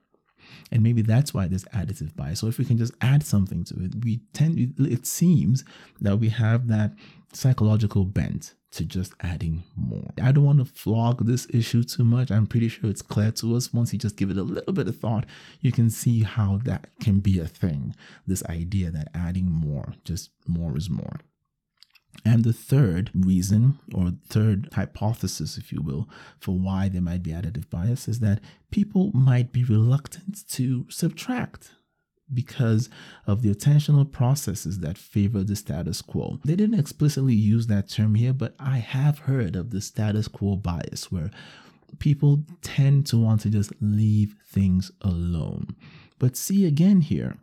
And 0.71 0.83
maybe 0.83 1.03
that's 1.03 1.33
why 1.33 1.49
there's 1.49 1.65
additive 1.67 2.15
bias. 2.17 2.41
So 2.41 2.47
if 2.47 2.59
we 2.59 2.65
can 2.65 2.79
just 2.79 2.95
add 3.01 3.25
something 3.25 3.65
to 3.65 3.85
it, 3.85 4.05
we 4.05 4.21
tend 4.33 4.75
it 4.79 5.07
seems 5.07 5.65
that 6.01 6.17
we 6.19 6.29
have 6.29 6.69
that 6.69 6.93
psychological 7.33 8.05
bent 8.05 8.55
to 8.71 8.85
just 8.85 9.15
adding 9.21 9.63
more. 9.77 10.11
I 10.23 10.31
don't 10.31 10.45
want 10.45 10.59
to 10.59 10.65
flog 10.65 11.27
this 11.27 11.47
issue 11.53 11.83
too 11.83 12.05
much. 12.05 12.31
I'm 12.31 12.47
pretty 12.47 12.69
sure 12.69 12.91
it's 12.91 13.03
clear 13.03 13.31
to 13.33 13.57
us. 13.57 13.73
Once 13.73 13.93
you 13.93 13.99
just 13.99 14.17
give 14.17 14.31
it 14.31 14.37
a 14.37 14.43
little 14.43 14.75
bit 14.75 14.89
of 14.89 14.99
thought, 14.99 15.25
you 15.61 15.73
can 15.73 15.89
see 15.89 16.23
how 16.23 16.61
that 16.65 16.89
can 17.01 17.21
be 17.21 17.39
a 17.39 17.47
thing. 17.47 17.95
This 18.27 18.45
idea 18.45 18.91
that 18.91 19.09
adding 19.15 19.51
more, 19.51 19.95
just 20.05 20.31
more 20.47 20.77
is 20.77 20.91
more. 20.91 21.21
And 22.25 22.45
the 22.45 22.53
third 22.53 23.11
reason, 23.15 23.79
or 23.95 24.13
third 24.27 24.69
hypothesis, 24.75 25.57
if 25.57 25.73
you 25.73 25.81
will, 25.83 26.09
for 26.41 26.59
why 26.59 26.89
there 26.89 27.03
might 27.03 27.23
be 27.23 27.31
additive 27.31 27.71
bias 27.71 28.09
is 28.09 28.21
that 28.21 28.41
people 28.71 29.11
might 29.15 29.53
be 29.53 29.65
reluctant 29.65 30.47
to 30.51 30.87
subtract 30.91 31.75
because 32.33 32.91
of 33.27 33.43
the 33.43 33.55
attentional 33.55 34.11
processes 34.11 34.81
that 34.81 34.99
favor 34.99 35.43
the 35.43 35.57
status 35.57 36.03
quo. 36.03 36.39
They 36.45 36.57
didn't 36.57 36.79
explicitly 36.79 37.35
use 37.35 37.67
that 37.69 37.89
term 37.89 38.17
here, 38.17 38.33
but 38.33 38.55
I 38.59 38.79
have 38.79 39.21
heard 39.21 39.57
of 39.57 39.71
the 39.71 39.81
status 39.81 40.29
quo 40.29 40.57
bias 40.57 41.11
where 41.11 41.31
people 41.99 42.45
tend 42.61 43.07
to 43.07 43.17
want 43.17 43.41
to 43.43 43.51
just 43.51 43.73
leave 43.81 44.35
things 44.47 44.93
alone. 45.01 45.75
But 46.19 46.37
see 46.37 46.67
again 46.67 47.01
here, 47.01 47.39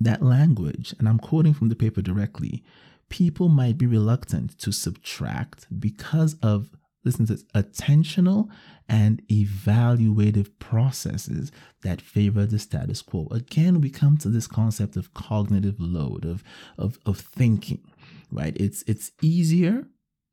that 0.00 0.22
language, 0.22 0.94
and 0.98 1.08
I'm 1.08 1.18
quoting 1.18 1.54
from 1.54 1.68
the 1.68 1.76
paper 1.76 2.02
directly, 2.02 2.64
people 3.08 3.48
might 3.48 3.78
be 3.78 3.86
reluctant 3.86 4.58
to 4.58 4.72
subtract 4.72 5.66
because 5.80 6.36
of 6.42 6.70
listen 7.04 7.26
to 7.26 7.34
this, 7.34 7.44
attentional 7.54 8.48
and 8.88 9.22
evaluative 9.28 10.50
processes 10.58 11.52
that 11.82 12.00
favor 12.00 12.44
the 12.44 12.58
status 12.58 13.02
quo. 13.02 13.28
Again, 13.30 13.80
we 13.80 13.90
come 13.90 14.18
to 14.18 14.28
this 14.28 14.46
concept 14.46 14.96
of 14.96 15.14
cognitive 15.14 15.76
load, 15.78 16.24
of, 16.24 16.42
of, 16.76 16.98
of 17.06 17.18
thinking, 17.18 17.82
right? 18.30 18.56
It's, 18.58 18.82
it's 18.86 19.12
easier 19.22 19.86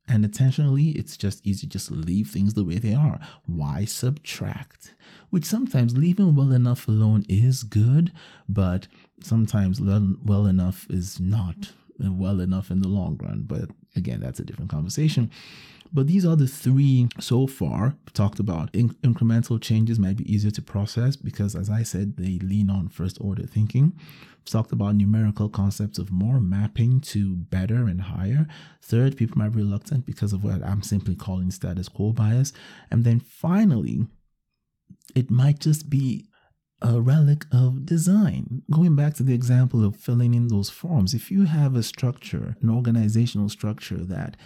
and 0.08 0.24
attentionally, 0.24 0.94
it's 0.94 1.16
just 1.16 1.44
easy 1.44 1.66
to 1.66 1.72
just 1.72 1.90
leave 1.90 2.28
things 2.28 2.54
the 2.54 2.64
way 2.64 2.78
they 2.78 2.94
are. 2.94 3.18
Why 3.46 3.84
subtract? 3.84 4.94
Which 5.30 5.44
sometimes 5.44 5.96
leaving 5.96 6.36
well 6.36 6.52
enough 6.52 6.86
alone 6.86 7.24
is 7.28 7.64
good, 7.64 8.12
but 8.48 8.86
sometimes 9.20 9.80
well 9.80 10.46
enough 10.46 10.86
is 10.88 11.18
not 11.18 11.72
well 11.98 12.40
enough 12.40 12.70
in 12.70 12.80
the 12.80 12.88
long 12.88 13.18
run. 13.22 13.44
But 13.46 13.70
again, 13.94 14.20
that's 14.20 14.40
a 14.40 14.44
different 14.44 14.70
conversation. 14.70 15.30
But 15.92 16.06
these 16.06 16.24
are 16.24 16.36
the 16.36 16.48
three 16.48 17.08
so 17.20 17.46
far 17.46 17.96
talked 18.12 18.38
about. 18.38 18.74
In- 18.74 18.94
incremental 19.02 19.60
changes 19.60 19.98
might 19.98 20.16
be 20.16 20.32
easier 20.32 20.50
to 20.50 20.62
process 20.62 21.16
because, 21.16 21.54
as 21.54 21.70
I 21.70 21.82
said, 21.82 22.16
they 22.16 22.38
lean 22.38 22.70
on 22.70 22.88
first 22.88 23.18
order 23.20 23.46
thinking. 23.46 23.92
We've 23.96 24.44
talked 24.52 24.72
about 24.72 24.96
numerical 24.96 25.48
concepts 25.48 25.98
of 25.98 26.10
more 26.10 26.40
mapping 26.40 27.00
to 27.02 27.36
better 27.36 27.86
and 27.86 28.02
higher. 28.02 28.46
Third, 28.82 29.16
people 29.16 29.38
might 29.38 29.50
be 29.50 29.62
reluctant 29.62 30.06
because 30.06 30.32
of 30.32 30.44
what 30.44 30.62
I'm 30.62 30.82
simply 30.82 31.14
calling 31.14 31.50
status 31.50 31.88
quo 31.88 32.12
bias. 32.12 32.52
And 32.90 33.04
then 33.04 33.20
finally, 33.20 34.06
it 35.14 35.30
might 35.30 35.60
just 35.60 35.88
be 35.88 36.26
a 36.82 37.00
relic 37.00 37.44
of 37.52 37.86
design. 37.86 38.62
Going 38.70 38.96
back 38.96 39.14
to 39.14 39.22
the 39.22 39.34
example 39.34 39.84
of 39.84 39.96
filling 39.96 40.34
in 40.34 40.48
those 40.48 40.70
forms, 40.70 41.14
if 41.14 41.30
you 41.30 41.44
have 41.44 41.74
a 41.74 41.82
structure, 41.82 42.56
an 42.60 42.70
organizational 42.70 43.48
structure 43.48 44.04
that 44.04 44.36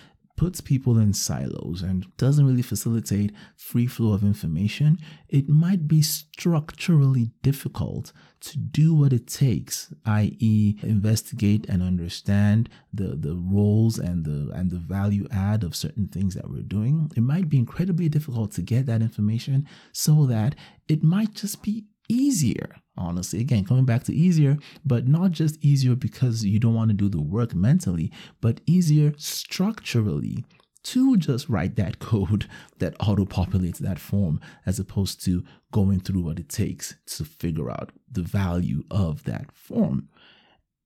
puts 0.40 0.62
people 0.62 0.96
in 0.96 1.12
silos 1.12 1.82
and 1.82 2.06
doesn't 2.16 2.46
really 2.46 2.62
facilitate 2.62 3.30
free 3.58 3.86
flow 3.86 4.14
of 4.14 4.22
information, 4.22 4.96
it 5.28 5.50
might 5.50 5.86
be 5.86 6.00
structurally 6.00 7.30
difficult 7.42 8.10
to 8.40 8.56
do 8.56 8.94
what 8.94 9.12
it 9.12 9.26
takes, 9.26 9.92
i.e., 10.06 10.78
investigate 10.82 11.66
and 11.68 11.82
understand 11.82 12.70
the, 12.90 13.16
the 13.16 13.36
roles 13.36 13.98
and 13.98 14.24
the 14.24 14.50
and 14.54 14.70
the 14.70 14.78
value 14.78 15.26
add 15.30 15.62
of 15.62 15.76
certain 15.76 16.08
things 16.08 16.34
that 16.34 16.48
we're 16.48 16.62
doing. 16.62 17.10
It 17.14 17.22
might 17.22 17.50
be 17.50 17.58
incredibly 17.58 18.08
difficult 18.08 18.52
to 18.52 18.62
get 18.62 18.86
that 18.86 19.02
information 19.02 19.68
so 19.92 20.24
that 20.24 20.54
it 20.88 21.02
might 21.02 21.34
just 21.34 21.62
be 21.62 21.84
easier, 22.10 22.76
honestly. 22.96 23.40
Again, 23.40 23.64
coming 23.64 23.84
back 23.84 24.04
to 24.04 24.14
easier, 24.14 24.58
but 24.84 25.06
not 25.06 25.30
just 25.30 25.62
easier 25.64 25.94
because 25.94 26.44
you 26.44 26.58
don't 26.58 26.74
want 26.74 26.90
to 26.90 26.96
do 26.96 27.08
the 27.08 27.20
work 27.20 27.54
mentally, 27.54 28.10
but 28.40 28.60
easier 28.66 29.14
structurally 29.16 30.44
to 30.82 31.16
just 31.16 31.48
write 31.48 31.76
that 31.76 31.98
code 32.10 32.46
that 32.78 32.96
auto 33.00 33.24
populates 33.24 33.78
that 33.78 33.98
form 33.98 34.40
as 34.66 34.78
opposed 34.78 35.24
to 35.24 35.44
going 35.72 36.00
through 36.00 36.22
what 36.22 36.38
it 36.38 36.48
takes 36.48 36.94
to 37.06 37.24
figure 37.24 37.70
out 37.70 37.92
the 38.10 38.22
value 38.22 38.82
of 38.90 39.24
that 39.24 39.52
form. 39.52 40.08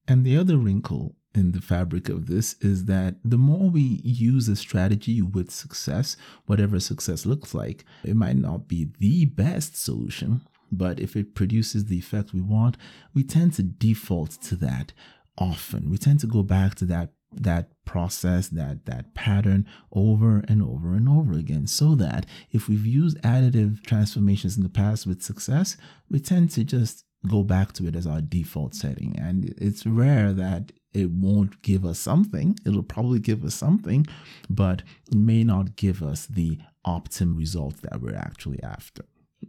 And 0.06 0.24
the 0.24 0.36
other 0.36 0.58
wrinkle 0.58 1.16
in 1.34 1.52
the 1.52 1.60
fabric 1.60 2.08
of 2.08 2.26
this 2.26 2.54
is 2.60 2.84
that 2.84 3.16
the 3.24 3.38
more 3.38 3.68
we 3.68 4.00
use 4.04 4.48
a 4.48 4.56
strategy 4.56 5.20
with 5.20 5.50
success, 5.50 6.16
whatever 6.46 6.78
success 6.78 7.26
looks 7.26 7.54
like, 7.54 7.84
it 8.04 8.14
might 8.14 8.36
not 8.36 8.68
be 8.68 8.88
the 8.98 9.24
best 9.26 9.76
solution, 9.76 10.42
but 10.76 11.00
if 11.00 11.16
it 11.16 11.34
produces 11.34 11.86
the 11.86 11.98
effect 11.98 12.32
we 12.32 12.40
want, 12.40 12.76
we 13.14 13.22
tend 13.22 13.54
to 13.54 13.62
default 13.62 14.30
to 14.42 14.56
that 14.56 14.92
often. 15.38 15.90
We 15.90 15.98
tend 15.98 16.20
to 16.20 16.26
go 16.26 16.42
back 16.42 16.74
to 16.76 16.84
that 16.86 17.12
that 17.36 17.70
process, 17.84 18.48
that 18.48 18.86
that 18.86 19.14
pattern 19.14 19.66
over 19.92 20.44
and 20.48 20.62
over 20.62 20.94
and 20.94 21.08
over 21.08 21.34
again. 21.34 21.66
So 21.66 21.94
that 21.96 22.26
if 22.52 22.68
we've 22.68 22.86
used 22.86 23.20
additive 23.22 23.82
transformations 23.84 24.56
in 24.56 24.62
the 24.62 24.68
past 24.68 25.06
with 25.06 25.22
success, 25.22 25.76
we 26.08 26.20
tend 26.20 26.50
to 26.52 26.64
just 26.64 27.04
go 27.26 27.42
back 27.42 27.72
to 27.72 27.86
it 27.86 27.96
as 27.96 28.06
our 28.06 28.20
default 28.20 28.74
setting. 28.74 29.16
And 29.18 29.54
it's 29.58 29.86
rare 29.86 30.32
that 30.32 30.72
it 30.92 31.10
won't 31.10 31.60
give 31.62 31.84
us 31.84 31.98
something. 31.98 32.56
It'll 32.64 32.82
probably 32.82 33.18
give 33.18 33.44
us 33.44 33.54
something, 33.54 34.06
but 34.48 34.82
it 35.08 35.16
may 35.16 35.42
not 35.42 35.76
give 35.76 36.02
us 36.02 36.26
the 36.26 36.58
optimum 36.84 37.36
result 37.36 37.78
that 37.82 38.00
we're 38.00 38.14
actually 38.14 38.62
after 38.62 39.04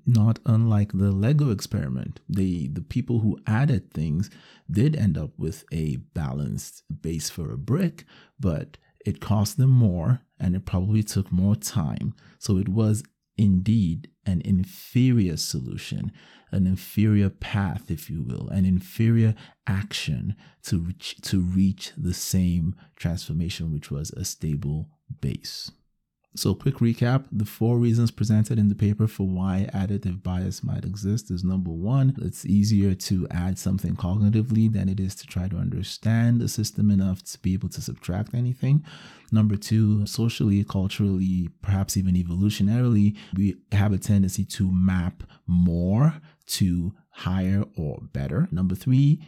not 0.05 0.39
unlike 0.45 0.91
the 0.93 1.11
Lego 1.11 1.51
experiment. 1.51 2.19
The 2.29 2.67
the 2.69 2.81
people 2.81 3.19
who 3.19 3.39
added 3.47 3.93
things 3.93 4.29
did 4.69 4.95
end 4.95 5.17
up 5.17 5.31
with 5.37 5.65
a 5.71 5.97
balanced 6.13 6.83
base 7.01 7.29
for 7.29 7.51
a 7.51 7.57
brick, 7.57 8.05
but 8.39 8.77
it 9.05 9.21
cost 9.21 9.57
them 9.57 9.69
more 9.69 10.21
and 10.39 10.55
it 10.55 10.65
probably 10.65 11.03
took 11.03 11.31
more 11.31 11.55
time. 11.55 12.13
So 12.39 12.57
it 12.57 12.67
was 12.69 13.03
indeed 13.37 14.09
an 14.25 14.41
inferior 14.43 15.37
solution, 15.37 16.11
an 16.51 16.65
inferior 16.65 17.29
path, 17.29 17.91
if 17.91 18.09
you 18.09 18.23
will, 18.23 18.49
an 18.49 18.65
inferior 18.65 19.35
action 19.67 20.35
to 20.63 20.79
reach, 20.79 21.17
to 21.21 21.39
reach 21.39 21.91
the 21.97 22.13
same 22.13 22.75
transformation, 22.95 23.71
which 23.71 23.91
was 23.91 24.11
a 24.11 24.25
stable 24.25 24.89
base. 25.21 25.71
So, 26.35 26.53
quick 26.53 26.75
recap 26.75 27.25
the 27.31 27.45
four 27.45 27.77
reasons 27.77 28.11
presented 28.11 28.59
in 28.59 28.67
the 28.67 28.75
paper 28.75 29.07
for 29.07 29.25
why 29.25 29.69
additive 29.73 30.21
bias 30.21 30.63
might 30.63 30.83
exist 30.83 31.31
is 31.31 31.45
number 31.45 31.71
one, 31.71 32.13
it's 32.21 32.45
easier 32.45 32.93
to 32.93 33.25
add 33.31 33.57
something 33.57 33.95
cognitively 33.95 34.71
than 34.71 34.89
it 34.89 34.99
is 34.99 35.15
to 35.15 35.27
try 35.27 35.47
to 35.47 35.55
understand 35.55 36.41
the 36.41 36.49
system 36.49 36.91
enough 36.91 37.23
to 37.23 37.39
be 37.39 37.53
able 37.53 37.69
to 37.69 37.81
subtract 37.81 38.33
anything. 38.33 38.83
Number 39.31 39.55
two, 39.55 40.05
socially, 40.05 40.63
culturally, 40.65 41.49
perhaps 41.61 41.95
even 41.95 42.15
evolutionarily, 42.15 43.15
we 43.35 43.55
have 43.71 43.93
a 43.93 43.97
tendency 43.97 44.43
to 44.45 44.69
map 44.71 45.23
more 45.47 46.15
to 46.47 46.93
higher 47.11 47.63
or 47.77 47.99
better. 48.11 48.49
Number 48.51 48.75
three, 48.75 49.21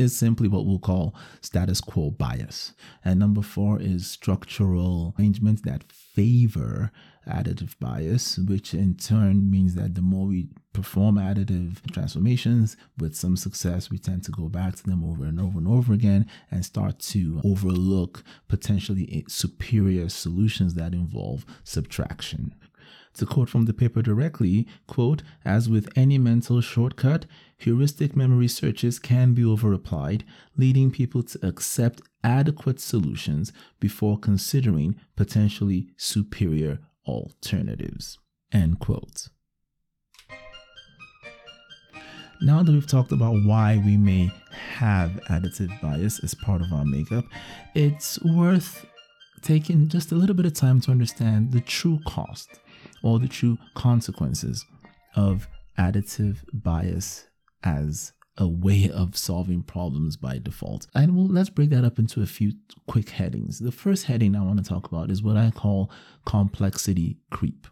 is 0.00 0.16
simply 0.16 0.48
what 0.48 0.66
we'll 0.66 0.78
call 0.78 1.14
status 1.40 1.80
quo 1.80 2.10
bias. 2.10 2.72
And 3.04 3.20
number 3.20 3.42
four 3.42 3.80
is 3.80 4.06
structural 4.06 5.14
arrangements 5.18 5.62
that 5.62 5.84
favor 5.92 6.90
additive 7.28 7.78
bias, 7.78 8.38
which 8.38 8.74
in 8.74 8.94
turn 8.94 9.50
means 9.50 9.74
that 9.74 9.94
the 9.94 10.02
more 10.02 10.26
we 10.26 10.48
perform 10.72 11.16
additive 11.16 11.78
transformations 11.92 12.76
with 12.98 13.14
some 13.14 13.36
success, 13.36 13.90
we 13.90 13.98
tend 13.98 14.24
to 14.24 14.30
go 14.30 14.48
back 14.48 14.76
to 14.76 14.82
them 14.84 15.04
over 15.04 15.24
and 15.24 15.40
over 15.40 15.58
and 15.58 15.68
over 15.68 15.92
again 15.92 16.26
and 16.50 16.64
start 16.64 16.98
to 16.98 17.40
overlook 17.44 18.24
potentially 18.48 19.24
superior 19.28 20.08
solutions 20.08 20.74
that 20.74 20.94
involve 20.94 21.44
subtraction. 21.64 22.54
To 23.14 23.26
quote 23.26 23.48
from 23.48 23.64
the 23.64 23.74
paper 23.74 24.02
directly, 24.02 24.66
quote, 24.86 25.22
as 25.44 25.68
with 25.68 25.88
any 25.96 26.16
mental 26.16 26.60
shortcut, 26.60 27.26
heuristic 27.58 28.14
memory 28.14 28.48
searches 28.48 28.98
can 28.98 29.34
be 29.34 29.42
overapplied, 29.42 30.22
leading 30.56 30.90
people 30.90 31.22
to 31.24 31.46
accept 31.46 32.02
adequate 32.22 32.80
solutions 32.80 33.52
before 33.80 34.18
considering 34.18 34.94
potentially 35.16 35.88
superior 35.96 36.78
alternatives. 37.06 38.18
End 38.52 38.78
quote. 38.78 39.28
Now 42.42 42.62
that 42.62 42.72
we've 42.72 42.86
talked 42.86 43.12
about 43.12 43.44
why 43.44 43.82
we 43.84 43.98
may 43.98 44.30
have 44.76 45.10
additive 45.28 45.78
bias 45.82 46.20
as 46.24 46.34
part 46.34 46.62
of 46.62 46.72
our 46.72 46.86
makeup, 46.86 47.26
it's 47.74 48.18
worth 48.22 48.86
taking 49.42 49.88
just 49.88 50.10
a 50.10 50.14
little 50.14 50.34
bit 50.34 50.46
of 50.46 50.54
time 50.54 50.80
to 50.82 50.90
understand 50.90 51.52
the 51.52 51.60
true 51.60 52.00
cost 52.06 52.60
or 53.02 53.18
the 53.18 53.28
true 53.28 53.58
consequences 53.74 54.64
of 55.16 55.48
additive 55.78 56.38
bias 56.52 57.26
as 57.62 58.12
a 58.36 58.46
way 58.46 58.90
of 58.90 59.16
solving 59.16 59.62
problems 59.62 60.16
by 60.16 60.38
default. 60.38 60.86
And 60.94 61.14
well, 61.14 61.26
let's 61.26 61.50
break 61.50 61.70
that 61.70 61.84
up 61.84 61.98
into 61.98 62.22
a 62.22 62.26
few 62.26 62.52
quick 62.86 63.10
headings. 63.10 63.58
The 63.58 63.72
first 63.72 64.06
heading 64.06 64.34
I 64.34 64.42
want 64.42 64.58
to 64.58 64.68
talk 64.68 64.86
about 64.86 65.10
is 65.10 65.22
what 65.22 65.36
I 65.36 65.50
call 65.50 65.90
complexity 66.24 67.18
creep 67.30 67.66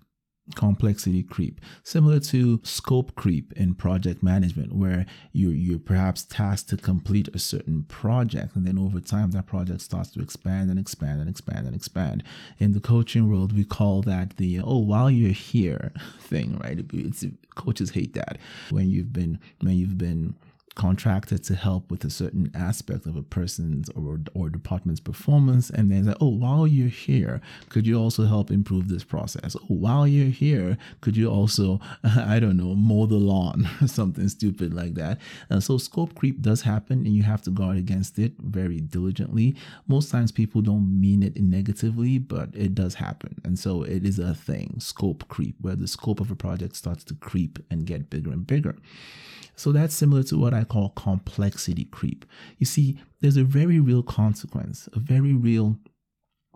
complexity 0.54 1.22
creep 1.22 1.60
similar 1.82 2.20
to 2.20 2.60
scope 2.62 3.14
creep 3.14 3.52
in 3.52 3.74
project 3.74 4.22
management 4.22 4.74
where 4.74 5.06
you're, 5.32 5.52
you're 5.52 5.78
perhaps 5.78 6.24
tasked 6.24 6.68
to 6.68 6.76
complete 6.76 7.28
a 7.34 7.38
certain 7.38 7.84
project 7.84 8.54
and 8.56 8.66
then 8.66 8.78
over 8.78 9.00
time 9.00 9.30
that 9.30 9.46
project 9.46 9.80
starts 9.80 10.10
to 10.10 10.20
expand 10.20 10.70
and 10.70 10.78
expand 10.78 11.20
and 11.20 11.28
expand 11.28 11.66
and 11.66 11.74
expand. 11.74 12.22
In 12.58 12.72
the 12.72 12.80
coaching 12.80 13.30
world 13.30 13.52
we 13.52 13.64
call 13.64 14.02
that 14.02 14.36
the 14.36 14.60
oh 14.60 14.78
while 14.78 15.10
you're 15.10 15.30
here 15.30 15.92
thing 16.20 16.58
right? 16.58 16.84
It's 16.92 17.24
coaches 17.54 17.90
hate 17.90 18.14
that. 18.14 18.38
When 18.70 18.88
you've 18.88 19.12
been 19.12 19.38
when 19.60 19.76
you've 19.76 19.98
been 19.98 20.34
contracted 20.78 21.42
to 21.42 21.56
help 21.56 21.90
with 21.90 22.04
a 22.04 22.10
certain 22.10 22.52
aspect 22.54 23.04
of 23.04 23.16
a 23.16 23.22
person's 23.22 23.90
or, 23.90 24.20
or 24.32 24.48
department's 24.48 25.00
performance. 25.00 25.70
And 25.70 25.90
then 25.90 26.06
like, 26.06 26.16
oh, 26.20 26.28
while 26.28 26.68
you're 26.68 26.88
here, 26.88 27.40
could 27.68 27.84
you 27.84 27.98
also 28.00 28.26
help 28.26 28.50
improve 28.52 28.88
this 28.88 29.02
process? 29.02 29.56
Oh, 29.56 29.74
while 29.74 30.06
you're 30.06 30.30
here, 30.30 30.78
could 31.00 31.16
you 31.16 31.28
also, 31.28 31.80
I 32.04 32.38
don't 32.38 32.56
know, 32.56 32.76
mow 32.76 33.06
the 33.06 33.16
lawn 33.16 33.68
or 33.82 33.88
something 33.88 34.28
stupid 34.28 34.72
like 34.72 34.94
that? 34.94 35.18
And 35.50 35.62
so 35.62 35.78
scope 35.78 36.14
creep 36.14 36.40
does 36.40 36.62
happen 36.62 37.04
and 37.04 37.14
you 37.14 37.24
have 37.24 37.42
to 37.42 37.50
guard 37.50 37.76
against 37.76 38.16
it 38.18 38.34
very 38.38 38.80
diligently. 38.80 39.56
Most 39.88 40.12
times 40.12 40.30
people 40.30 40.62
don't 40.62 41.00
mean 41.00 41.24
it 41.24 41.36
negatively, 41.42 42.18
but 42.18 42.50
it 42.54 42.76
does 42.76 42.94
happen. 42.94 43.40
And 43.44 43.58
so 43.58 43.82
it 43.82 44.06
is 44.06 44.20
a 44.20 44.32
thing, 44.32 44.76
scope 44.78 45.26
creep, 45.26 45.56
where 45.60 45.74
the 45.74 45.88
scope 45.88 46.20
of 46.20 46.30
a 46.30 46.36
project 46.36 46.76
starts 46.76 47.02
to 47.04 47.14
creep 47.14 47.58
and 47.68 47.84
get 47.84 48.10
bigger 48.10 48.30
and 48.30 48.46
bigger. 48.46 48.76
So 49.58 49.72
that's 49.72 49.94
similar 49.94 50.22
to 50.24 50.38
what 50.38 50.54
I 50.54 50.62
call 50.62 50.90
complexity 50.90 51.84
creep. 51.84 52.24
You 52.58 52.66
see, 52.66 53.00
there's 53.20 53.36
a 53.36 53.42
very 53.42 53.80
real 53.80 54.04
consequence, 54.04 54.88
a 54.92 55.00
very 55.00 55.32
real 55.32 55.78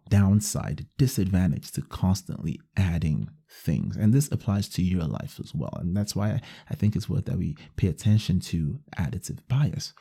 downside, 0.09 0.87
disadvantage 0.99 1.73
to 1.73 1.83
constantly 1.83 2.61
adding 2.77 3.29
things. 3.51 3.97
And 3.97 4.15
this 4.15 4.31
applies 4.31 4.69
to 4.71 4.83
your 4.83 5.03
life 5.05 5.41
as 5.43 5.53
well. 5.53 5.77
And 5.81 5.97
that's 5.97 6.15
why 6.15 6.41
I 6.71 6.75
think 6.77 6.95
it's 6.95 7.09
worth 7.09 7.25
that 7.25 7.39
we 7.39 7.57
pay 7.77 7.89
attention 7.89 8.39
to 8.41 8.79
additive 8.97 9.41
bias. 9.49 9.95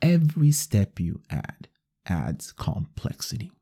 Every 0.00 0.50
step 0.50 0.98
you 0.98 1.20
add 1.28 1.68
adds 2.06 2.52
complexity 2.52 3.52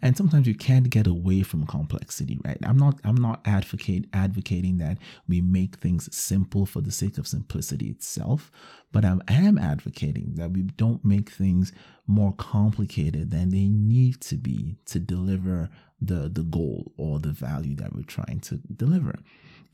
and 0.00 0.16
sometimes 0.16 0.46
you 0.46 0.54
can't 0.54 0.90
get 0.90 1.06
away 1.06 1.42
from 1.42 1.66
complexity 1.66 2.38
right 2.44 2.58
i'm 2.64 2.78
not 2.78 2.98
i'm 3.04 3.16
not 3.16 3.40
advocate 3.44 4.06
advocating 4.12 4.78
that 4.78 4.98
we 5.28 5.40
make 5.40 5.76
things 5.76 6.14
simple 6.14 6.66
for 6.66 6.80
the 6.80 6.92
sake 6.92 7.18
of 7.18 7.26
simplicity 7.26 7.88
itself 7.88 8.50
but 8.92 9.04
i 9.04 9.16
am 9.28 9.58
advocating 9.58 10.32
that 10.34 10.50
we 10.52 10.62
don't 10.62 11.04
make 11.04 11.30
things 11.30 11.72
more 12.06 12.32
complicated 12.32 13.30
than 13.30 13.50
they 13.50 13.68
need 13.68 14.20
to 14.20 14.36
be 14.36 14.76
to 14.84 14.98
deliver 14.98 15.68
the 16.00 16.28
the 16.28 16.42
goal 16.42 16.92
or 16.96 17.18
the 17.18 17.30
value 17.30 17.74
that 17.76 17.94
we're 17.94 18.02
trying 18.02 18.40
to 18.40 18.56
deliver 18.76 19.14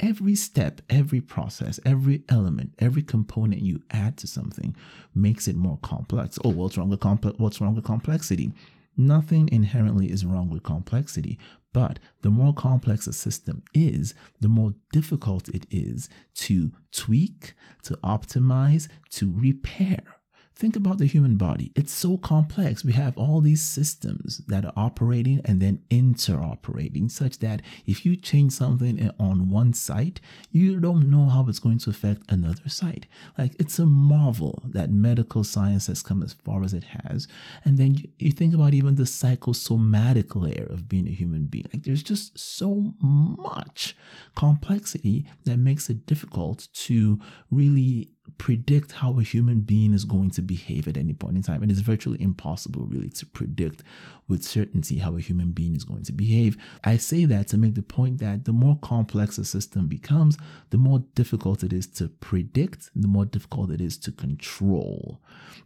every 0.00 0.34
step, 0.34 0.80
every 0.88 1.20
process, 1.20 1.80
every 1.84 2.22
element, 2.28 2.72
every 2.78 3.02
component 3.02 3.62
you 3.62 3.82
add 3.90 4.16
to 4.18 4.26
something 4.26 4.76
makes 5.14 5.48
it 5.48 5.56
more 5.56 5.78
complex. 5.82 6.38
Oh, 6.44 6.50
what's 6.50 6.76
wrong 6.76 6.88
with 6.88 7.00
complex? 7.00 7.38
What's 7.38 7.60
wrong 7.60 7.74
with 7.74 7.84
complexity? 7.84 8.52
Nothing 9.00 9.48
inherently 9.52 10.10
is 10.10 10.26
wrong 10.26 10.50
with 10.50 10.64
complexity, 10.64 11.38
but 11.72 12.00
the 12.22 12.30
more 12.30 12.52
complex 12.52 13.06
a 13.06 13.12
system 13.12 13.62
is, 13.72 14.12
the 14.40 14.48
more 14.48 14.74
difficult 14.92 15.48
it 15.48 15.66
is 15.70 16.08
to 16.34 16.72
tweak, 16.90 17.54
to 17.84 17.96
optimize, 17.98 18.88
to 19.10 19.32
repair. 19.32 20.17
Think 20.58 20.74
about 20.74 20.98
the 20.98 21.06
human 21.06 21.36
body. 21.36 21.70
It's 21.76 21.92
so 21.92 22.16
complex. 22.16 22.84
We 22.84 22.92
have 22.94 23.16
all 23.16 23.40
these 23.40 23.62
systems 23.62 24.38
that 24.48 24.64
are 24.64 24.72
operating 24.74 25.40
and 25.44 25.60
then 25.60 25.82
interoperating, 25.88 27.12
such 27.12 27.38
that 27.38 27.62
if 27.86 28.04
you 28.04 28.16
change 28.16 28.54
something 28.54 29.08
on 29.20 29.50
one 29.50 29.72
site, 29.72 30.20
you 30.50 30.80
don't 30.80 31.08
know 31.08 31.26
how 31.26 31.46
it's 31.46 31.60
going 31.60 31.78
to 31.78 31.90
affect 31.90 32.22
another 32.28 32.68
site. 32.68 33.06
Like 33.38 33.54
it's 33.60 33.78
a 33.78 33.86
marvel 33.86 34.64
that 34.70 34.90
medical 34.90 35.44
science 35.44 35.86
has 35.86 36.02
come 36.02 36.24
as 36.24 36.32
far 36.32 36.64
as 36.64 36.74
it 36.74 36.82
has. 36.82 37.28
And 37.64 37.78
then 37.78 37.94
you, 37.94 38.08
you 38.18 38.32
think 38.32 38.52
about 38.52 38.74
even 38.74 38.96
the 38.96 39.06
psychosomatic 39.06 40.34
layer 40.34 40.66
of 40.68 40.88
being 40.88 41.06
a 41.06 41.12
human 41.12 41.44
being. 41.44 41.68
Like 41.72 41.84
there's 41.84 42.02
just 42.02 42.36
so 42.36 42.94
much 43.00 43.96
complexity 44.34 45.24
that 45.44 45.58
makes 45.58 45.88
it 45.88 46.04
difficult 46.04 46.66
to 46.86 47.20
really 47.48 48.10
predict 48.36 48.92
how 48.92 49.18
a 49.18 49.22
human 49.22 49.60
being 49.60 49.94
is 49.94 50.04
going 50.04 50.30
to 50.32 50.42
behave 50.42 50.86
at 50.86 50.96
any 50.96 51.14
point 51.14 51.36
in 51.36 51.42
time. 51.42 51.62
And 51.62 51.70
It 51.70 51.74
is 51.74 51.80
virtually 51.80 52.20
impossible, 52.20 52.86
really, 52.86 53.08
to 53.10 53.26
predict 53.26 53.82
with 54.28 54.44
certainty 54.44 54.98
how 54.98 55.16
a 55.16 55.20
human 55.20 55.52
being 55.52 55.74
is 55.74 55.84
going 55.84 56.04
to 56.04 56.12
behave. 56.12 56.56
I 56.84 56.98
say 56.98 57.24
that 57.24 57.48
to 57.48 57.58
make 57.58 57.74
the 57.74 57.82
point 57.82 58.18
that 58.18 58.44
the 58.44 58.52
more 58.52 58.78
complex 58.82 59.38
a 59.38 59.44
system 59.44 59.86
becomes, 59.86 60.36
the 60.70 60.76
more 60.76 61.00
difficult 61.14 61.64
it 61.64 61.72
is 61.72 61.86
to 61.86 62.08
predict, 62.08 62.90
the 62.94 63.08
more 63.08 63.24
difficult 63.24 63.70
it 63.70 63.80
is 63.80 63.96
to 63.98 64.12
control. 64.12 65.20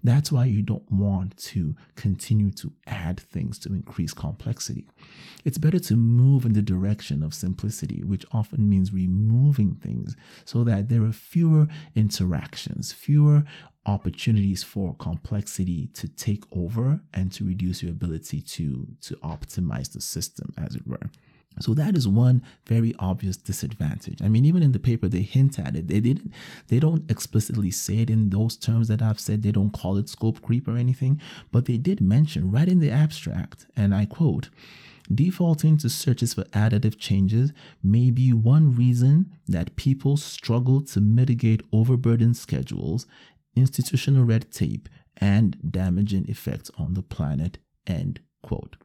That's 0.05 0.31
why 0.33 0.47
you 0.47 0.63
don't 0.63 0.91
want 0.91 1.37
to 1.39 1.75
continue 1.97 2.51
to 2.53 2.73
add 2.87 3.21
things 3.21 3.59
to 3.61 3.69
increase 3.71 4.13
complexity. 4.13 4.89
It's 5.45 5.59
better 5.59 5.79
to 5.81 5.97
move 5.97 6.45
in 6.45 6.53
the 6.53 6.63
direction 6.63 7.23
of 7.23 7.35
simplicity, 7.35 8.03
which 8.05 8.25
often 8.33 8.69
means 8.69 8.93
removing 8.93 9.75
things 9.75 10.17
so 10.45 10.65
that 10.65 10.89
there 10.89 11.03
are 11.03 11.13
fewer 11.13 11.67
interactions, 11.95 12.43
fewer 12.93 13.45
opportunities 13.85 14.63
for 14.63 14.95
complexity 14.95 15.89
to 15.89 16.07
take 16.09 16.45
over 16.53 17.01
and 17.13 17.33
to 17.33 17.45
reduce 17.45 17.83
your 17.83 17.91
ability 17.91 18.41
to 18.41 18.87
to 19.01 19.17
optimize 19.17 19.93
the 19.93 20.01
system 20.01 20.53
as 20.57 20.77
it 20.77 20.87
were 20.87 21.11
so 21.61 21.75
that 21.75 21.97
is 21.97 22.09
one 22.09 22.43
very 22.67 22.95
obvious 22.99 23.37
disadvantage. 23.37 24.23
I 24.23 24.29
mean, 24.29 24.45
even 24.45 24.63
in 24.63 24.73
the 24.73 24.79
paper, 24.79 25.09
they 25.09 25.23
hint 25.23 25.59
at 25.59 25.77
it. 25.77 25.89
They 25.89 26.01
didn't. 26.01 26.33
They 26.69 26.79
don't 26.79 27.11
explicitly 27.11 27.71
say 27.71 27.99
it 27.99 28.11
in 28.11 28.31
those 28.31 28.57
terms 28.57 28.89
that 28.89 29.03
I've 29.03 29.21
said. 29.21 29.43
They 29.43 29.53
don't 29.53 29.73
call 29.73 29.97
it 29.99 30.09
scope 30.09 30.41
creep 30.41 30.67
or 30.67 30.77
anything, 30.77 31.21
but 31.51 31.67
they 31.67 31.77
did 31.77 32.01
mention 32.01 32.51
right 32.51 32.69
in 32.69 32.79
the 32.79 32.91
abstract, 32.91 33.67
and 33.77 33.95
I 33.95 34.07
quote: 34.07 34.49
Defaulting 35.13 35.77
to 35.79 35.89
searches 35.89 36.35
for 36.35 36.45
additive 36.45 36.99
changes 36.99 37.53
may 37.83 38.11
be 38.11 38.33
one 38.33 38.75
reason 38.75 39.33
that 39.47 39.77
people 39.77 40.17
struggle 40.17 40.81
to 40.81 41.01
mitigate 41.01 41.63
overburdened 41.73 42.37
schedules 42.37 43.07
institutional 43.55 44.25
red 44.25 44.51
tape, 44.51 44.89
and 45.19 45.59
damaging 45.71 46.27
effects 46.29 46.71
on 46.79 46.95
the 46.95 47.03
planet. 47.03 47.59
End 47.87 48.21
quote. 48.43 48.77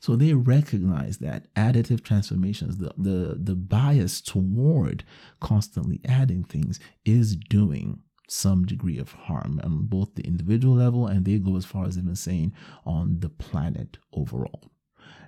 So 0.00 0.16
they 0.16 0.34
recognize 0.34 1.18
that 1.18 1.52
additive 1.54 2.02
transformations, 2.02 2.78
the, 2.78 2.92
the, 2.98 3.36
the 3.38 3.54
bias 3.54 4.20
toward 4.20 5.04
constantly 5.40 6.00
adding 6.04 6.42
things, 6.42 6.80
is 7.04 7.36
doing 7.36 8.00
some 8.28 8.64
degree 8.64 8.98
of 8.98 9.12
harm 9.12 9.60
on 9.62 9.86
both 9.86 10.14
the 10.14 10.26
individual 10.26 10.74
level 10.74 11.06
and 11.06 11.24
they 11.24 11.38
go 11.38 11.56
as 11.56 11.64
far 11.64 11.86
as 11.86 11.96
even 11.96 12.16
saying 12.16 12.52
on 12.84 13.20
the 13.20 13.28
planet 13.28 13.98
overall. 14.12 14.71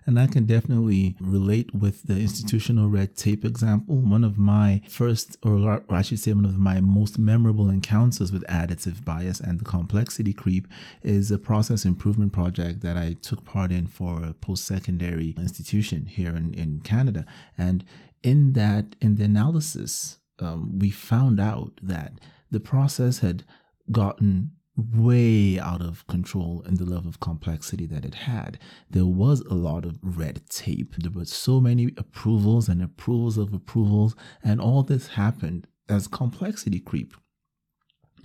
And 0.06 0.18
I 0.18 0.26
can 0.26 0.44
definitely 0.44 1.16
relate 1.18 1.74
with 1.74 2.02
the 2.02 2.18
institutional 2.18 2.88
red 2.88 3.16
tape 3.16 3.44
example. 3.44 3.96
One 3.96 4.22
of 4.22 4.36
my 4.36 4.82
first, 4.88 5.38
or 5.42 5.82
I 5.88 6.02
should 6.02 6.18
say, 6.18 6.32
one 6.32 6.44
of 6.44 6.58
my 6.58 6.80
most 6.80 7.18
memorable 7.18 7.70
encounters 7.70 8.30
with 8.30 8.44
additive 8.46 9.04
bias 9.04 9.40
and 9.40 9.58
the 9.58 9.64
complexity 9.64 10.34
creep 10.34 10.68
is 11.02 11.30
a 11.30 11.38
process 11.38 11.86
improvement 11.86 12.32
project 12.32 12.80
that 12.82 12.98
I 12.98 13.16
took 13.22 13.44
part 13.44 13.72
in 13.72 13.86
for 13.86 14.22
a 14.22 14.34
post 14.34 14.66
secondary 14.66 15.34
institution 15.38 16.06
here 16.06 16.36
in, 16.36 16.52
in 16.52 16.80
Canada. 16.80 17.24
And 17.56 17.84
in 18.22 18.52
that, 18.52 18.96
in 19.00 19.16
the 19.16 19.24
analysis, 19.24 20.18
um, 20.38 20.78
we 20.78 20.90
found 20.90 21.40
out 21.40 21.72
that 21.82 22.12
the 22.50 22.60
process 22.60 23.20
had 23.20 23.44
gotten 23.90 24.52
way 24.76 25.58
out 25.58 25.80
of 25.80 26.06
control 26.06 26.62
in 26.66 26.74
the 26.76 26.84
level 26.84 27.08
of 27.08 27.20
complexity 27.20 27.86
that 27.86 28.04
it 28.04 28.14
had. 28.14 28.58
There 28.90 29.06
was 29.06 29.40
a 29.42 29.54
lot 29.54 29.84
of 29.84 29.98
red 30.02 30.48
tape. 30.48 30.94
There 30.96 31.12
were 31.12 31.26
so 31.26 31.60
many 31.60 31.92
approvals 31.96 32.68
and 32.68 32.82
approvals 32.82 33.38
of 33.38 33.54
approvals, 33.54 34.16
and 34.42 34.60
all 34.60 34.82
this 34.82 35.08
happened 35.08 35.66
as 35.88 36.08
complexity 36.08 36.80
creep. 36.80 37.14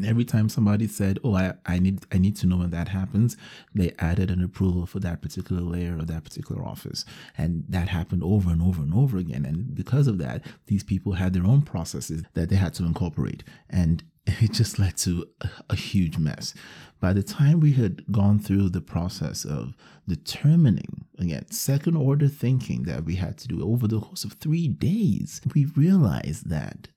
Every 0.03 0.23
time 0.23 0.47
somebody 0.47 0.87
said, 0.87 1.19
"Oh, 1.25 1.35
I, 1.35 1.55
I 1.65 1.77
need 1.77 2.05
I 2.11 2.19
need 2.19 2.37
to 2.37 2.47
know 2.47 2.57
when 2.57 2.69
that 2.69 2.87
happens," 2.87 3.35
they 3.75 3.91
added 3.99 4.31
an 4.31 4.41
approval 4.41 4.85
for 4.85 4.99
that 5.01 5.21
particular 5.21 5.61
layer 5.61 5.97
or 5.97 6.05
that 6.05 6.23
particular 6.23 6.63
office, 6.65 7.03
and 7.37 7.65
that 7.67 7.89
happened 7.89 8.23
over 8.23 8.49
and 8.49 8.61
over 8.61 8.81
and 8.81 8.93
over 8.93 9.17
again. 9.17 9.45
And 9.45 9.75
because 9.75 10.07
of 10.07 10.17
that, 10.19 10.45
these 10.67 10.83
people 10.83 11.13
had 11.13 11.33
their 11.33 11.45
own 11.45 11.63
processes 11.63 12.23
that 12.33 12.47
they 12.47 12.55
had 12.55 12.73
to 12.75 12.85
incorporate, 12.85 13.43
and 13.69 14.03
it 14.41 14.51
just 14.51 14.79
led 14.79 14.97
to 14.97 15.25
a, 15.41 15.49
a 15.71 15.75
huge 15.75 16.17
mess. 16.17 16.53
By 16.99 17.13
the 17.13 17.23
time 17.23 17.59
we 17.59 17.73
had 17.73 18.05
gone 18.11 18.39
through 18.39 18.69
the 18.69 18.81
process 18.81 19.45
of 19.45 19.75
determining, 20.07 21.05
again, 21.17 21.49
second 21.51 21.95
order 21.95 22.27
thinking 22.27 22.83
that 22.83 23.05
we 23.05 23.15
had 23.15 23.37
to 23.39 23.47
do 23.47 23.63
over 23.63 23.87
the 23.87 24.01
course 24.01 24.23
of 24.23 24.33
three 24.33 24.67
days, 24.67 25.41
we 25.53 25.65
realized 25.65 26.49
that 26.49 26.89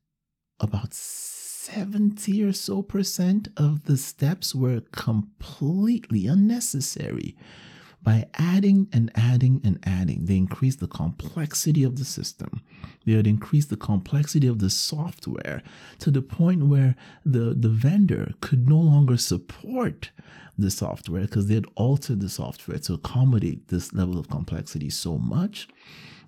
about 0.59 0.93
70 0.93 2.43
or 2.43 2.53
so 2.53 2.83
percent 2.83 3.49
of 3.57 3.85
the 3.85 3.97
steps 3.97 4.55
were 4.55 4.83
completely 4.93 6.27
unnecessary. 6.27 7.37
By 8.03 8.27
adding 8.35 8.89
and 8.93 9.13
adding 9.15 9.61
and 9.63 9.79
adding, 9.85 10.27
they 10.27 10.37
increased 10.37 10.81
the 10.81 10.89
complexity 10.89 11.85
of 11.85 11.97
the 11.97 12.05
system. 12.05 12.63
They 13.07 13.13
had 13.13 13.27
increased 13.27 13.71
the 13.71 13.77
complexity 13.77 14.49
of 14.49 14.59
the 14.59 14.71
software 14.71 15.63
to 16.01 16.11
the 16.11 16.23
point 16.23 16.67
where 16.67 16.97
the, 17.25 17.55
the 17.55 17.69
vendor 17.69 18.33
could 18.41 18.69
no 18.69 18.79
longer 18.79 19.17
support 19.17 20.11
the 20.59 20.71
software 20.71 21.23
because 21.23 21.47
they 21.47 21.55
had 21.55 21.67
altered 21.77 22.21
the 22.21 22.29
software 22.29 22.79
to 22.79 22.95
accommodate 22.95 23.69
this 23.69 23.93
level 23.93 24.19
of 24.19 24.29
complexity 24.29 24.91
so 24.91 25.17
much. 25.19 25.69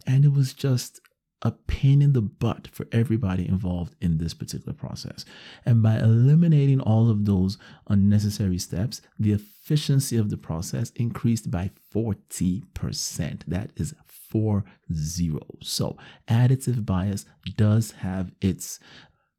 And 0.06 0.24
it 0.24 0.32
was 0.32 0.52
just 0.52 1.00
a 1.44 1.52
pain 1.52 2.00
in 2.00 2.14
the 2.14 2.22
butt 2.22 2.68
for 2.72 2.86
everybody 2.90 3.46
involved 3.46 3.94
in 4.00 4.16
this 4.18 4.32
particular 4.32 4.72
process. 4.72 5.24
And 5.66 5.82
by 5.82 5.98
eliminating 5.98 6.80
all 6.80 7.10
of 7.10 7.26
those 7.26 7.58
unnecessary 7.88 8.58
steps, 8.58 9.02
the 9.18 9.32
efficiency 9.32 10.16
of 10.16 10.30
the 10.30 10.38
process 10.38 10.90
increased 10.96 11.50
by 11.50 11.70
40%. 11.94 13.42
That 13.46 13.70
is 13.76 13.94
four 14.08 14.64
zero. 14.92 15.46
So 15.62 15.96
additive 16.26 16.86
bias 16.86 17.26
does 17.56 17.92
have 17.92 18.32
its 18.40 18.80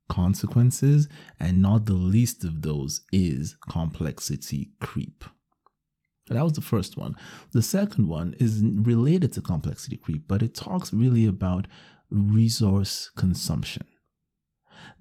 consequences, 0.08 1.10
and 1.39 1.62
not 1.62 1.86
the 1.86 1.93
least 1.93 2.43
of 2.43 2.62
those 2.62 3.01
is 3.12 3.58
complexity 3.68 4.70
creep. 4.80 5.24
That 6.28 6.43
was 6.43 6.53
the 6.53 6.62
first 6.62 6.97
one. 6.97 7.16
The 7.51 7.62
second 7.62 8.08
one 8.08 8.36
is 8.39 8.64
related 8.64 9.34
to 9.34 9.41
complexity 9.41 9.97
creep, 9.97 10.28
but 10.28 10.41
it 10.41 10.56
talks 10.56 10.93
really 10.93 11.26
about 11.26 11.68
resource 12.10 13.10
consumption. 13.16 13.86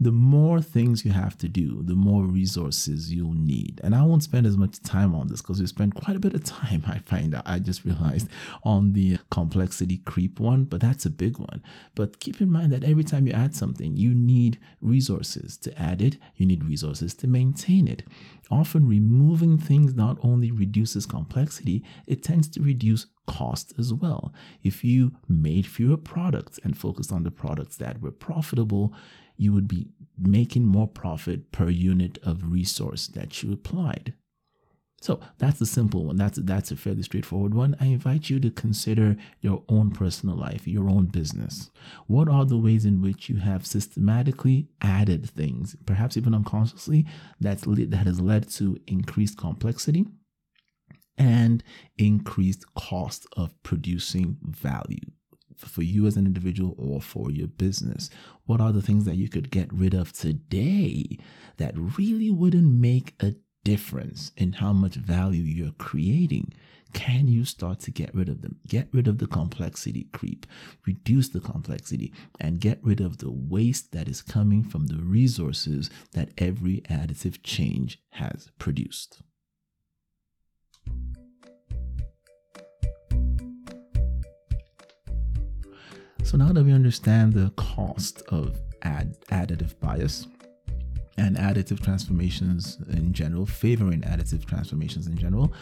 The 0.00 0.12
more 0.12 0.60
things 0.60 1.04
you 1.04 1.12
have 1.12 1.36
to 1.38 1.48
do, 1.48 1.82
the 1.82 1.94
more 1.94 2.24
resources 2.24 3.12
you'll 3.12 3.34
need. 3.34 3.80
And 3.82 3.94
I 3.94 4.02
won't 4.02 4.22
spend 4.22 4.46
as 4.46 4.56
much 4.56 4.82
time 4.82 5.14
on 5.14 5.28
this 5.28 5.40
because 5.40 5.60
we 5.60 5.66
spent 5.66 5.94
quite 5.94 6.16
a 6.16 6.20
bit 6.20 6.34
of 6.34 6.44
time, 6.44 6.84
I 6.88 6.98
find 6.98 7.34
out, 7.34 7.44
I 7.46 7.58
just 7.58 7.84
realized, 7.84 8.28
on 8.62 8.92
the 8.92 9.18
complexity 9.30 9.98
creep 9.98 10.40
one, 10.40 10.64
but 10.64 10.80
that's 10.80 11.06
a 11.06 11.10
big 11.10 11.38
one. 11.38 11.62
But 11.94 12.20
keep 12.20 12.40
in 12.40 12.50
mind 12.50 12.72
that 12.72 12.84
every 12.84 13.04
time 13.04 13.26
you 13.26 13.32
add 13.32 13.54
something, 13.54 13.96
you 13.96 14.14
need 14.14 14.58
resources 14.80 15.56
to 15.58 15.78
add 15.80 16.02
it, 16.02 16.16
you 16.36 16.46
need 16.46 16.64
resources 16.64 17.14
to 17.14 17.26
maintain 17.26 17.88
it. 17.88 18.02
Often 18.50 18.88
removing 18.88 19.58
things 19.58 19.94
not 19.94 20.18
only 20.22 20.50
reduces 20.50 21.06
complexity, 21.06 21.82
it 22.06 22.22
tends 22.22 22.48
to 22.48 22.62
reduce 22.62 23.06
cost 23.26 23.72
as 23.78 23.92
well. 23.92 24.32
If 24.62 24.84
you 24.84 25.12
made 25.28 25.66
fewer 25.66 25.96
products 25.96 26.58
and 26.62 26.76
focused 26.76 27.12
on 27.12 27.22
the 27.22 27.30
products 27.30 27.76
that 27.78 28.00
were 28.00 28.10
profitable, 28.10 28.92
you 29.36 29.52
would 29.52 29.68
be 29.68 29.88
making 30.18 30.64
more 30.64 30.88
profit 30.88 31.50
per 31.52 31.68
unit 31.68 32.18
of 32.22 32.52
resource 32.52 33.06
that 33.08 33.42
you 33.42 33.52
applied. 33.52 34.14
So 35.04 35.20
that's 35.36 35.58
the 35.58 35.66
simple 35.66 36.06
one. 36.06 36.16
That's 36.16 36.38
that's 36.42 36.70
a 36.70 36.76
fairly 36.76 37.02
straightforward 37.02 37.52
one. 37.52 37.76
I 37.78 37.88
invite 37.88 38.30
you 38.30 38.40
to 38.40 38.50
consider 38.50 39.18
your 39.42 39.62
own 39.68 39.90
personal 39.90 40.34
life, 40.34 40.66
your 40.66 40.88
own 40.88 41.08
business. 41.08 41.70
What 42.06 42.26
are 42.26 42.46
the 42.46 42.56
ways 42.56 42.86
in 42.86 43.02
which 43.02 43.28
you 43.28 43.36
have 43.36 43.66
systematically 43.66 44.68
added 44.80 45.28
things, 45.28 45.76
perhaps 45.84 46.16
even 46.16 46.34
unconsciously, 46.34 47.04
that's 47.38 47.64
that 47.66 48.06
has 48.06 48.18
led 48.18 48.48
to 48.52 48.78
increased 48.86 49.36
complexity 49.36 50.06
and 51.18 51.62
increased 51.98 52.64
cost 52.74 53.26
of 53.36 53.62
producing 53.62 54.38
value 54.42 55.10
for 55.56 55.82
you 55.82 56.06
as 56.06 56.16
an 56.16 56.26
individual 56.26 56.74
or 56.78 57.00
for 57.00 57.30
your 57.30 57.48
business? 57.48 58.10
What 58.46 58.60
are 58.60 58.72
the 58.72 58.82
things 58.82 59.04
that 59.04 59.16
you 59.16 59.28
could 59.28 59.50
get 59.50 59.72
rid 59.72 59.94
of 59.94 60.12
today 60.12 61.18
that 61.56 61.74
really 61.76 62.30
wouldn't 62.30 62.80
make 62.80 63.14
a 63.20 63.34
difference 63.64 64.32
in 64.36 64.54
how 64.54 64.72
much 64.72 64.94
value 64.96 65.42
you're 65.42 65.72
creating? 65.72 66.52
Can 66.92 67.26
you 67.26 67.44
start 67.44 67.80
to 67.80 67.90
get 67.90 68.14
rid 68.14 68.28
of 68.28 68.42
them? 68.42 68.60
Get 68.68 68.88
rid 68.92 69.08
of 69.08 69.18
the 69.18 69.26
complexity 69.26 70.06
creep, 70.12 70.46
reduce 70.86 71.28
the 71.28 71.40
complexity, 71.40 72.12
and 72.38 72.60
get 72.60 72.78
rid 72.82 73.00
of 73.00 73.18
the 73.18 73.32
waste 73.32 73.90
that 73.92 74.08
is 74.08 74.22
coming 74.22 74.62
from 74.62 74.86
the 74.86 75.02
resources 75.02 75.90
that 76.12 76.30
every 76.38 76.82
additive 76.88 77.42
change 77.42 77.98
has 78.10 78.50
produced. 78.58 79.22
So 86.24 86.38
now 86.38 86.52
that 86.52 86.64
we 86.64 86.72
understand 86.72 87.34
the 87.34 87.50
cost 87.50 88.22
of 88.28 88.58
add, 88.80 89.14
additive 89.28 89.78
bias 89.78 90.26
and 91.18 91.36
additive 91.36 91.84
transformations 91.84 92.78
in 92.88 93.12
general, 93.12 93.44
favoring 93.44 94.00
additive 94.00 94.46
transformations 94.46 95.06
in 95.06 95.18
general, 95.18 95.52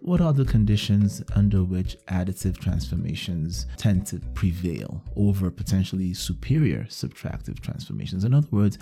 what 0.00 0.20
are 0.20 0.34
the 0.34 0.44
conditions 0.44 1.22
under 1.34 1.64
which 1.64 1.96
additive 2.08 2.58
transformations 2.58 3.66
tend 3.78 4.06
to 4.08 4.20
prevail 4.34 5.02
over 5.16 5.50
potentially 5.50 6.12
superior 6.12 6.84
subtractive 6.90 7.60
transformations? 7.60 8.24
In 8.24 8.34
other 8.34 8.48
words, 8.50 8.78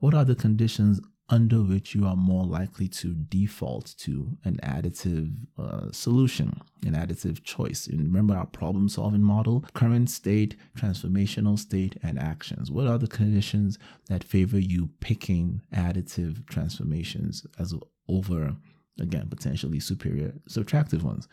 what 0.00 0.14
are 0.14 0.24
the 0.24 0.34
conditions 0.34 1.00
under 1.32 1.62
which 1.62 1.94
you 1.94 2.06
are 2.06 2.14
more 2.14 2.44
likely 2.44 2.86
to 2.86 3.14
default 3.14 3.94
to 3.96 4.36
an 4.44 4.60
additive 4.62 5.32
uh, 5.58 5.90
solution, 5.90 6.60
an 6.84 6.92
additive 6.92 7.42
choice. 7.42 7.86
And 7.86 8.00
remember 8.00 8.36
our 8.36 8.44
problem 8.44 8.90
solving 8.90 9.22
model 9.22 9.64
current 9.72 10.10
state, 10.10 10.56
transformational 10.76 11.58
state, 11.58 11.96
and 12.02 12.18
actions. 12.18 12.70
What 12.70 12.86
are 12.86 12.98
the 12.98 13.08
conditions 13.08 13.78
that 14.10 14.22
favor 14.22 14.58
you 14.58 14.90
picking 15.00 15.62
additive 15.74 16.46
transformations 16.48 17.46
as 17.58 17.74
over, 18.08 18.54
again, 19.00 19.28
potentially 19.30 19.80
superior 19.80 20.34
subtractive 20.50 21.02
ones? 21.02 21.28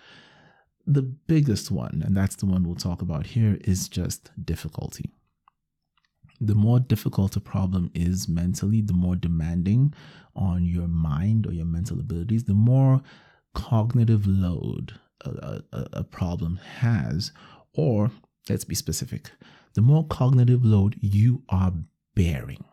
The 0.88 1.04
biggest 1.04 1.72
one, 1.72 2.02
and 2.06 2.16
that's 2.16 2.38
the 2.38 2.45
one 2.45 2.64
we'll 2.64 2.76
talk 2.76 3.02
about 3.02 3.28
here, 3.28 3.58
is 3.66 3.89
just 3.89 4.32
difficulty 4.45 5.12
the 6.39 6.55
more 6.55 6.79
difficult 6.79 7.35
a 7.35 7.41
problem 7.41 7.91
is 7.93 8.27
mentally, 8.27 8.81
the 8.81 8.93
more 8.93 9.15
demanding 9.15 9.93
on 10.35 10.65
your 10.65 10.87
mind 10.87 11.45
or 11.45 11.51
your 11.51 11.65
mental 11.65 11.99
abilities, 11.99 12.45
the 12.45 12.53
more 12.53 13.01
cognitive 13.53 14.25
load 14.25 14.93
a, 15.21 15.61
a, 15.73 15.87
a, 15.93 16.03
problem 16.03 16.57
has, 16.77 17.31
or 17.73 18.11
let's 18.49 18.63
be 18.63 18.75
specific, 18.75 19.31
the 19.73 19.81
more 19.81 20.05
cognitive 20.05 20.63
load 20.63 20.95
you 21.01 21.43
are 21.49 21.73
bearing. 22.15 22.63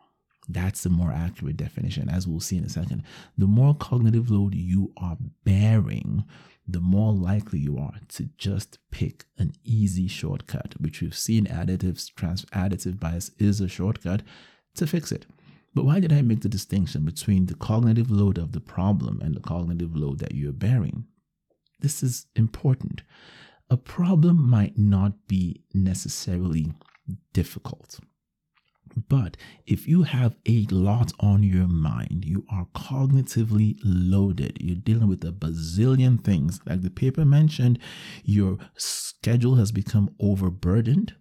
That's 0.48 0.84
the 0.84 0.90
more 0.90 1.10
accurate 1.10 1.56
definition, 1.56 2.08
as 2.08 2.28
we'll 2.28 2.38
see 2.38 2.56
in 2.56 2.64
a 2.64 2.68
second. 2.68 3.02
The 3.36 3.48
more 3.48 3.74
cognitive 3.74 4.30
load 4.30 4.54
you 4.54 4.92
are 4.96 5.16
bearing, 5.44 6.24
the 6.68 6.80
more 6.80 7.12
likely 7.12 7.58
you 7.58 7.78
are 7.78 7.94
to 8.08 8.28
just 8.36 8.78
pick 8.90 9.24
an 9.38 9.52
easy 9.64 10.08
shortcut, 10.08 10.74
which 10.80 11.00
we've 11.00 11.16
seen 11.16 11.46
additives, 11.46 12.12
trans- 12.14 12.44
additive 12.46 12.98
bias 12.98 13.30
is 13.38 13.60
a 13.60 13.68
shortcut 13.68 14.22
to 14.74 14.86
fix 14.86 15.12
it. 15.12 15.26
But 15.74 15.84
why 15.84 16.00
did 16.00 16.12
I 16.12 16.22
make 16.22 16.40
the 16.40 16.48
distinction 16.48 17.04
between 17.04 17.46
the 17.46 17.54
cognitive 17.54 18.10
load 18.10 18.38
of 18.38 18.52
the 18.52 18.60
problem 18.60 19.20
and 19.20 19.34
the 19.34 19.40
cognitive 19.40 19.94
load 19.94 20.18
that 20.20 20.34
you're 20.34 20.52
bearing? 20.52 21.04
This 21.80 22.02
is 22.02 22.26
important. 22.34 23.02
A 23.68 23.76
problem 23.76 24.48
might 24.48 24.78
not 24.78 25.26
be 25.28 25.62
necessarily 25.74 26.72
difficult. 27.32 28.00
But 29.08 29.36
if 29.66 29.86
you 29.86 30.04
have 30.04 30.36
a 30.46 30.66
lot 30.70 31.12
on 31.20 31.42
your 31.42 31.68
mind, 31.68 32.24
you 32.24 32.44
are 32.50 32.66
cognitively 32.74 33.76
loaded. 33.84 34.58
You're 34.60 34.76
dealing 34.76 35.08
with 35.08 35.22
a 35.24 35.32
bazillion 35.32 36.22
things. 36.22 36.60
Like 36.66 36.82
the 36.82 36.90
paper 36.90 37.24
mentioned, 37.24 37.78
your 38.24 38.58
schedule 38.76 39.56
has 39.56 39.70
become 39.72 40.14
overburdened. 40.20 41.14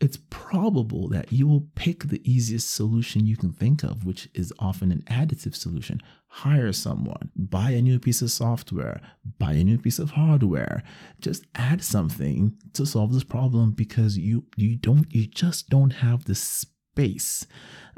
it's 0.00 0.18
probable 0.30 1.08
that 1.08 1.32
you 1.32 1.46
will 1.48 1.66
pick 1.74 2.04
the 2.04 2.20
easiest 2.30 2.72
solution 2.72 3.26
you 3.26 3.36
can 3.36 3.52
think 3.52 3.82
of, 3.82 4.04
which 4.04 4.28
is 4.32 4.52
often 4.60 4.92
an 4.92 5.02
additive 5.10 5.56
solution. 5.56 6.00
Hire 6.28 6.72
someone, 6.72 7.30
buy 7.34 7.70
a 7.72 7.82
new 7.82 7.98
piece 7.98 8.22
of 8.22 8.30
software, 8.30 9.00
buy 9.38 9.52
a 9.54 9.64
new 9.64 9.78
piece 9.78 9.98
of 9.98 10.10
hardware. 10.12 10.84
Just 11.20 11.46
add 11.54 11.82
something 11.82 12.56
to 12.74 12.86
solve 12.86 13.12
this 13.12 13.24
problem 13.24 13.72
because 13.72 14.16
you 14.18 14.44
you 14.56 14.76
don't 14.76 15.06
you 15.12 15.26
just 15.26 15.68
don't 15.68 15.90
have 15.94 16.24
the 16.24 16.34
space. 16.34 16.72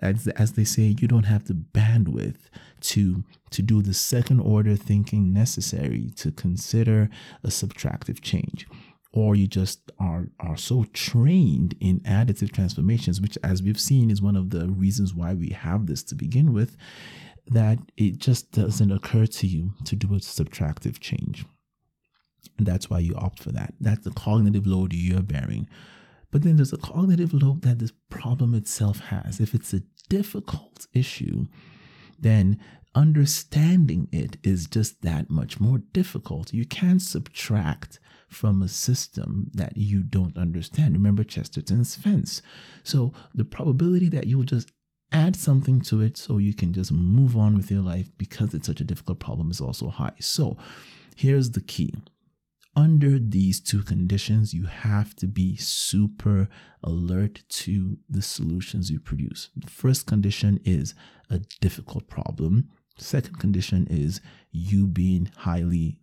As, 0.01 0.29
as 0.29 0.53
they 0.53 0.65
say, 0.65 0.95
you 0.99 1.09
don't 1.09 1.25
have 1.25 1.47
the 1.47 1.55
bandwidth 1.55 2.49
to 2.81 3.25
to 3.51 3.63
do 3.63 3.83
the 3.83 3.95
second 3.95 4.41
order 4.41 4.77
thinking 4.77 5.33
necessary 5.33 6.11
to 6.17 6.31
consider 6.31 7.11
a 7.43 7.49
subtractive 7.49 8.21
change. 8.21 8.67
Or 9.13 9.35
you 9.35 9.49
just 9.49 9.91
are 9.99 10.29
are 10.39 10.57
so 10.57 10.85
trained 10.93 11.75
in 11.81 12.01
additive 12.01 12.53
transformations 12.53 13.21
which 13.21 13.37
as 13.43 13.63
we've 13.63 13.81
seen 13.81 14.11
is 14.11 14.23
one 14.23 14.37
of 14.37 14.51
the 14.51 14.69
reasons 14.69 15.15
why 15.15 15.35
we 15.35 15.51
have 15.51 15.87
this 15.87 16.03
to 16.05 16.15
begin 16.15 16.53
with 16.53 16.77
that 17.49 17.79
it 17.97 18.19
just 18.19 18.53
doesn't 18.53 18.93
occur 18.93 19.27
to 19.27 19.47
you 19.47 19.73
to 19.85 19.97
do 19.97 20.15
a 20.15 20.19
subtractive 20.19 21.01
change. 21.01 21.45
And 22.57 22.67
that's 22.67 22.89
why 22.89 23.01
you 23.01 23.15
opt 23.17 23.43
for 23.43 23.51
that. 23.53 23.75
That's 23.81 24.05
the 24.05 24.13
cognitive 24.13 24.67
load 24.67 24.93
you're 24.93 25.23
bearing 25.23 25.69
but 26.31 26.43
then 26.43 26.57
there's 26.57 26.73
a 26.73 26.79
cognitive 26.79 27.33
load 27.35 27.63
that 27.63 27.79
this 27.79 27.93
problem 28.09 28.55
itself 28.55 29.01
has 29.01 29.41
if 29.41 29.55
it's 29.55 29.73
a 29.73 29.83
difficult 30.09 30.87
issue 30.95 31.47
then 32.19 32.59
understanding 32.95 34.09
it 34.13 34.37
is 34.43 34.67
just 34.67 35.03
that 35.03 35.31
much 35.31 35.61
more 35.61 35.79
difficult. 35.79 36.53
You 36.53 36.67
can't 36.67 37.01
subtract 37.01 37.99
from 38.29 38.63
a 38.63 38.69
system 38.69 39.51
that 39.55 39.77
you 39.77 40.03
don't 40.03 40.37
understand. 40.37 40.95
Remember 40.95 41.25
Chesterton's 41.25 41.97
fence. 41.97 42.43
So 42.83 43.13
the 43.35 43.45
probability 43.45 44.09
that 44.11 44.27
you'll 44.27 44.45
just 44.45 44.71
add 45.13 45.35
something 45.35 45.81
to 45.81 46.01
it 46.01 46.17
so 46.17 46.39
you 46.39 46.55
can 46.55 46.73
just 46.73 46.93
move 46.93 47.37
on 47.37 47.57
with 47.57 47.71
your 47.71 47.83
life 47.83 48.11
because 48.17 48.55
it's 48.55 48.67
such 48.67 48.81
a 48.81 48.85
difficult 48.85 49.19
problem 49.19 49.51
is 49.51 49.61
also 49.61 49.89
high. 49.89 50.15
So 50.21 50.57
here's 51.17 51.51
the 51.51 51.61
key. 51.61 51.95
Under 52.77 53.19
these 53.19 53.61
two 53.61 53.83
conditions, 53.83 54.55
you 54.55 54.67
have 54.67 55.17
to 55.17 55.27
be 55.27 55.57
super 55.57 56.49
alert 56.85 57.43
to 57.49 57.99
the 58.09 58.23
solutions 58.23 58.91
you 58.91 59.01
produce. 59.01 59.51
The 59.57 59.71
first 59.71 60.07
condition 60.07 60.61
is 60.65 60.95
a 61.29 61.41
difficult 61.61 62.09
problem. 62.09 62.69
Second 62.97 63.39
condition 63.39 63.87
is 63.91 64.21
you 64.53 64.87
being 64.87 65.31
highly 65.39 65.99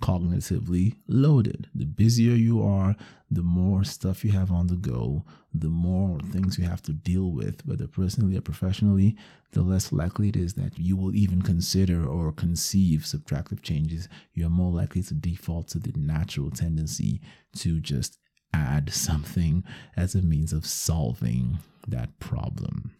cognitively 0.00 0.94
loaded. 1.06 1.68
The 1.74 1.84
busier 1.84 2.34
you 2.34 2.62
are, 2.62 2.94
the 3.30 3.42
more 3.42 3.84
stuff 3.84 4.24
you 4.24 4.32
have 4.32 4.50
on 4.50 4.68
the 4.68 4.76
go, 4.76 5.24
the 5.52 5.68
more 5.68 6.18
things 6.20 6.58
you 6.58 6.64
have 6.64 6.82
to 6.82 6.92
deal 6.92 7.32
with, 7.32 7.66
whether 7.66 7.86
personally 7.86 8.36
or 8.36 8.40
professionally, 8.40 9.16
the 9.52 9.62
less 9.62 9.92
likely 9.92 10.28
it 10.28 10.36
is 10.36 10.54
that 10.54 10.78
you 10.78 10.96
will 10.96 11.14
even 11.14 11.42
consider 11.42 12.06
or 12.06 12.32
conceive 12.32 13.00
subtractive 13.00 13.62
changes. 13.62 14.08
You're 14.34 14.50
more 14.50 14.72
likely 14.72 15.02
to 15.02 15.14
default 15.14 15.68
to 15.68 15.78
the 15.78 15.92
natural 15.98 16.50
tendency 16.50 17.20
to 17.56 17.80
just 17.80 18.18
add 18.54 18.92
something 18.92 19.64
as 19.96 20.14
a 20.14 20.22
means 20.22 20.52
of 20.52 20.66
solving 20.66 21.58
that 21.86 22.18
problem. 22.20 22.92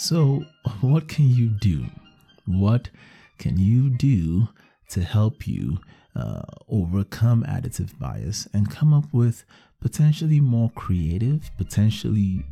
So, 0.00 0.46
what 0.80 1.08
can 1.08 1.28
you 1.28 1.48
do? 1.48 1.84
What 2.46 2.88
can 3.36 3.58
you 3.58 3.90
do 3.90 4.48
to 4.88 5.02
help 5.02 5.46
you 5.46 5.78
uh, 6.16 6.40
overcome 6.70 7.44
additive 7.46 7.98
bias 7.98 8.48
and 8.54 8.70
come 8.70 8.94
up 8.94 9.12
with 9.12 9.44
potentially 9.78 10.40
more 10.40 10.70
creative, 10.70 11.50
potentially 11.58 12.46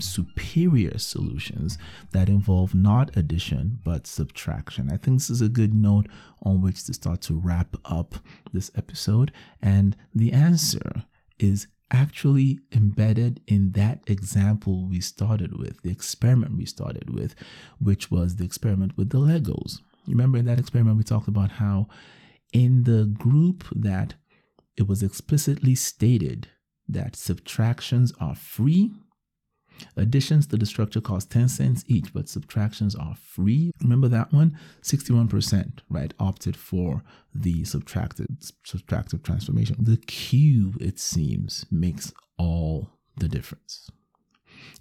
superior 0.00 0.98
solutions 0.98 1.78
that 2.10 2.28
involve 2.28 2.74
not 2.74 3.16
addition 3.16 3.78
but 3.84 4.08
subtraction. 4.08 4.90
I 4.92 4.96
think 4.96 5.18
this 5.18 5.30
is 5.30 5.40
a 5.40 5.48
good 5.48 5.74
note 5.74 6.08
on 6.42 6.60
which 6.60 6.84
to 6.86 6.94
start 6.94 7.20
to 7.22 7.34
wrap 7.34 7.76
up 7.84 8.16
this 8.52 8.72
episode. 8.74 9.30
And 9.62 9.96
the 10.12 10.32
answer 10.32 11.04
is 11.38 11.68
actually 11.90 12.60
embedded 12.72 13.40
in 13.46 13.72
that 13.72 14.00
example 14.06 14.86
we 14.88 15.00
started 15.00 15.58
with, 15.58 15.82
the 15.82 15.90
experiment 15.90 16.56
we 16.56 16.66
started 16.66 17.10
with, 17.10 17.34
which 17.80 18.10
was 18.10 18.36
the 18.36 18.44
experiment 18.44 18.96
with 18.96 19.10
the 19.10 19.18
Legos. 19.18 19.78
Remember 20.06 20.38
in 20.38 20.46
that 20.46 20.58
experiment, 20.58 20.96
we 20.96 21.04
talked 21.04 21.28
about 21.28 21.52
how 21.52 21.88
in 22.52 22.84
the 22.84 23.04
group 23.04 23.64
that 23.74 24.14
it 24.76 24.86
was 24.86 25.02
explicitly 25.02 25.74
stated 25.74 26.48
that 26.88 27.16
subtractions 27.16 28.12
are 28.20 28.34
free 28.34 28.92
Additions 29.96 30.46
to 30.48 30.56
the 30.56 30.66
structure 30.66 31.00
cost 31.00 31.30
10 31.30 31.48
cents 31.48 31.84
each, 31.86 32.12
but 32.12 32.28
subtractions 32.28 32.94
are 32.94 33.16
free. 33.16 33.72
Remember 33.82 34.08
that 34.08 34.32
one? 34.32 34.58
61%, 34.82 35.80
right, 35.88 36.14
opted 36.18 36.56
for 36.56 37.02
the 37.34 37.62
subtractive, 37.62 38.52
subtractive 38.66 39.22
transformation. 39.22 39.76
The 39.78 39.96
cue, 39.96 40.74
it 40.80 40.98
seems, 40.98 41.64
makes 41.70 42.12
all 42.38 42.90
the 43.16 43.28
difference. 43.28 43.90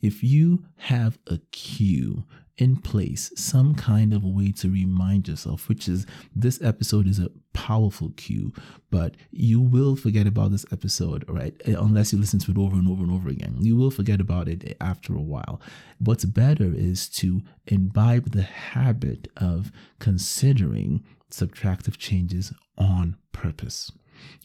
If 0.02 0.24
you 0.24 0.66
have 0.76 1.18
a 1.28 1.40
cue 1.52 2.26
in 2.58 2.76
place, 2.78 3.32
some 3.36 3.76
kind 3.76 4.14
of 4.14 4.24
way 4.24 4.52
to 4.52 4.70
remind 4.70 5.28
yourself, 5.28 5.70
which 5.70 5.88
is 5.88 6.08
this 6.36 6.60
episode 6.62 7.08
is 7.08 7.20
a 7.20 7.30
powerful 7.54 8.12
cue, 8.18 8.52
but 8.90 9.16
you 9.32 9.62
will 9.62 9.96
forget 9.96 10.26
about 10.26 10.52
this 10.52 10.66
episode, 10.72 11.24
right? 11.28 11.54
Unless 11.66 12.14
you 12.14 12.20
listen 12.20 12.40
to 12.40 12.52
it 12.52 12.58
over 12.58 12.76
and 12.76 12.88
over 12.88 13.04
and 13.04 13.12
over 13.12 13.30
again. 13.30 13.58
You 13.60 13.76
will 13.76 13.92
forget 13.92 14.20
about 14.20 14.48
it 14.48 14.76
after 14.82 15.14
a 15.16 15.22
while. 15.22 15.62
What's 16.00 16.26
better 16.26 16.72
is 16.74 17.10
to 17.10 17.42
imbibe 17.68 18.32
the 18.32 18.44
habit 18.44 19.28
of 19.38 19.72
considering 20.00 21.04
subtractive 21.30 21.98
changes 21.98 22.54
on 22.78 23.18
purpose. 23.34 23.92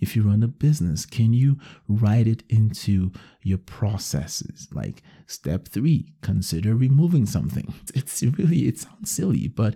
If 0.01 0.16
you 0.16 0.23
run 0.23 0.43
a 0.43 0.49
business, 0.49 1.07
can 1.07 1.33
you 1.33 1.59
write 1.89 2.27
it 2.27 2.43
into 2.49 3.12
your 3.43 3.59
processes? 3.59 4.68
Like 4.73 5.03
step 5.27 5.68
three, 5.68 6.12
consider 6.23 6.75
removing 6.75 7.27
something. 7.27 7.73
It's 7.95 8.23
really, 8.23 8.66
it 8.68 8.79
sounds 8.79 9.11
silly, 9.11 9.49
but 9.49 9.75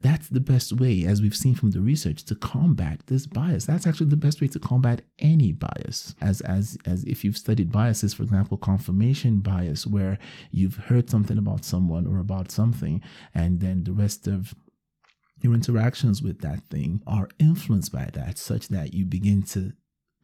that's 0.00 0.28
the 0.28 0.40
best 0.40 0.72
way, 0.72 1.04
as 1.04 1.22
we've 1.22 1.36
seen 1.36 1.54
from 1.54 1.70
the 1.70 1.80
research, 1.80 2.24
to 2.24 2.34
combat 2.34 3.00
this 3.06 3.26
bias. 3.26 3.64
That's 3.64 3.86
actually 3.86 4.10
the 4.10 4.16
best 4.16 4.40
way 4.40 4.48
to 4.48 4.58
combat 4.58 5.02
any 5.18 5.52
bias. 5.52 6.14
As 6.20 6.42
as 6.42 6.76
as 6.84 7.02
if 7.04 7.24
you've 7.24 7.38
studied 7.38 7.72
biases, 7.72 8.12
for 8.12 8.22
example, 8.22 8.58
confirmation 8.58 9.40
bias, 9.40 9.86
where 9.86 10.18
you've 10.50 10.76
heard 10.76 11.08
something 11.08 11.38
about 11.38 11.64
someone 11.64 12.06
or 12.06 12.18
about 12.18 12.50
something, 12.50 13.02
and 13.34 13.60
then 13.60 13.84
the 13.84 13.92
rest 13.92 14.26
of 14.26 14.54
your 15.40 15.54
interactions 15.54 16.22
with 16.22 16.40
that 16.40 16.64
thing 16.68 17.02
are 17.06 17.28
influenced 17.38 17.92
by 17.92 18.08
that, 18.14 18.38
such 18.38 18.68
that 18.68 18.94
you 18.94 19.04
begin 19.04 19.42
to 19.42 19.72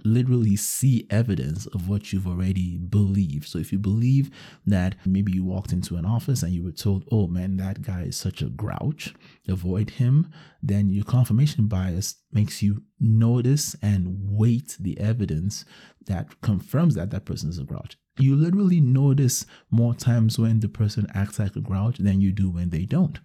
literally 0.04 0.56
see 0.56 1.06
evidence 1.10 1.66
of 1.66 1.88
what 1.88 2.12
you've 2.12 2.26
already 2.26 2.78
believed. 2.78 3.46
So 3.46 3.58
if 3.58 3.72
you 3.72 3.78
believe 3.78 4.30
that 4.66 4.96
maybe 5.06 5.32
you 5.32 5.44
walked 5.44 5.72
into 5.72 5.96
an 5.96 6.04
office 6.04 6.42
and 6.42 6.52
you 6.52 6.64
were 6.64 6.72
told, 6.72 7.04
oh 7.12 7.28
man, 7.28 7.56
that 7.58 7.82
guy 7.82 8.02
is 8.02 8.16
such 8.16 8.42
a 8.42 8.48
grouch, 8.48 9.14
avoid 9.48 9.90
him, 9.90 10.28
then 10.62 10.88
your 10.88 11.04
confirmation 11.04 11.66
bias 11.68 12.16
makes 12.32 12.62
you 12.62 12.82
notice 12.98 13.76
and 13.82 14.16
weight 14.20 14.76
the 14.80 14.98
evidence 14.98 15.64
that 16.06 16.40
confirms 16.40 16.94
that 16.96 17.10
that 17.10 17.24
person 17.24 17.48
is 17.48 17.58
a 17.58 17.64
grouch. 17.64 17.96
You 18.18 18.36
literally 18.36 18.80
notice 18.80 19.46
more 19.70 19.94
times 19.94 20.38
when 20.38 20.60
the 20.60 20.68
person 20.68 21.06
acts 21.14 21.38
like 21.38 21.56
a 21.56 21.60
grouch 21.60 21.98
than 21.98 22.20
you 22.20 22.32
do 22.32 22.50
when 22.50 22.70
they 22.70 22.84
don't. 22.84 23.18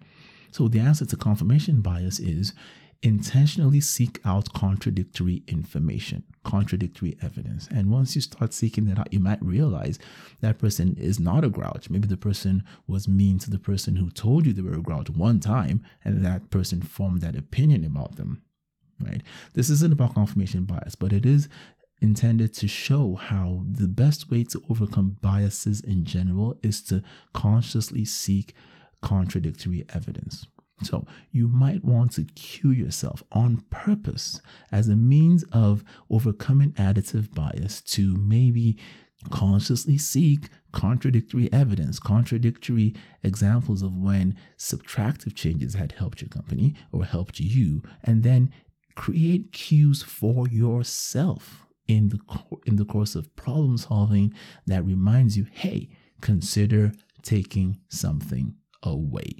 So 0.50 0.68
the 0.68 0.80
answer 0.80 1.06
to 1.06 1.16
confirmation 1.16 1.80
bias 1.80 2.18
is 2.18 2.54
intentionally 3.02 3.80
seek 3.80 4.20
out 4.24 4.52
contradictory 4.52 5.44
information, 5.46 6.24
contradictory 6.42 7.16
evidence. 7.22 7.68
And 7.70 7.90
once 7.90 8.16
you 8.16 8.20
start 8.20 8.52
seeking 8.52 8.86
that 8.86 8.98
out, 8.98 9.12
you 9.12 9.20
might 9.20 9.42
realize 9.42 9.98
that 10.40 10.58
person 10.58 10.96
is 10.98 11.20
not 11.20 11.44
a 11.44 11.48
grouch. 11.48 11.90
Maybe 11.90 12.08
the 12.08 12.16
person 12.16 12.64
was 12.88 13.06
mean 13.06 13.38
to 13.40 13.50
the 13.50 13.58
person 13.58 13.96
who 13.96 14.10
told 14.10 14.46
you 14.46 14.52
they 14.52 14.62
were 14.62 14.74
a 14.74 14.82
grouch 14.82 15.10
one 15.10 15.38
time, 15.38 15.84
and 16.04 16.24
that 16.24 16.50
person 16.50 16.82
formed 16.82 17.20
that 17.20 17.36
opinion 17.36 17.84
about 17.84 18.16
them. 18.16 18.42
Right? 19.00 19.22
This 19.54 19.70
isn't 19.70 19.92
about 19.92 20.14
confirmation 20.14 20.64
bias, 20.64 20.96
but 20.96 21.12
it 21.12 21.24
is 21.24 21.48
intended 22.00 22.52
to 22.54 22.66
show 22.66 23.14
how 23.14 23.62
the 23.70 23.88
best 23.88 24.30
way 24.30 24.42
to 24.44 24.62
overcome 24.68 25.18
biases 25.20 25.80
in 25.80 26.04
general 26.04 26.58
is 26.62 26.82
to 26.82 27.02
consciously 27.32 28.04
seek 28.04 28.54
contradictory 29.00 29.84
evidence. 29.94 30.46
So 30.82 31.06
you 31.32 31.48
might 31.48 31.84
want 31.84 32.12
to 32.12 32.24
cue 32.24 32.70
yourself 32.70 33.22
on 33.32 33.64
purpose 33.70 34.40
as 34.70 34.88
a 34.88 34.96
means 34.96 35.44
of 35.52 35.82
overcoming 36.08 36.72
additive 36.72 37.34
bias 37.34 37.80
to 37.82 38.16
maybe 38.16 38.78
consciously 39.30 39.98
seek 39.98 40.48
contradictory 40.70 41.52
evidence, 41.52 41.98
contradictory 41.98 42.94
examples 43.24 43.82
of 43.82 43.96
when 43.96 44.36
subtractive 44.56 45.34
changes 45.34 45.74
had 45.74 45.92
helped 45.92 46.20
your 46.20 46.28
company 46.28 46.74
or 46.92 47.04
helped 47.04 47.40
you, 47.40 47.82
and 48.04 48.22
then 48.22 48.52
create 48.94 49.52
cues 49.52 50.02
for 50.02 50.46
yourself 50.48 51.66
in 51.88 52.10
the 52.10 52.20
in 52.66 52.76
the 52.76 52.84
course 52.84 53.14
of 53.14 53.34
problem 53.34 53.76
solving 53.76 54.32
that 54.66 54.84
reminds 54.84 55.36
you, 55.36 55.46
hey, 55.50 55.88
consider 56.20 56.92
taking 57.22 57.78
something 57.88 58.54
away. 58.82 59.36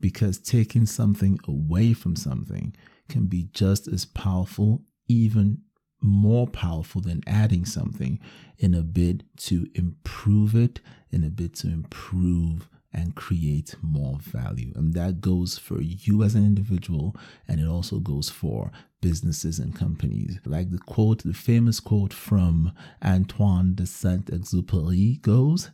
Because 0.00 0.38
taking 0.38 0.86
something 0.86 1.38
away 1.46 1.92
from 1.92 2.16
something 2.16 2.74
can 3.08 3.26
be 3.26 3.48
just 3.52 3.88
as 3.88 4.04
powerful, 4.04 4.82
even 5.08 5.62
more 6.00 6.46
powerful 6.46 7.00
than 7.00 7.22
adding 7.26 7.64
something 7.64 8.20
in 8.58 8.74
a 8.74 8.82
bid 8.82 9.24
to 9.36 9.66
improve 9.74 10.54
it, 10.54 10.80
in 11.10 11.24
a 11.24 11.30
bid 11.30 11.54
to 11.56 11.68
improve 11.68 12.68
and 12.92 13.14
create 13.14 13.74
more 13.82 14.18
value. 14.20 14.72
And 14.74 14.94
that 14.94 15.20
goes 15.20 15.58
for 15.58 15.80
you 15.80 16.22
as 16.22 16.34
an 16.34 16.44
individual, 16.44 17.14
and 17.46 17.60
it 17.60 17.66
also 17.66 17.98
goes 17.98 18.30
for 18.30 18.70
businesses 19.00 19.58
and 19.58 19.74
companies. 19.74 20.38
Like 20.44 20.70
the 20.70 20.78
quote, 20.78 21.22
the 21.22 21.34
famous 21.34 21.80
quote 21.80 22.12
from 22.12 22.72
Antoine 23.04 23.74
de 23.74 23.86
Saint 23.86 24.26
Exupéry 24.26 25.20
goes 25.20 25.70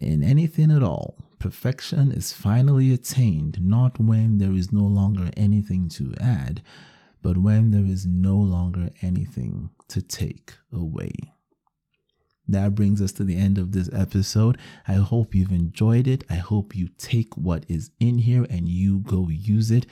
In 0.00 0.22
anything 0.22 0.70
at 0.70 0.82
all, 0.82 1.16
perfection 1.38 2.12
is 2.12 2.32
finally 2.32 2.92
attained 2.92 3.60
not 3.60 3.98
when 3.98 4.38
there 4.38 4.52
is 4.52 4.72
no 4.72 4.84
longer 4.84 5.30
anything 5.36 5.88
to 5.90 6.14
add, 6.20 6.62
but 7.22 7.38
when 7.38 7.70
there 7.70 7.84
is 7.84 8.06
no 8.06 8.36
longer 8.36 8.90
anything 9.02 9.70
to 9.88 10.02
take 10.02 10.54
away. 10.72 11.12
That 12.48 12.74
brings 12.74 13.02
us 13.02 13.12
to 13.12 13.24
the 13.24 13.36
end 13.36 13.58
of 13.58 13.72
this 13.72 13.90
episode. 13.92 14.58
I 14.86 14.94
hope 14.94 15.34
you've 15.34 15.50
enjoyed 15.50 16.06
it. 16.06 16.24
I 16.30 16.36
hope 16.36 16.76
you 16.76 16.88
take 16.96 17.36
what 17.36 17.64
is 17.68 17.90
in 17.98 18.18
here 18.18 18.46
and 18.48 18.68
you 18.68 19.00
go 19.00 19.28
use 19.28 19.70
it. 19.70 19.86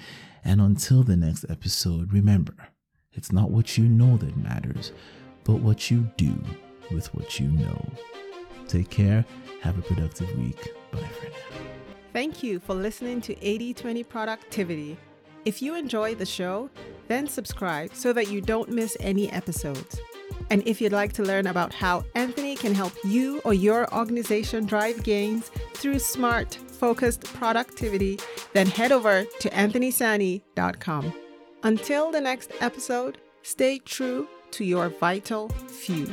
And 0.45 0.61
until 0.61 1.03
the 1.03 1.17
next 1.17 1.47
episode, 1.49 2.13
remember, 2.13 2.55
it's 3.13 3.33
not 3.33 3.51
what 3.51 3.77
you 3.77 3.85
know 3.85 4.17
that 4.19 4.37
matters, 4.37 4.93
but 5.43 5.55
what 5.55 5.91
you 5.91 6.09
do 6.17 6.39
with 6.93 7.13
what 7.15 7.41
you 7.41 7.49
know. 7.49 7.91
Take 8.69 8.91
care. 8.91 9.25
Have 9.65 9.79
a 9.79 9.83
productive 9.83 10.31
week. 10.37 10.75
Bye 10.93 10.99
for 10.99 11.25
now. 11.25 11.65
Thank 12.13 12.43
you 12.43 12.61
for 12.61 12.75
listening 12.75 13.23
to 13.23 13.33
8020 13.43 14.05
Productivity. 14.05 14.99
If 15.47 15.63
you 15.63 15.75
enjoy 15.75 16.15
the 16.15 16.27
show, 16.27 16.69
then 17.09 17.27
subscribe 17.27 17.95
so 17.95 18.13
that 18.13 18.29
you 18.29 18.43
don't 18.43 18.69
miss 18.69 18.95
any 19.01 19.33
episodes. 19.33 19.99
And 20.51 20.63
if 20.67 20.83
you'd 20.83 20.93
like 20.93 21.15
to 21.15 21.23
learn 21.23 21.47
about 21.47 21.73
how 21.73 22.05
Anthony 22.15 22.57
can 22.57 22.75
help 22.75 22.93
you 23.05 23.41
or 23.41 23.55
your 23.55 23.93
organization 23.95 24.67
drive 24.67 25.03
gains 25.03 25.51
through 25.73 25.99
smart, 25.99 26.55
focused 26.55 27.25
productivity, 27.25 28.19
then 28.53 28.67
head 28.67 28.93
over 28.93 29.25
to 29.41 29.49
anthonysani.com. 29.49 31.15
Until 31.63 32.13
the 32.13 32.21
next 32.21 32.53
episode, 32.61 33.17
stay 33.43 33.79
true 33.79 34.29
to 34.51 34.65
your 34.65 34.91
vital 34.91 35.49
few. 35.49 36.07